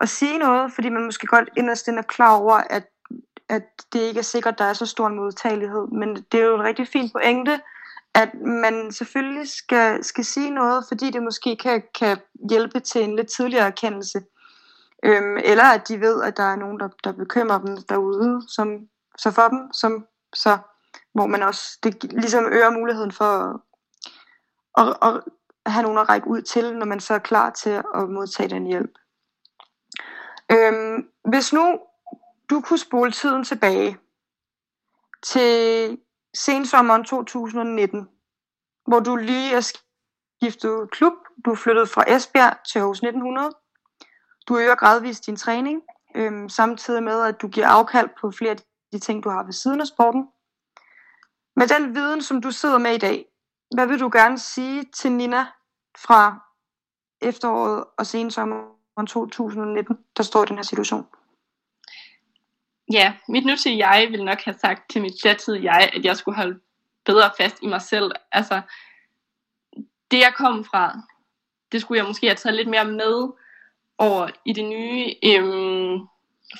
at 0.00 0.08
sige 0.08 0.38
noget, 0.38 0.72
fordi 0.72 0.88
man 0.88 1.04
måske 1.04 1.26
godt 1.26 1.50
inderst 1.56 1.88
er 1.88 2.02
klar 2.02 2.36
over, 2.36 2.54
at, 2.54 2.86
at 3.48 3.62
det 3.92 4.00
ikke 4.00 4.18
er 4.18 4.22
sikkert, 4.22 4.54
at 4.54 4.58
der 4.58 4.64
er 4.64 4.72
så 4.72 4.86
stor 4.86 5.06
en 5.06 5.16
modtagelighed. 5.16 5.86
Men 5.86 6.16
det 6.32 6.40
er 6.40 6.44
jo 6.44 6.54
en 6.54 6.64
rigtig 6.64 6.88
fin 6.88 7.10
pointe, 7.12 7.60
at 8.14 8.34
man 8.34 8.92
selvfølgelig 8.92 9.48
skal, 9.48 10.04
skal 10.04 10.24
sige 10.24 10.50
noget, 10.50 10.84
fordi 10.88 11.10
det 11.10 11.22
måske 11.22 11.56
kan, 11.56 11.82
kan 11.98 12.18
hjælpe 12.50 12.80
til 12.80 13.04
en 13.04 13.16
lidt 13.16 13.30
tidligere 13.30 13.66
erkendelse. 13.66 14.20
Øhm, 15.04 15.36
eller 15.44 15.64
at 15.64 15.88
de 15.88 16.00
ved, 16.00 16.22
at 16.22 16.36
der 16.36 16.42
er 16.42 16.56
nogen, 16.56 16.80
der, 16.80 16.88
der 17.04 17.12
bekymrer 17.12 17.58
dem 17.58 17.76
derude, 17.88 18.42
som, 18.48 18.68
så 19.18 19.30
for 19.30 19.48
dem, 19.48 19.72
som, 19.72 20.06
så, 20.34 20.58
hvor 21.14 21.26
man 21.26 21.42
også 21.42 21.78
det 21.82 22.12
ligesom 22.12 22.44
øger 22.44 22.70
muligheden 22.70 23.12
for 23.12 23.62
at, 24.80 24.96
at, 25.02 25.22
at 25.66 25.72
have 25.72 25.82
nogen 25.82 25.98
at 25.98 26.08
række 26.08 26.28
ud 26.28 26.42
til, 26.42 26.76
når 26.76 26.86
man 26.86 27.00
så 27.00 27.14
er 27.14 27.18
klar 27.18 27.50
til 27.50 27.70
at 27.70 28.08
modtage 28.08 28.48
den 28.48 28.66
hjælp. 28.66 28.98
Øhm, 30.52 31.08
hvis 31.30 31.52
nu 31.52 31.78
du 32.50 32.60
kunne 32.60 32.78
spole 32.78 33.12
tiden 33.12 33.44
tilbage 33.44 33.98
til 35.22 35.98
sensommeren 36.34 37.04
2019, 37.04 38.08
hvor 38.86 39.00
du 39.00 39.16
lige 39.16 39.54
er 39.54 39.60
skiftet 40.40 40.90
klub, 40.90 41.12
du 41.44 41.50
er 41.50 41.54
flyttet 41.56 41.88
fra 41.88 42.04
Esbjerg 42.08 42.56
til 42.72 42.78
Aarhus 42.78 42.98
1900, 42.98 43.50
du 44.48 44.58
øger 44.58 44.74
gradvist 44.74 45.26
din 45.26 45.36
træning, 45.36 45.82
øhm, 46.16 46.48
samtidig 46.48 47.02
med, 47.02 47.22
at 47.22 47.42
du 47.42 47.48
giver 47.48 47.68
afkald 47.68 48.08
på 48.20 48.30
flere 48.30 48.50
af 48.50 48.56
de 48.92 48.98
ting, 48.98 49.24
du 49.24 49.28
har 49.28 49.44
ved 49.44 49.52
siden 49.52 49.80
af 49.80 49.86
sporten. 49.86 50.28
Med 51.58 51.68
den 51.68 51.94
viden, 51.94 52.22
som 52.22 52.42
du 52.42 52.50
sidder 52.50 52.78
med 52.78 52.94
i 52.94 52.98
dag, 52.98 53.24
hvad 53.74 53.86
vil 53.86 54.00
du 54.00 54.10
gerne 54.12 54.38
sige 54.38 54.84
til 54.94 55.12
Nina 55.12 55.46
fra 55.98 56.48
efteråret 57.22 57.84
og 57.98 58.06
sensommeren 58.06 59.06
2019, 59.08 59.96
der 60.16 60.22
står 60.22 60.42
i 60.42 60.46
den 60.46 60.56
her 60.56 60.62
situation? 60.62 61.06
Ja, 62.92 63.14
mit 63.28 63.46
nutidige 63.46 63.88
jeg 63.88 64.08
vil 64.10 64.24
nok 64.24 64.40
have 64.40 64.58
sagt 64.60 64.90
til 64.90 65.02
mit 65.02 65.12
datidige 65.24 65.72
jeg, 65.72 65.90
at 65.92 66.04
jeg 66.04 66.16
skulle 66.16 66.36
holde 66.36 66.60
bedre 67.04 67.30
fast 67.40 67.56
i 67.62 67.66
mig 67.66 67.82
selv. 67.82 68.12
Altså, 68.32 68.60
det 70.10 70.18
jeg 70.18 70.34
kom 70.36 70.64
fra, 70.64 70.98
det 71.72 71.80
skulle 71.80 71.98
jeg 71.98 72.06
måske 72.06 72.26
have 72.26 72.36
taget 72.36 72.56
lidt 72.56 72.68
mere 72.68 72.84
med 72.84 73.32
over 73.98 74.28
i 74.44 74.52
det 74.52 74.64
nye. 74.64 75.14
Øhm, 75.24 76.06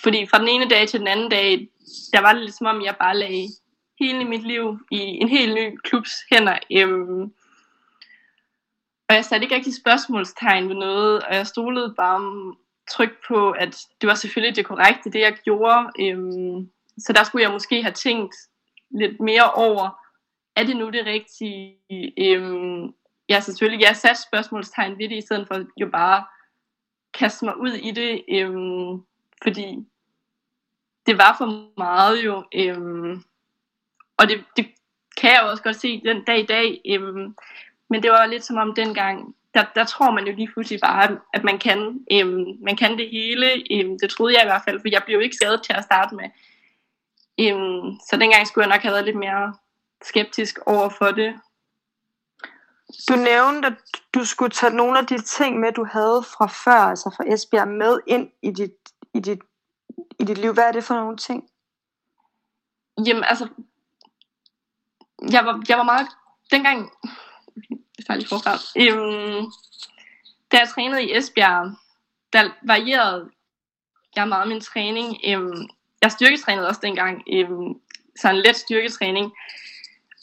fordi 0.02 0.26
fra 0.26 0.38
den 0.38 0.48
ene 0.48 0.68
dag 0.68 0.88
til 0.88 1.00
den 1.00 1.08
anden 1.08 1.30
dag, 1.30 1.68
der 2.12 2.20
var 2.20 2.32
det 2.32 2.42
lidt 2.42 2.54
som 2.54 2.66
om, 2.66 2.82
jeg 2.82 2.96
bare 3.00 3.18
lagde 3.18 3.48
hele 3.98 4.24
mit 4.24 4.42
liv 4.42 4.78
i 4.90 4.98
en 4.98 5.28
helt 5.28 5.54
ny 5.54 5.76
klubs 5.76 6.12
hænder. 6.32 6.58
Øhm, 6.76 7.22
og 9.08 9.14
jeg 9.14 9.24
satte 9.24 9.44
ikke 9.44 9.54
rigtig 9.54 9.74
spørgsmålstegn 9.74 10.68
ved 10.68 10.76
noget, 10.76 11.22
og 11.22 11.34
jeg 11.34 11.46
stolede 11.46 11.94
bare 11.96 12.54
tryk 12.90 13.11
på, 13.28 13.50
at 13.50 13.78
det 14.00 14.06
var 14.08 14.14
selvfølgelig 14.14 14.56
det 14.56 14.66
korrekte, 14.66 15.11
det 15.11 15.20
jeg 15.20 15.38
gjorde. 15.44 15.90
Øhm, 16.00 16.70
så 16.98 17.12
der 17.12 17.24
skulle 17.24 17.42
jeg 17.42 17.52
måske 17.52 17.82
have 17.82 17.92
tænkt 17.92 18.34
lidt 18.90 19.20
mere 19.20 19.52
over, 19.52 20.00
er 20.56 20.64
det 20.64 20.76
nu 20.76 20.90
det 20.90 21.06
rigtige? 21.06 21.76
Øhm, 22.18 22.94
ja, 23.28 23.40
selvfølgelig, 23.40 23.87
jeg 23.87 23.96
satte 23.96 24.22
spørgsmålstegn 24.22 24.98
ved 24.98 25.08
det, 25.08 25.16
i 25.16 25.26
stedet 25.26 25.46
for 25.46 25.64
jo 25.76 25.88
bare 25.92 26.24
kaste 27.14 27.44
mig 27.44 27.56
ud 27.56 27.72
i 27.72 27.90
det, 27.90 28.24
øhm, 28.28 29.02
fordi 29.42 29.87
det 31.06 31.18
var 31.18 31.34
for 31.38 31.78
meget 31.78 32.24
jo, 32.24 32.44
øhm, 32.54 33.22
og 34.18 34.28
det, 34.28 34.44
det 34.57 34.66
kan 35.20 35.31
jeg 35.31 35.42
også 35.42 35.62
godt 35.62 35.81
se 35.81 36.02
den 36.04 36.24
dag 36.24 36.40
i 36.40 36.46
dag, 36.46 36.81
øhm, 36.87 37.35
men 37.90 38.02
det 38.02 38.11
var 38.11 38.26
lidt 38.26 38.44
som 38.44 38.57
om 38.57 38.74
dengang, 38.74 39.35
der, 39.54 39.64
der 39.74 39.85
tror 39.85 40.11
man 40.11 40.26
jo 40.26 40.35
lige 40.35 40.52
pludselig 40.52 40.81
bare, 40.81 41.18
at 41.35 41.44
man 41.44 41.59
kan, 41.59 42.07
øhm, 42.12 42.44
man 42.61 42.76
kan 42.76 42.98
det 42.98 43.11
hele, 43.11 43.46
øhm, 43.70 43.98
det 43.98 44.11
troede 44.11 44.35
jeg 44.35 44.42
i 44.42 44.48
hvert 44.48 44.62
fald, 44.64 44.81
for 44.81 44.88
jeg 44.88 45.02
blev 45.04 45.14
jo 45.14 45.20
ikke 45.20 45.37
skadet 45.37 45.62
til 45.62 45.72
at 45.72 45.85
starte 45.85 46.14
med, 46.14 46.24
øhm, 47.40 47.98
så 48.11 48.16
dengang 48.20 48.46
skulle 48.46 48.66
jeg 48.66 48.74
nok 48.76 48.83
have 48.83 48.92
været 48.92 49.04
lidt 49.04 49.18
mere 49.18 49.54
skeptisk 50.02 50.59
over 50.66 50.88
for 50.88 51.07
det, 51.07 51.35
du 53.09 53.16
nævnte, 53.16 53.66
at 53.66 53.74
du 54.14 54.24
skulle 54.24 54.50
tage 54.50 54.76
nogle 54.76 54.98
af 54.98 55.07
de 55.07 55.22
ting 55.22 55.61
med, 55.61 55.72
du 55.72 55.85
havde 55.85 56.22
fra 56.22 56.46
før, 56.46 56.81
altså 56.81 57.11
fra 57.16 57.24
Esbjerg, 57.33 57.68
med 57.68 58.00
ind 58.07 58.31
i 58.42 58.50
dit, 58.50 58.74
i 59.14 59.20
dit, 59.20 59.38
i 60.20 60.24
dit 60.24 60.38
liv. 60.38 60.52
Hvad 60.52 60.64
er 60.64 60.72
det 60.72 60.85
for 60.85 60.94
nogle 60.94 61.16
ting? 61.16 61.48
Jamen, 63.07 63.24
altså, 63.24 63.48
jeg 65.33 65.44
var, 65.44 65.62
jeg 65.68 65.78
var 65.78 65.83
meget, 65.83 66.07
dengang, 66.50 66.90
jeg 67.98 68.07
tager 68.07 68.18
lige 68.18 68.28
forfra, 68.28 68.54
øhm, 68.83 69.46
da 70.52 70.57
jeg 70.59 70.68
trænede 70.68 71.04
i 71.04 71.16
Esbjerg, 71.16 71.76
der 72.33 72.50
varierede 72.62 73.31
jeg 74.16 74.28
meget 74.28 74.48
min 74.48 74.61
træning. 74.61 75.16
Øhm, 75.26 75.68
jeg 76.02 76.12
styrketrænede 76.12 76.68
også 76.68 76.81
dengang, 76.83 77.22
øhm, 77.33 77.81
så 78.16 78.28
en 78.31 78.37
let 78.37 78.57
styrketræning. 78.57 79.33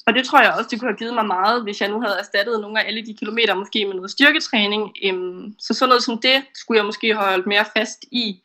Og 0.08 0.13
det 0.13 0.25
tror 0.25 0.41
jeg 0.41 0.53
også, 0.53 0.67
det 0.71 0.79
kunne 0.79 0.91
have 0.91 0.97
givet 0.97 1.13
mig 1.13 1.25
meget, 1.25 1.63
hvis 1.63 1.81
jeg 1.81 1.89
nu 1.89 2.01
havde 2.01 2.19
erstattet 2.19 2.62
nogle 2.62 2.81
af 2.81 2.88
alle 2.88 3.05
de 3.05 3.17
kilometer 3.19 3.55
måske 3.55 3.86
med 3.86 3.95
noget 3.95 4.12
styrketræning. 4.12 4.95
Øhm, 5.03 5.55
så 5.60 5.73
sådan 5.73 5.89
noget 5.89 6.03
som 6.03 6.21
det 6.21 6.45
skulle 6.53 6.77
jeg 6.77 6.86
måske 6.86 7.15
have 7.15 7.25
holdt 7.25 7.47
mere 7.47 7.65
fast 7.77 8.05
i. 8.12 8.43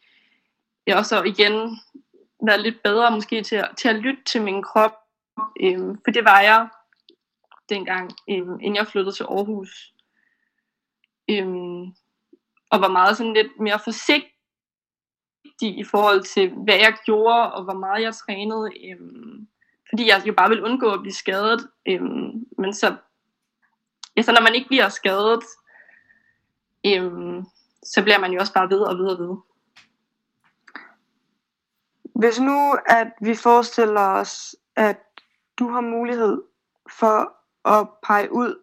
Jeg 0.87 0.97
også 0.97 1.09
så 1.09 1.23
igen 1.23 1.81
været 2.47 2.61
lidt 2.61 2.83
bedre 2.83 3.11
måske 3.11 3.43
til, 3.43 3.57
at, 3.57 3.69
til 3.79 3.89
at 3.89 3.97
lytte 3.97 4.23
til 4.25 4.43
min 4.43 4.63
krop. 4.63 5.00
Øhm, 5.61 5.99
for 6.05 6.11
det 6.11 6.25
var 6.25 6.41
jeg 6.41 6.69
dengang, 7.69 8.11
øhm, 8.31 8.61
inden 8.61 8.77
jeg 8.77 8.87
flyttede 8.87 9.17
til 9.17 9.25
Aarhus. 9.25 9.95
Øhm, 11.31 11.83
og 12.71 12.81
var 12.81 12.89
meget 12.89 13.17
sådan 13.17 13.33
lidt 13.33 13.61
mere 13.61 13.81
forsigtig 13.85 14.31
i 15.61 15.85
forhold 15.85 16.23
til, 16.23 16.55
hvad 16.65 16.75
jeg 16.75 16.97
gjorde, 17.05 17.53
og 17.53 17.65
hvor 17.65 17.75
meget 17.75 18.03
jeg 18.03 18.15
trænede. 18.15 18.71
Øhm, 18.91 19.49
fordi 19.89 20.07
jeg 20.09 20.23
jo 20.27 20.33
bare 20.33 20.49
ville 20.49 20.65
undgå 20.65 20.91
at 20.91 21.01
blive 21.01 21.13
skadet. 21.13 21.69
Øhm, 21.89 22.47
men 22.59 22.75
så, 22.75 22.97
ja, 24.17 24.23
så 24.23 24.33
når 24.33 24.43
man 24.43 24.55
ikke 24.55 24.69
bliver 24.69 24.89
skadet, 24.89 25.45
øhm, 26.87 27.45
så 27.83 28.03
bliver 28.03 28.19
man 28.19 28.33
jo 28.33 28.41
også 28.41 28.53
bare 28.53 28.71
ved 28.71 28.81
og 28.81 28.99
ved 28.99 29.07
og 29.07 29.19
ved. 29.19 29.37
Hvis 32.15 32.41
nu, 32.41 32.77
at 32.87 33.13
vi 33.21 33.35
forestiller 33.35 34.01
os, 34.01 34.57
at 34.77 34.99
du 35.61 35.69
har 35.69 35.81
mulighed 35.81 36.43
for 36.99 37.33
at 37.79 37.89
pege 38.03 38.33
ud, 38.33 38.55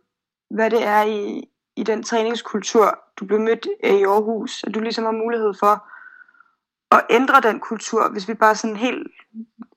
hvad 0.49 0.69
det 0.69 0.83
er 0.83 1.03
i, 1.03 1.49
i 1.75 1.83
den 1.83 2.03
træningskultur, 2.03 2.99
du 3.19 3.25
blev 3.25 3.39
mødt 3.39 3.67
af 3.83 3.93
i 3.93 4.03
Aarhus, 4.03 4.63
at 4.63 4.73
du 4.73 4.79
ligesom 4.79 5.03
har 5.03 5.11
mulighed 5.11 5.53
for 5.59 5.87
at 6.95 7.05
ændre 7.09 7.41
den 7.41 7.59
kultur, 7.59 8.09
hvis 8.09 8.27
vi 8.27 8.33
bare 8.33 8.55
sådan 8.55 8.75
helt 8.75 9.07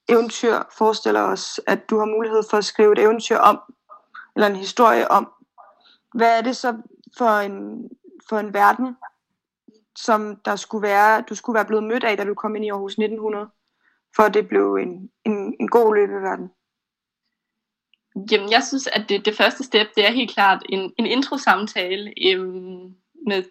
eventyr 0.09 0.59
forestiller 0.79 1.23
os, 1.23 1.61
at 1.67 1.91
du 1.91 1.99
har 1.99 2.07
mulighed 2.07 2.43
for 2.51 2.57
at 2.57 2.65
skrive 2.65 2.93
et 2.93 2.99
eventyr 2.99 3.37
om, 3.37 3.61
eller 4.37 4.47
en 4.47 4.57
historie 4.57 5.11
om, 5.11 5.33
hvad 6.15 6.39
er 6.39 6.43
det 6.43 6.57
så 6.57 6.77
for 7.19 7.39
en, 7.39 7.89
for 8.29 8.39
en 8.39 8.55
verden, 8.55 8.97
som 9.97 10.37
der 10.37 10.57
skulle 10.57 10.83
være, 10.83 11.21
du 11.21 11.35
skulle 11.35 11.55
være 11.55 11.65
blevet 11.65 11.85
mødt 11.85 12.05
af, 12.05 12.17
da 12.17 12.25
du 12.25 12.35
kom 12.35 12.57
ind 12.57 12.65
i 12.65 12.71
Aarhus 12.71 12.93
1900, 12.93 13.49
for 14.17 14.23
at 14.23 14.35
det 14.35 14.49
blev 14.49 14.75
en, 14.75 15.11
en, 15.25 15.57
en 15.61 15.69
god 15.69 15.95
løbeverden? 15.95 16.51
Jamen, 18.31 18.51
jeg 18.51 18.63
synes, 18.69 18.87
at 18.87 19.09
det, 19.09 19.25
det 19.25 19.37
første 19.37 19.65
step, 19.65 19.89
det 19.97 20.07
er 20.07 20.13
helt 20.13 20.31
klart 20.31 20.63
en, 20.69 20.93
en 20.99 21.07
intro-samtale 21.07 22.13
øhm, 22.27 22.95
med, 23.27 23.43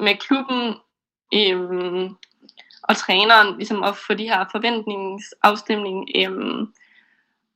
med 0.00 0.16
klubben, 0.16 0.74
øhm, 1.34 2.16
og 2.82 2.96
træneren 2.96 3.56
ligesom 3.56 3.82
at 3.82 3.96
få 3.96 4.14
de 4.14 4.28
her 4.28 4.44
forventningsafstemning. 4.52 6.08
Øhm, 6.16 6.72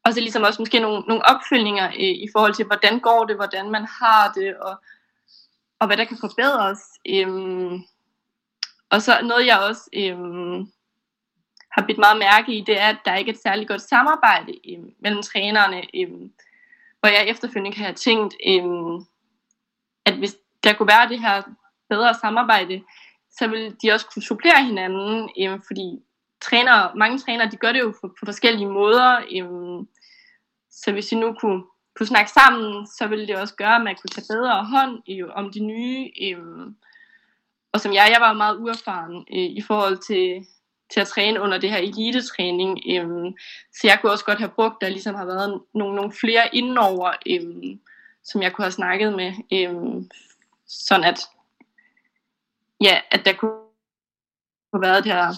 og 0.04 0.14
så 0.14 0.20
ligesom 0.20 0.42
også 0.42 0.62
måske 0.62 0.80
nogle, 0.80 1.00
nogle 1.08 1.26
opfølgninger 1.26 1.88
øh, 1.88 2.16
i 2.24 2.28
forhold 2.32 2.54
til, 2.54 2.66
hvordan 2.66 3.00
går 3.00 3.24
det, 3.24 3.36
hvordan 3.36 3.70
man 3.70 3.86
har 4.00 4.32
det, 4.32 4.56
og, 4.56 4.74
og 5.78 5.86
hvad 5.86 5.96
der 5.96 6.04
kan 6.04 6.18
forbedres. 6.20 6.78
Øhm, 7.08 7.84
og 8.90 9.02
så 9.02 9.18
noget, 9.22 9.46
jeg 9.46 9.58
også 9.58 9.90
øhm, 9.94 10.72
har 11.72 11.86
bidt 11.86 11.98
meget 11.98 12.18
mærke 12.18 12.52
i, 12.52 12.60
det 12.60 12.80
er, 12.80 12.88
at 12.88 12.98
der 13.04 13.14
ikke 13.14 13.30
er 13.30 13.34
et 13.34 13.42
særligt 13.42 13.68
godt 13.68 13.82
samarbejde 13.82 14.52
øhm, 14.70 14.94
mellem 15.00 15.22
trænerne, 15.22 15.82
øhm, 15.94 16.32
hvor 17.00 17.08
jeg 17.08 17.28
efterfølgende 17.28 17.76
kan 17.76 17.84
have 17.84 17.94
tænkt, 17.94 18.34
øhm, 18.46 18.96
at 20.04 20.14
hvis 20.14 20.36
der 20.64 20.72
kunne 20.72 20.88
være 20.88 21.08
det 21.08 21.20
her 21.20 21.42
bedre 21.88 22.14
samarbejde, 22.14 22.82
så 23.30 23.48
vil 23.48 23.76
de 23.82 23.92
også 23.92 24.06
kunne 24.14 24.22
supplere 24.22 24.64
hinanden, 24.64 25.30
øhm, 25.40 25.62
fordi 25.66 26.02
træner, 26.40 26.94
mange 26.94 27.18
trænere, 27.18 27.50
de 27.50 27.56
gør 27.56 27.72
det 27.72 27.80
jo 27.80 27.94
på, 28.00 28.08
på 28.08 28.24
forskellige 28.24 28.68
måder, 28.68 29.20
øhm, 29.36 29.88
så 30.70 30.92
hvis 30.92 31.06
de 31.06 31.20
nu 31.20 31.34
kunne, 31.40 31.62
kunne 31.96 32.06
snakke 32.06 32.30
sammen, 32.30 32.86
så 32.86 33.06
ville 33.06 33.26
det 33.26 33.36
også 33.36 33.54
gøre, 33.54 33.76
at 33.76 33.82
man 33.82 33.96
kunne 33.96 34.10
tage 34.10 34.34
bedre 34.34 34.64
hånd 34.64 35.02
øhm, 35.10 35.30
om 35.34 35.52
de 35.52 35.60
nye, 35.60 36.10
øhm, 36.22 36.76
og 37.72 37.80
som 37.80 37.92
jeg, 37.92 38.10
jeg 38.12 38.20
var 38.20 38.32
meget 38.32 38.56
uerfaren 38.56 39.16
øh, 39.16 39.50
i 39.60 39.62
forhold 39.66 39.98
til, 39.98 40.46
til 40.90 41.00
at 41.00 41.08
træne 41.08 41.40
under 41.40 41.58
det 41.58 41.70
her 41.70 41.78
elitetræning. 41.78 42.80
Øhm, 42.90 43.34
så 43.72 43.80
jeg 43.86 43.98
kunne 44.00 44.12
også 44.12 44.24
godt 44.24 44.38
have 44.38 44.50
brugt, 44.50 44.80
der 44.80 44.88
ligesom 44.88 45.14
har 45.14 45.24
været 45.24 45.60
nogle, 45.74 45.94
nogle 45.94 46.12
flere 46.12 46.54
indenover, 46.54 47.12
øhm, 47.26 47.80
som 48.24 48.42
jeg 48.42 48.52
kunne 48.52 48.64
have 48.64 48.72
snakket 48.72 49.12
med, 49.12 49.32
øhm, 49.52 50.10
sådan 50.66 51.04
at, 51.04 51.20
ja, 52.80 53.00
at 53.10 53.24
der 53.24 53.32
kunne 53.32 53.50
have 54.74 54.82
været 54.82 55.04
det 55.04 55.12
her 55.12 55.34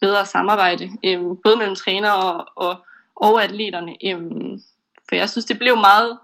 bedre 0.00 0.26
samarbejde, 0.26 0.90
øhm, 1.04 1.36
både 1.36 1.56
mellem 1.56 1.74
træner 1.74 2.10
og, 2.10 2.46
og, 2.56 2.76
og 3.16 3.44
atleterne. 3.44 3.96
Øhm, 4.04 4.62
for 5.08 5.14
jeg 5.14 5.30
synes, 5.30 5.44
det 5.44 5.58
blev 5.58 5.76
meget, 5.76 6.18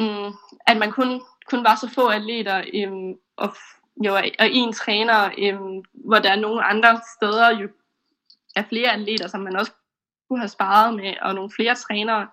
øhm, 0.00 0.32
at 0.66 0.76
man 0.76 0.92
kun, 0.92 1.22
kun 1.50 1.64
var 1.64 1.74
så 1.74 1.90
få 1.94 2.08
atleter, 2.08 2.64
øhm, 2.74 3.18
og, 3.36 3.56
jo, 4.04 4.14
og 4.14 4.48
en 4.50 4.72
træner, 4.72 5.30
øhm, 5.38 5.84
hvor 5.94 6.18
der 6.18 6.30
er 6.30 6.36
nogle 6.36 6.64
andre 6.64 7.00
steder 7.16 7.60
jo 7.60 7.68
er 8.56 8.62
flere 8.68 8.92
atleter, 8.92 9.28
som 9.28 9.40
man 9.40 9.56
også 9.56 9.72
kunne 10.28 10.38
have 10.38 10.48
sparet 10.48 10.94
med, 10.94 11.14
og 11.22 11.34
nogle 11.34 11.50
flere 11.50 11.74
trænere. 11.74 12.28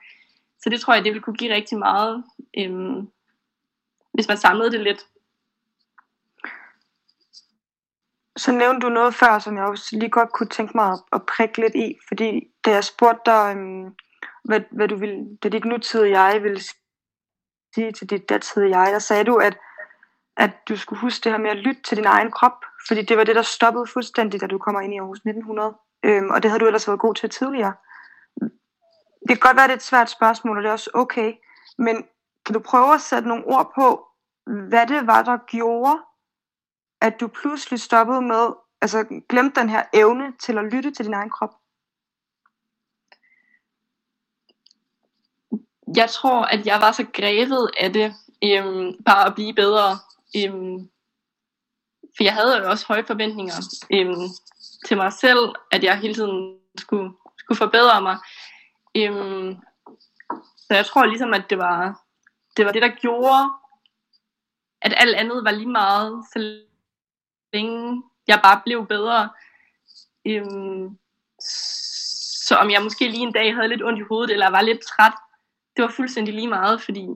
Så 0.63 0.69
det 0.69 0.81
tror 0.81 0.93
jeg, 0.93 1.03
det 1.03 1.11
ville 1.13 1.23
kunne 1.23 1.37
give 1.37 1.53
rigtig 1.53 1.77
meget, 1.77 2.23
øhm, 2.57 3.09
hvis 4.13 4.27
man 4.27 4.37
samlede 4.37 4.71
det 4.71 4.79
lidt. 4.79 5.05
Så 8.37 8.51
nævnte 8.51 8.87
du 8.87 8.89
noget 8.89 9.15
før, 9.15 9.39
som 9.39 9.57
jeg 9.57 9.65
også 9.65 9.97
lige 9.97 10.09
godt 10.09 10.31
kunne 10.31 10.49
tænke 10.49 10.77
mig 10.77 10.91
at, 10.91 10.99
at 11.13 11.25
prikke 11.25 11.61
lidt 11.61 11.75
i, 11.75 11.97
fordi 12.07 12.47
da 12.65 12.71
jeg 12.71 12.83
spurgte 12.83 13.21
dig, 13.25 13.55
øhm, 13.57 13.95
hvad, 14.43 14.61
hvad 14.71 14.87
du 14.87 14.95
ville, 14.95 15.37
da 15.43 15.49
dit 15.49 15.65
nutidige 15.65 16.19
jeg 16.19 16.43
ville 16.43 16.61
sige 17.75 17.91
til 17.91 18.09
dit 18.09 18.29
datidige 18.29 18.79
jeg, 18.79 18.93
der 18.93 18.99
sagde 18.99 19.23
du, 19.23 19.35
at, 19.35 19.57
at 20.39 20.51
du 20.69 20.77
skulle 20.77 20.99
huske 20.99 21.23
det 21.23 21.31
her 21.31 21.39
med 21.39 21.49
at 21.49 21.57
lytte 21.57 21.81
til 21.81 21.97
din 21.97 22.05
egen 22.05 22.31
krop, 22.31 22.65
fordi 22.87 23.01
det 23.01 23.17
var 23.17 23.23
det, 23.23 23.35
der 23.35 23.41
stoppede 23.41 23.87
fuldstændig, 23.87 24.41
da 24.41 24.47
du 24.47 24.57
kommer 24.57 24.81
ind 24.81 24.93
i 24.93 24.97
Aarhus 24.97 25.17
1900, 25.17 25.75
øhm, 26.03 26.29
og 26.29 26.43
det 26.43 26.51
havde 26.51 26.59
du 26.59 26.65
ellers 26.65 26.87
været 26.87 26.99
god 26.99 27.15
til 27.15 27.29
tidligere. 27.29 27.73
Det 29.27 29.27
kan 29.27 29.37
godt 29.39 29.57
være, 29.57 29.67
det 29.67 29.71
er 29.71 29.75
et 29.75 29.83
svært 29.83 30.09
spørgsmål, 30.09 30.57
og 30.57 30.63
det 30.63 30.69
er 30.69 30.73
også 30.73 30.89
okay, 30.93 31.33
men 31.77 31.95
kan 32.45 32.53
du 32.53 32.59
prøve 32.59 32.93
at 32.93 33.01
sætte 33.01 33.27
nogle 33.27 33.45
ord 33.45 33.71
på, 33.75 34.07
hvad 34.69 34.87
det 34.87 35.07
var, 35.07 35.23
der 35.23 35.37
gjorde, 35.47 35.99
at 37.01 37.19
du 37.19 37.27
pludselig 37.27 37.79
stoppede 37.79 38.21
med, 38.21 38.47
altså 38.81 39.21
glemte 39.29 39.61
den 39.61 39.69
her 39.69 39.83
evne 39.93 40.33
til 40.39 40.57
at 40.57 40.65
lytte 40.65 40.91
til 40.91 41.05
din 41.05 41.13
egen 41.13 41.29
krop? 41.29 41.53
Jeg 45.95 46.09
tror, 46.09 46.41
at 46.41 46.65
jeg 46.65 46.81
var 46.81 46.91
så 46.91 47.05
grebet 47.13 47.71
af 47.79 47.93
det, 47.93 48.13
øhm, 48.43 49.03
bare 49.05 49.27
at 49.27 49.35
blive 49.35 49.53
bedre. 49.53 49.99
Øhm, 50.35 50.89
for 52.17 52.23
jeg 52.23 52.33
havde 52.33 52.57
jo 52.57 52.69
også 52.69 52.85
høje 52.87 53.05
forventninger 53.05 53.53
øhm, 53.93 54.29
til 54.87 54.97
mig 54.97 55.13
selv, 55.13 55.55
at 55.71 55.83
jeg 55.83 55.99
hele 55.99 56.13
tiden 56.13 56.59
skulle, 56.77 57.11
skulle 57.37 57.57
forbedre 57.57 58.01
mig. 58.01 58.17
Øhm, 58.95 59.57
så 60.57 60.73
jeg 60.75 60.85
tror 60.85 61.05
ligesom, 61.05 61.33
at 61.33 61.49
det 61.49 61.57
var 61.57 62.05
det, 62.57 62.65
var 62.65 62.71
det 62.71 62.81
der 62.81 62.95
gjorde, 63.01 63.51
at 64.81 64.93
alt 64.97 65.15
andet 65.15 65.43
var 65.43 65.51
lige 65.51 65.69
meget, 65.69 66.25
så 66.33 66.61
længe 67.53 68.03
jeg 68.27 68.39
bare 68.43 68.61
blev 68.65 68.87
bedre. 68.87 69.29
Øhm, 70.25 70.97
så 72.49 72.55
om 72.55 72.71
jeg 72.71 72.83
måske 72.83 73.07
lige 73.07 73.23
en 73.23 73.33
dag 73.33 73.55
havde 73.55 73.67
lidt 73.67 73.83
ondt 73.83 73.99
i 73.99 74.07
hovedet, 74.09 74.31
eller 74.31 74.49
var 74.49 74.61
lidt 74.61 74.81
træt, 74.81 75.13
det 75.75 75.83
var 75.83 75.91
fuldstændig 75.91 76.33
lige 76.33 76.47
meget, 76.47 76.81
fordi 76.81 77.07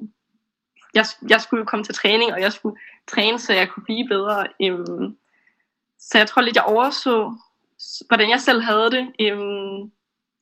jeg, 0.93 1.05
jeg 1.29 1.41
skulle 1.41 1.59
jo 1.59 1.65
komme 1.65 1.83
til 1.85 1.95
træning, 1.95 2.33
og 2.33 2.41
jeg 2.41 2.53
skulle 2.53 2.79
træne, 3.07 3.39
så 3.39 3.53
jeg 3.53 3.69
kunne 3.69 3.83
blive 3.83 4.07
bedre. 4.07 4.47
Øhm, 4.61 5.17
så 5.99 6.17
jeg 6.17 6.27
tror 6.27 6.41
lidt, 6.41 6.55
jeg 6.55 6.63
overså, 6.63 7.35
hvordan 8.07 8.29
jeg 8.29 8.41
selv 8.41 8.61
havde 8.61 8.91
det. 8.91 9.13
Øhm, 9.19 9.91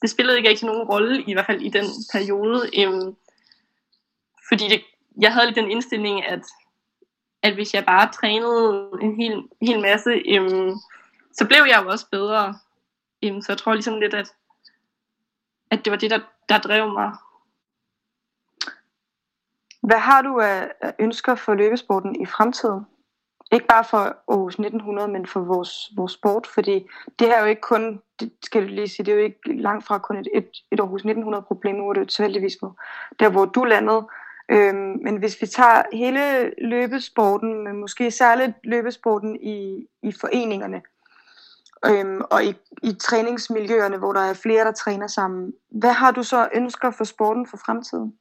det 0.01 0.09
spillede 0.09 0.37
ikke 0.37 0.49
rigtig 0.49 0.65
nogen 0.65 0.87
rolle, 0.89 1.23
i 1.27 1.33
hvert 1.33 1.45
fald 1.45 1.61
i 1.61 1.69
den 1.69 1.85
periode. 2.13 2.69
Øhm, 2.79 3.15
fordi 4.49 4.67
det, 4.67 4.81
jeg 5.21 5.33
havde 5.33 5.45
lidt 5.45 5.55
den 5.55 5.71
indstilling, 5.71 6.25
at 6.25 6.43
at 7.43 7.53
hvis 7.53 7.73
jeg 7.73 7.85
bare 7.85 8.11
trænede 8.11 8.89
en 9.01 9.15
hel, 9.15 9.43
hel 9.61 9.81
masse, 9.81 10.09
øhm, 10.09 10.71
så 11.33 11.47
blev 11.47 11.65
jeg 11.69 11.81
jo 11.83 11.89
også 11.89 12.05
bedre. 12.11 12.59
Øhm, 13.23 13.41
så 13.41 13.51
jeg 13.51 13.57
tror 13.57 13.73
ligesom 13.73 13.99
lidt, 13.99 14.13
at, 14.13 14.33
at 15.71 15.85
det 15.85 15.91
var 15.91 15.97
det, 15.97 16.11
der, 16.11 16.19
der 16.49 16.57
drev 16.57 16.93
mig. 16.93 17.11
Hvad 19.91 19.99
har 19.99 20.21
du 20.21 20.39
af 20.39 20.71
ønsker 20.99 21.35
for 21.35 21.53
løbesporten 21.53 22.21
i 22.21 22.25
fremtiden? 22.25 22.85
Ikke 23.51 23.65
bare 23.65 23.83
for 23.83 23.97
Aarhus 23.97 24.53
1900, 24.53 25.07
men 25.07 25.25
for 25.25 25.39
vores, 25.39 25.91
vores 25.97 26.11
sport, 26.11 26.47
fordi 26.47 26.87
det 27.19 27.27
her 27.27 27.35
er 27.35 27.41
jo 27.41 27.45
ikke 27.45 27.61
kun, 27.61 28.01
det 28.19 28.31
skal 28.43 28.61
du 28.61 28.67
lige 28.67 28.87
sige, 28.87 29.05
det 29.05 29.11
er 29.11 29.15
jo 29.15 29.23
ikke 29.23 29.61
langt 29.61 29.85
fra 29.85 29.97
kun 29.97 30.17
et, 30.17 30.27
et, 30.33 30.49
et 30.71 30.79
Aarhus 30.79 31.01
1900 31.01 31.41
problem, 31.41 31.75
nu 31.75 31.89
er 31.89 31.93
det 31.93 32.01
jo 32.01 32.05
tilfældigvis 32.05 32.57
der, 33.19 33.29
hvor 33.29 33.45
du 33.45 33.63
landede, 33.63 34.07
Øhm, 34.51 34.97
men 35.03 35.17
hvis 35.17 35.41
vi 35.41 35.47
tager 35.47 35.83
hele 35.93 36.53
løbesporten, 36.57 37.63
men 37.63 37.77
måske 37.77 38.11
særligt 38.11 38.51
løbesporten 38.63 39.35
i, 39.35 39.87
i 40.03 40.11
foreningerne, 40.11 40.81
øhm, 41.85 42.21
og 42.31 42.43
i, 42.43 42.53
i 42.83 42.93
træningsmiljøerne, 42.93 43.97
hvor 43.97 44.13
der 44.13 44.21
er 44.21 44.33
flere, 44.33 44.65
der 44.65 44.71
træner 44.71 45.07
sammen, 45.07 45.53
hvad 45.71 45.93
har 45.93 46.11
du 46.11 46.23
så 46.23 46.49
ønsker 46.55 46.91
for 46.91 47.03
sporten 47.03 47.47
for 47.47 47.57
fremtiden? 47.65 48.13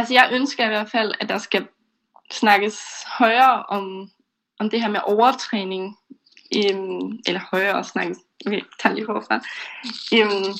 Altså 0.00 0.14
jeg 0.14 0.30
ønsker 0.32 0.64
i 0.64 0.68
hvert 0.68 0.90
fald, 0.90 1.12
at 1.20 1.28
der 1.28 1.38
skal 1.38 1.66
snakkes 2.32 2.80
højere 3.06 3.62
om, 3.62 4.10
om 4.58 4.70
det 4.70 4.80
her 4.80 4.88
med 4.88 5.00
overtræning, 5.04 5.96
øhm, 6.56 7.18
eller 7.26 7.40
højere 7.50 7.84
snakkes, 7.84 8.18
okay, 8.46 8.60
tag 8.82 8.94
lige 8.94 9.06
forfra, 9.06 9.34
øhm, 10.14 10.52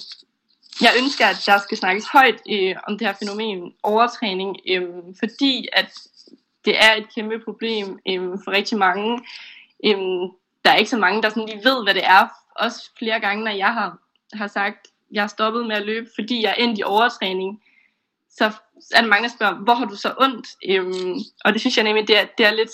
jeg 0.81 0.93
ønsker, 1.03 1.27
at 1.27 1.43
der 1.47 1.59
skal 1.59 1.77
snakkes 1.77 2.07
højt 2.13 2.41
øh, 2.51 2.75
om 2.89 2.99
det 2.99 3.07
her 3.07 3.15
fænomen 3.15 3.73
overtræning, 3.83 4.57
øh, 4.69 4.89
fordi 5.19 5.69
at 5.73 5.93
det 6.65 6.79
er 6.85 6.95
et 6.95 7.15
kæmpe 7.15 7.41
problem 7.45 7.99
øh, 8.09 8.39
for 8.45 8.51
rigtig 8.51 8.79
mange. 8.79 9.21
Øh, 9.85 9.99
der 10.65 10.71
er 10.71 10.77
ikke 10.77 10.91
så 10.91 10.99
mange, 10.99 11.23
der 11.23 11.29
sådan 11.29 11.47
lige 11.47 11.65
ved, 11.65 11.85
hvad 11.85 11.95
det 11.95 12.07
er. 12.07 12.29
Også 12.57 12.91
flere 12.99 13.21
gange, 13.21 13.45
når 13.45 13.51
jeg 13.51 13.73
har, 13.73 13.99
har 14.33 14.47
sagt, 14.47 14.89
jeg 15.13 15.23
har 15.23 15.29
stoppet 15.29 15.67
med 15.67 15.77
at 15.77 15.87
løbe, 15.87 16.09
fordi 16.15 16.43
jeg 16.43 16.51
er 16.51 16.65
endt 16.65 16.79
i 16.79 16.83
overtræning, 16.83 17.63
så 18.31 18.45
er 18.95 19.01
der 19.01 19.09
mange, 19.09 19.29
der 19.29 19.35
spørger, 19.35 19.55
hvor 19.55 19.75
har 19.75 19.85
du 19.85 19.97
så 19.97 20.15
ondt? 20.19 20.47
Øhm, 20.69 21.15
og 21.45 21.53
det 21.53 21.61
synes 21.61 21.77
jeg 21.77 21.85
nemlig, 21.85 22.09
det 22.09 22.19
er, 22.19 22.27
det 22.39 22.47
er 22.47 22.51
lidt, 22.51 22.71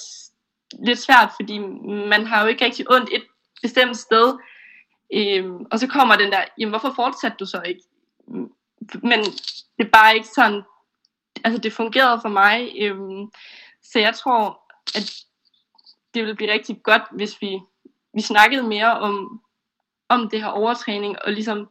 lidt 0.87 0.99
svært, 0.99 1.33
fordi 1.41 1.59
man 2.09 2.27
har 2.27 2.43
jo 2.43 2.49
ikke 2.49 2.65
rigtig 2.65 2.91
ondt 2.91 3.11
et 3.13 3.25
bestemt 3.63 3.97
sted. 3.97 4.39
Øhm, 5.15 5.67
og 5.71 5.79
så 5.79 5.87
kommer 5.87 6.17
den 6.17 6.33
der, 6.33 6.45
jamen 6.59 6.71
hvorfor 6.71 6.93
fortsatte 6.97 7.37
du 7.41 7.47
så 7.47 7.63
ikke? 7.63 7.83
men 9.03 9.21
det 9.79 9.87
er 9.87 9.91
bare 9.93 10.15
ikke 10.15 10.29
sådan, 10.29 10.63
altså 11.45 11.61
det 11.61 11.73
fungerede 11.73 12.21
for 12.21 12.29
mig, 12.29 12.73
øhm, 12.81 13.31
så 13.83 13.99
jeg 13.99 14.15
tror, 14.15 14.61
at 14.95 15.15
det 16.15 16.23
ville 16.23 16.37
blive 16.37 16.53
rigtig 16.53 16.83
godt, 16.83 17.03
hvis 17.13 17.43
vi, 17.43 17.61
vi 18.15 18.21
snakkede 18.21 18.63
mere 18.63 18.99
om, 18.99 19.43
om 20.09 20.31
det 20.31 20.41
her 20.43 20.49
overtræning, 20.49 21.17
og 21.25 21.33
ligesom 21.33 21.69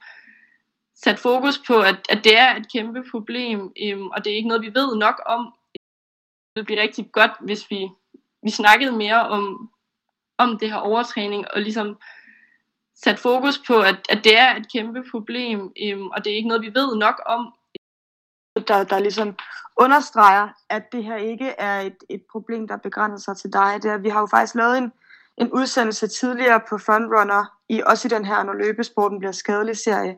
sat 0.96 1.20
fokus 1.20 1.62
på, 1.68 1.80
at, 1.80 1.96
at 2.10 2.24
det 2.24 2.38
er 2.38 2.56
et 2.56 2.72
kæmpe 2.72 3.04
problem, 3.12 3.74
øhm, 3.84 4.08
og 4.08 4.26
det 4.26 4.32
er 4.32 4.36
ikke 4.36 4.48
noget, 4.48 4.62
vi 4.62 4.74
ved 4.74 4.96
nok 4.96 5.22
om. 5.26 5.54
Det 5.74 5.82
ville 6.56 6.66
blive 6.66 6.82
rigtig 6.82 7.12
godt, 7.12 7.32
hvis 7.42 7.72
vi, 7.72 7.90
vi 8.44 8.50
snakkede 8.50 8.92
mere 8.92 9.28
om, 9.28 9.72
om 10.38 10.60
det 10.60 10.72
her 10.72 10.78
overtræning, 10.78 11.46
og 11.54 11.62
ligesom 11.62 11.98
sat 12.96 13.20
fokus 13.20 13.62
på, 13.68 13.80
at, 13.80 13.96
at 14.10 14.24
det 14.24 14.38
er 14.38 14.56
et 14.56 14.72
kæmpe 14.72 15.04
problem, 15.12 15.74
øhm, 15.84 16.08
og 16.08 16.26
det 16.26 16.32
er 16.32 16.36
ikke 16.36 16.48
noget, 16.48 16.64
vi 16.64 16.74
ved 16.74 16.96
nok 16.96 17.22
om. 17.26 17.54
Der, 18.68 18.84
der 18.84 19.00
ligesom 19.00 19.36
understreger, 19.78 20.50
at 20.70 20.92
det 20.92 21.04
her 21.04 21.16
ikke 21.16 21.50
er 21.50 21.82
et, 21.82 21.98
et 22.10 22.24
problem, 22.32 22.68
der 22.68 22.78
begrænser 22.78 23.34
sig 23.34 23.38
til 23.42 23.54
dig. 23.54 23.84
Det 23.84 23.92
er, 23.92 23.98
vi 23.98 24.10
har 24.10 24.20
jo 24.20 24.26
faktisk 24.26 24.56
lavet 24.56 24.78
en, 24.78 24.92
en 25.38 25.52
udsendelse 25.52 26.08
tidligere 26.08 26.62
på 26.70 26.78
Frontrunner, 26.78 27.46
i, 27.70 27.82
også 27.86 28.08
i 28.08 28.10
den 28.10 28.26
her 28.26 28.44
Når 28.44 28.54
løbesporten 28.54 29.20
bliver 29.20 29.32
skadelig 29.32 29.78
serie, 29.78 30.18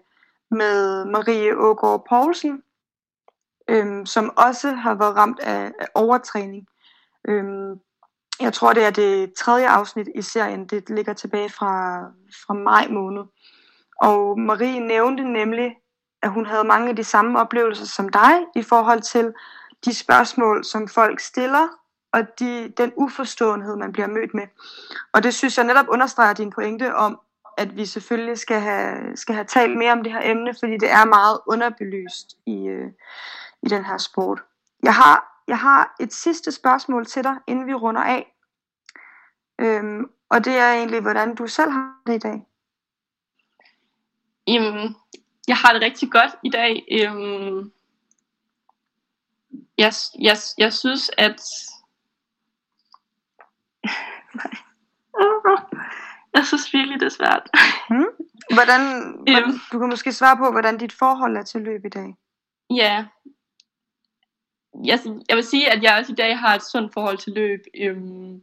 med 0.51 1.05
Marie 1.05 1.57
Ågaard 1.57 2.05
Poulsen, 2.09 2.63
øhm, 3.67 4.05
som 4.05 4.33
også 4.37 4.71
har 4.71 4.95
været 4.95 5.15
ramt 5.15 5.39
af, 5.39 5.71
af 5.79 5.87
overtræning. 5.93 6.67
Øhm, 7.27 7.79
jeg 8.39 8.53
tror, 8.53 8.73
det 8.73 8.83
er 8.83 8.89
det 8.89 9.33
tredje 9.33 9.67
afsnit 9.67 10.07
i 10.15 10.21
serien. 10.21 10.67
Det 10.67 10.89
ligger 10.89 11.13
tilbage 11.13 11.49
fra, 11.49 11.99
fra 12.45 12.53
maj 12.53 12.87
måned. 12.87 13.23
Og 14.01 14.39
Marie 14.39 14.79
nævnte 14.79 15.23
nemlig, 15.23 15.75
at 16.21 16.31
hun 16.31 16.45
havde 16.45 16.63
mange 16.63 16.89
af 16.89 16.95
de 16.95 17.03
samme 17.03 17.39
oplevelser 17.39 17.85
som 17.85 18.09
dig 18.09 18.33
i 18.55 18.63
forhold 18.63 19.01
til 19.01 19.33
de 19.85 19.93
spørgsmål, 19.93 20.63
som 20.65 20.87
folk 20.87 21.19
stiller, 21.19 21.67
og 22.13 22.39
de, 22.39 22.73
den 22.77 22.93
uforståenhed, 22.95 23.75
man 23.75 23.91
bliver 23.91 24.07
mødt 24.07 24.33
med. 24.33 24.47
Og 25.13 25.23
det 25.23 25.33
synes 25.33 25.57
jeg 25.57 25.65
netop 25.65 25.85
understreger 25.89 26.33
din 26.33 26.49
pointe 26.49 26.95
om, 26.95 27.19
at 27.57 27.75
vi 27.75 27.85
selvfølgelig 27.85 28.37
skal 28.37 28.59
have, 28.59 29.17
skal 29.17 29.35
have 29.35 29.45
talt 29.45 29.77
mere 29.77 29.91
om 29.91 30.03
det 30.03 30.11
her 30.11 30.21
emne, 30.23 30.53
fordi 30.59 30.73
det 30.73 30.91
er 30.91 31.05
meget 31.05 31.39
underbelyst 31.47 32.37
i, 32.45 32.67
øh, 32.67 32.91
i 33.63 33.67
den 33.67 33.85
her 33.85 33.97
sport. 33.97 34.43
Jeg 34.83 34.95
har, 34.95 35.43
jeg 35.47 35.59
har 35.59 35.95
et 35.99 36.13
sidste 36.13 36.51
spørgsmål 36.51 37.05
til 37.05 37.23
dig, 37.23 37.35
inden 37.47 37.67
vi 37.67 37.73
runder 37.73 38.01
af. 38.01 38.33
Øhm, 39.59 40.11
og 40.29 40.45
det 40.45 40.57
er 40.57 40.73
egentlig, 40.73 41.01
hvordan 41.01 41.35
du 41.35 41.47
selv 41.47 41.71
har 41.71 42.01
det 42.07 42.15
i 42.15 42.19
dag. 42.19 42.45
Jamen, 44.47 44.95
jeg 45.47 45.57
har 45.57 45.73
det 45.73 45.81
rigtig 45.81 46.11
godt 46.11 46.31
i 46.43 46.49
dag. 46.49 46.85
Øhm, 46.91 47.71
jeg, 49.77 49.93
jeg, 50.19 50.37
jeg 50.57 50.73
synes, 50.73 51.11
at... 51.17 51.41
Nej. 54.33 54.51
Jeg 56.33 56.36
synes 56.47 56.73
virkelig, 56.73 56.99
det 56.99 57.05
er 57.05 57.17
svært. 57.19 57.43
Hmm? 57.89 58.11
Hvordan, 58.53 58.81
hvordan, 59.31 59.59
du 59.71 59.79
kan 59.79 59.89
måske 59.89 60.11
svare 60.13 60.37
på, 60.37 60.51
hvordan 60.51 60.77
dit 60.77 60.93
forhold 60.93 61.37
er 61.37 61.43
til 61.43 61.61
løb 61.61 61.85
i 61.85 61.89
dag. 61.89 62.15
Ja. 62.69 63.05
Jeg, 64.85 64.99
jeg 65.29 65.35
vil 65.35 65.43
sige, 65.43 65.71
at 65.71 65.83
jeg 65.83 65.97
også 65.99 66.11
i 66.11 66.15
dag 66.15 66.39
har 66.39 66.55
et 66.55 66.63
sundt 66.63 66.93
forhold 66.93 67.17
til 67.17 67.33
løb. 67.33 67.59
Øhm, 67.77 68.41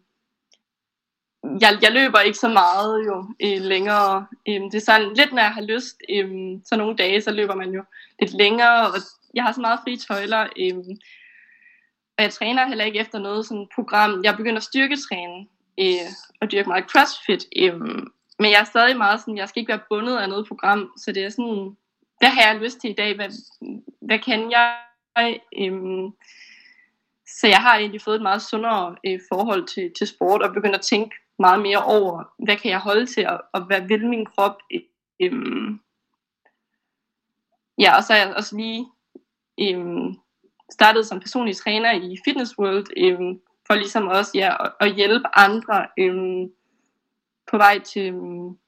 jeg, 1.61 1.79
jeg 1.83 1.93
løber 1.93 2.21
ikke 2.21 2.39
så 2.39 2.49
meget 2.49 3.07
jo 3.07 3.35
øh, 3.45 3.61
længere. 3.61 4.27
Øhm, 4.49 4.71
det 4.71 4.75
er 4.75 4.85
sådan 4.85 5.15
lidt, 5.15 5.33
når 5.33 5.43
jeg 5.43 5.55
har 5.55 5.63
lyst. 5.63 5.97
Øhm, 6.11 6.65
så 6.65 6.77
nogle 6.77 6.97
dage, 6.97 7.21
så 7.21 7.31
løber 7.33 7.55
man 7.55 7.71
jo 7.71 7.85
lidt 8.21 8.33
længere. 8.33 8.87
Og 8.87 8.97
jeg 9.35 9.45
har 9.45 9.53
så 9.53 9.61
meget 9.61 9.81
fri 9.85 9.97
tøjler. 9.97 10.47
Øhm, 10.59 10.99
og 12.19 12.23
jeg 12.25 12.33
træner 12.33 12.67
heller 12.67 12.85
ikke 12.85 12.99
efter 12.99 13.19
noget 13.19 13.47
sådan 13.47 13.69
program. 13.75 14.25
Jeg 14.25 14.37
begynder 14.37 14.57
at 14.57 14.63
styrketræne 14.63 15.47
øh, 15.81 16.09
og 16.41 16.53
dyrke 16.53 16.69
meget 16.69 16.91
crossfit. 16.91 17.47
Øh, 17.57 17.81
men 18.39 18.51
jeg 18.51 18.61
er 18.61 18.65
stadig 18.65 18.97
meget 18.97 19.21
sådan, 19.21 19.37
jeg 19.37 19.49
skal 19.49 19.61
ikke 19.61 19.73
være 19.73 19.89
bundet 19.89 20.19
af 20.19 20.29
noget 20.29 20.49
program. 20.49 20.93
Så 20.97 21.13
det 21.13 21.25
er 21.25 21.31
sådan, 21.31 21.77
hvad 22.19 22.29
har 22.29 22.53
jeg 22.53 22.61
lyst 22.61 22.81
til 22.81 22.91
i 22.91 22.95
dag? 22.95 23.15
Hvad, 23.15 23.29
hvad 24.01 24.19
kan 24.19 24.51
jeg? 24.51 24.77
Øh, 25.59 26.11
så 27.27 27.47
jeg 27.47 27.63
har 27.63 27.77
egentlig 27.77 28.01
fået 28.03 28.17
et 28.17 28.23
meget 28.23 28.43
sundere 28.43 28.97
øh, 29.07 29.21
forhold 29.33 29.67
til, 29.67 29.93
til 29.99 30.07
sport, 30.07 30.43
og 30.43 30.55
begyndt 30.55 30.75
at 30.75 30.81
tænke 30.81 31.17
meget 31.39 31.63
mere 31.63 31.85
over, 31.85 32.35
hvad 32.45 32.57
kan 32.57 32.71
jeg 32.71 32.81
holde 32.81 33.07
til, 33.07 33.29
og, 33.29 33.41
og 33.53 33.61
hvad 33.67 33.81
vil 33.81 34.07
min 34.07 34.27
krop? 34.27 34.57
Øhm, 35.21 35.81
ja, 37.79 37.97
og 37.97 38.05
så 38.05 38.13
er 38.13 38.17
jeg 38.17 38.35
også 38.37 38.57
lige 38.57 38.87
øhm, 39.61 40.15
startet 40.73 41.07
som 41.07 41.21
personlig 41.21 41.57
træner 41.57 41.93
i 41.93 42.19
Fitness 42.25 42.59
World, 42.59 42.87
øhm, 42.97 43.41
for 43.67 43.75
ligesom 43.75 44.07
også 44.07 44.31
ja, 44.35 44.65
at, 44.65 44.73
at 44.81 44.95
hjælpe 44.95 45.29
andre 45.33 45.87
øhm, 45.99 46.51
på 47.51 47.57
vej 47.57 47.79
til... 47.79 48.07
Øhm, 48.09 48.59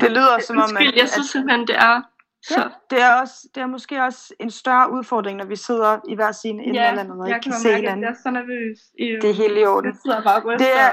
det 0.00 0.10
lyder 0.10 0.38
som 0.38 0.56
om, 0.58 0.76
at... 0.76 0.96
Jeg 0.96 1.08
synes 1.08 1.26
simpelthen, 1.26 1.66
det 1.66 1.76
er 1.76 2.02
så. 2.42 2.60
Ja, 2.60 2.68
det 2.90 3.02
er, 3.02 3.20
også, 3.20 3.48
det 3.54 3.60
er 3.60 3.66
måske 3.66 4.02
også 4.02 4.34
en 4.40 4.50
større 4.50 4.92
udfordring, 4.92 5.38
når 5.38 5.44
vi 5.44 5.56
sidder 5.56 6.00
i 6.08 6.14
hver 6.14 6.32
sin 6.32 6.60
ende 6.60 6.80
ja, 6.80 6.88
eller 6.88 7.02
andet, 7.02 7.20
og 7.20 7.28
ikke 7.28 7.40
kan, 7.40 7.52
kan 7.52 7.60
se 7.60 7.74
hinanden. 7.74 8.02
jeg 8.02 8.10
er 8.10 8.14
så 8.22 8.30
nervøs. 8.30 8.78
Det 9.22 9.30
er 9.30 9.34
helt 9.34 9.58
i 9.58 9.64
orden. 9.64 9.90
Jeg 9.90 9.98
sidder 10.02 10.22
bare 10.22 10.58
det 10.58 10.72
er, 10.80 10.90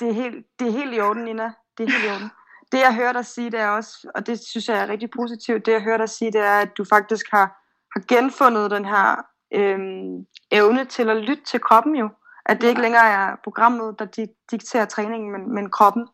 det, 0.00 0.08
er 0.08 0.12
helt, 0.12 0.46
det 0.58 0.68
er 0.68 0.72
helt 0.72 0.94
i 0.94 1.00
orden, 1.00 1.24
Nina. 1.24 1.52
Det 1.78 1.88
er 1.88 1.90
helt 1.92 2.04
i 2.04 2.08
orden. 2.14 2.30
Det 2.72 2.78
jeg 2.78 2.94
hører 2.94 3.12
dig 3.12 3.26
sige, 3.26 3.50
det 3.50 3.60
er 3.60 3.68
også, 3.68 4.10
og 4.14 4.26
det 4.26 4.40
synes 4.50 4.68
jeg 4.68 4.78
er 4.82 4.88
rigtig 4.88 5.10
positivt, 5.10 5.66
det 5.66 5.72
jeg 5.72 5.82
hører 5.82 5.98
dig 5.98 6.08
sige, 6.08 6.32
det 6.32 6.40
er, 6.40 6.58
at 6.58 6.70
du 6.78 6.84
faktisk 6.84 7.26
har, 7.30 7.46
har 7.94 8.02
genfundet 8.08 8.70
den 8.70 8.84
her 8.84 9.31
øhm, 9.54 10.26
evne 10.50 10.84
til 10.84 11.10
at 11.10 11.16
lytte 11.16 11.44
til 11.44 11.60
kroppen 11.60 11.96
jo. 11.96 12.08
At 12.46 12.60
det 12.60 12.68
ikke 12.68 12.80
længere 12.80 13.08
er 13.08 13.36
programmet, 13.44 13.98
der 13.98 14.26
dikterer 14.50 14.84
træningen, 14.84 15.32
men, 15.32 15.54
men 15.54 15.70
kroppen. 15.70 16.08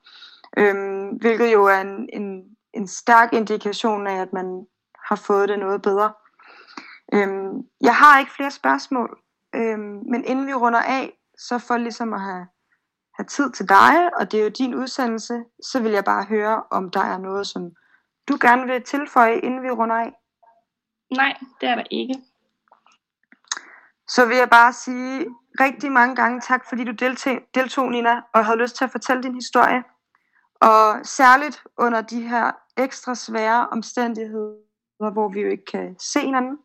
Øhm, 0.56 1.08
hvilket 1.08 1.52
jo 1.52 1.64
er 1.64 1.80
en, 1.80 2.08
en, 2.12 2.44
en 2.74 2.86
stærk 2.86 3.32
indikation 3.32 4.06
af, 4.06 4.20
at 4.20 4.32
man 4.32 4.66
har 5.08 5.16
fået 5.16 5.48
det 5.48 5.58
noget 5.58 5.82
bedre. 5.82 6.12
Øhm, 7.14 7.66
jeg 7.80 7.94
har 7.94 8.18
ikke 8.18 8.32
flere 8.32 8.50
spørgsmål, 8.50 9.18
øhm, 9.54 10.00
men 10.10 10.24
inden 10.24 10.46
vi 10.46 10.54
runder 10.54 10.82
af, 10.82 11.18
så 11.38 11.58
for 11.58 11.76
ligesom 11.76 12.12
at 12.12 12.20
have, 12.20 12.46
have 13.14 13.26
tid 13.26 13.52
til 13.52 13.68
dig, 13.68 14.18
og 14.20 14.32
det 14.32 14.40
er 14.40 14.44
jo 14.44 14.50
din 14.50 14.74
udsendelse, 14.74 15.44
så 15.62 15.82
vil 15.82 15.92
jeg 15.92 16.04
bare 16.04 16.24
høre, 16.24 16.62
om 16.70 16.90
der 16.90 17.00
er 17.00 17.18
noget, 17.18 17.46
som 17.46 17.70
du 18.28 18.38
gerne 18.40 18.66
vil 18.66 18.82
tilføje, 18.82 19.38
inden 19.38 19.62
vi 19.62 19.70
runder 19.70 19.96
af. 19.96 20.12
Nej, 21.16 21.36
det 21.60 21.68
er 21.68 21.74
der 21.74 21.84
ikke. 21.90 22.14
Så 24.08 24.26
vil 24.26 24.36
jeg 24.36 24.50
bare 24.50 24.72
sige 24.72 25.26
rigtig 25.60 25.92
mange 25.92 26.16
gange 26.16 26.40
tak, 26.40 26.68
fordi 26.68 26.84
du 26.84 26.92
deltog, 26.92 27.38
deltog 27.54 27.90
Nina, 27.90 28.20
og 28.34 28.46
havde 28.46 28.58
lyst 28.58 28.76
til 28.76 28.84
at 28.84 28.90
fortælle 28.90 29.22
din 29.22 29.34
historie. 29.34 29.82
Og 30.60 31.06
særligt 31.06 31.62
under 31.78 32.00
de 32.00 32.20
her 32.28 32.52
ekstra 32.76 33.14
svære 33.14 33.68
omstændigheder, 33.68 35.12
hvor 35.12 35.28
vi 35.28 35.40
jo 35.40 35.48
ikke 35.48 35.64
kan 35.64 35.96
se 35.98 36.20
hinanden. 36.20 36.58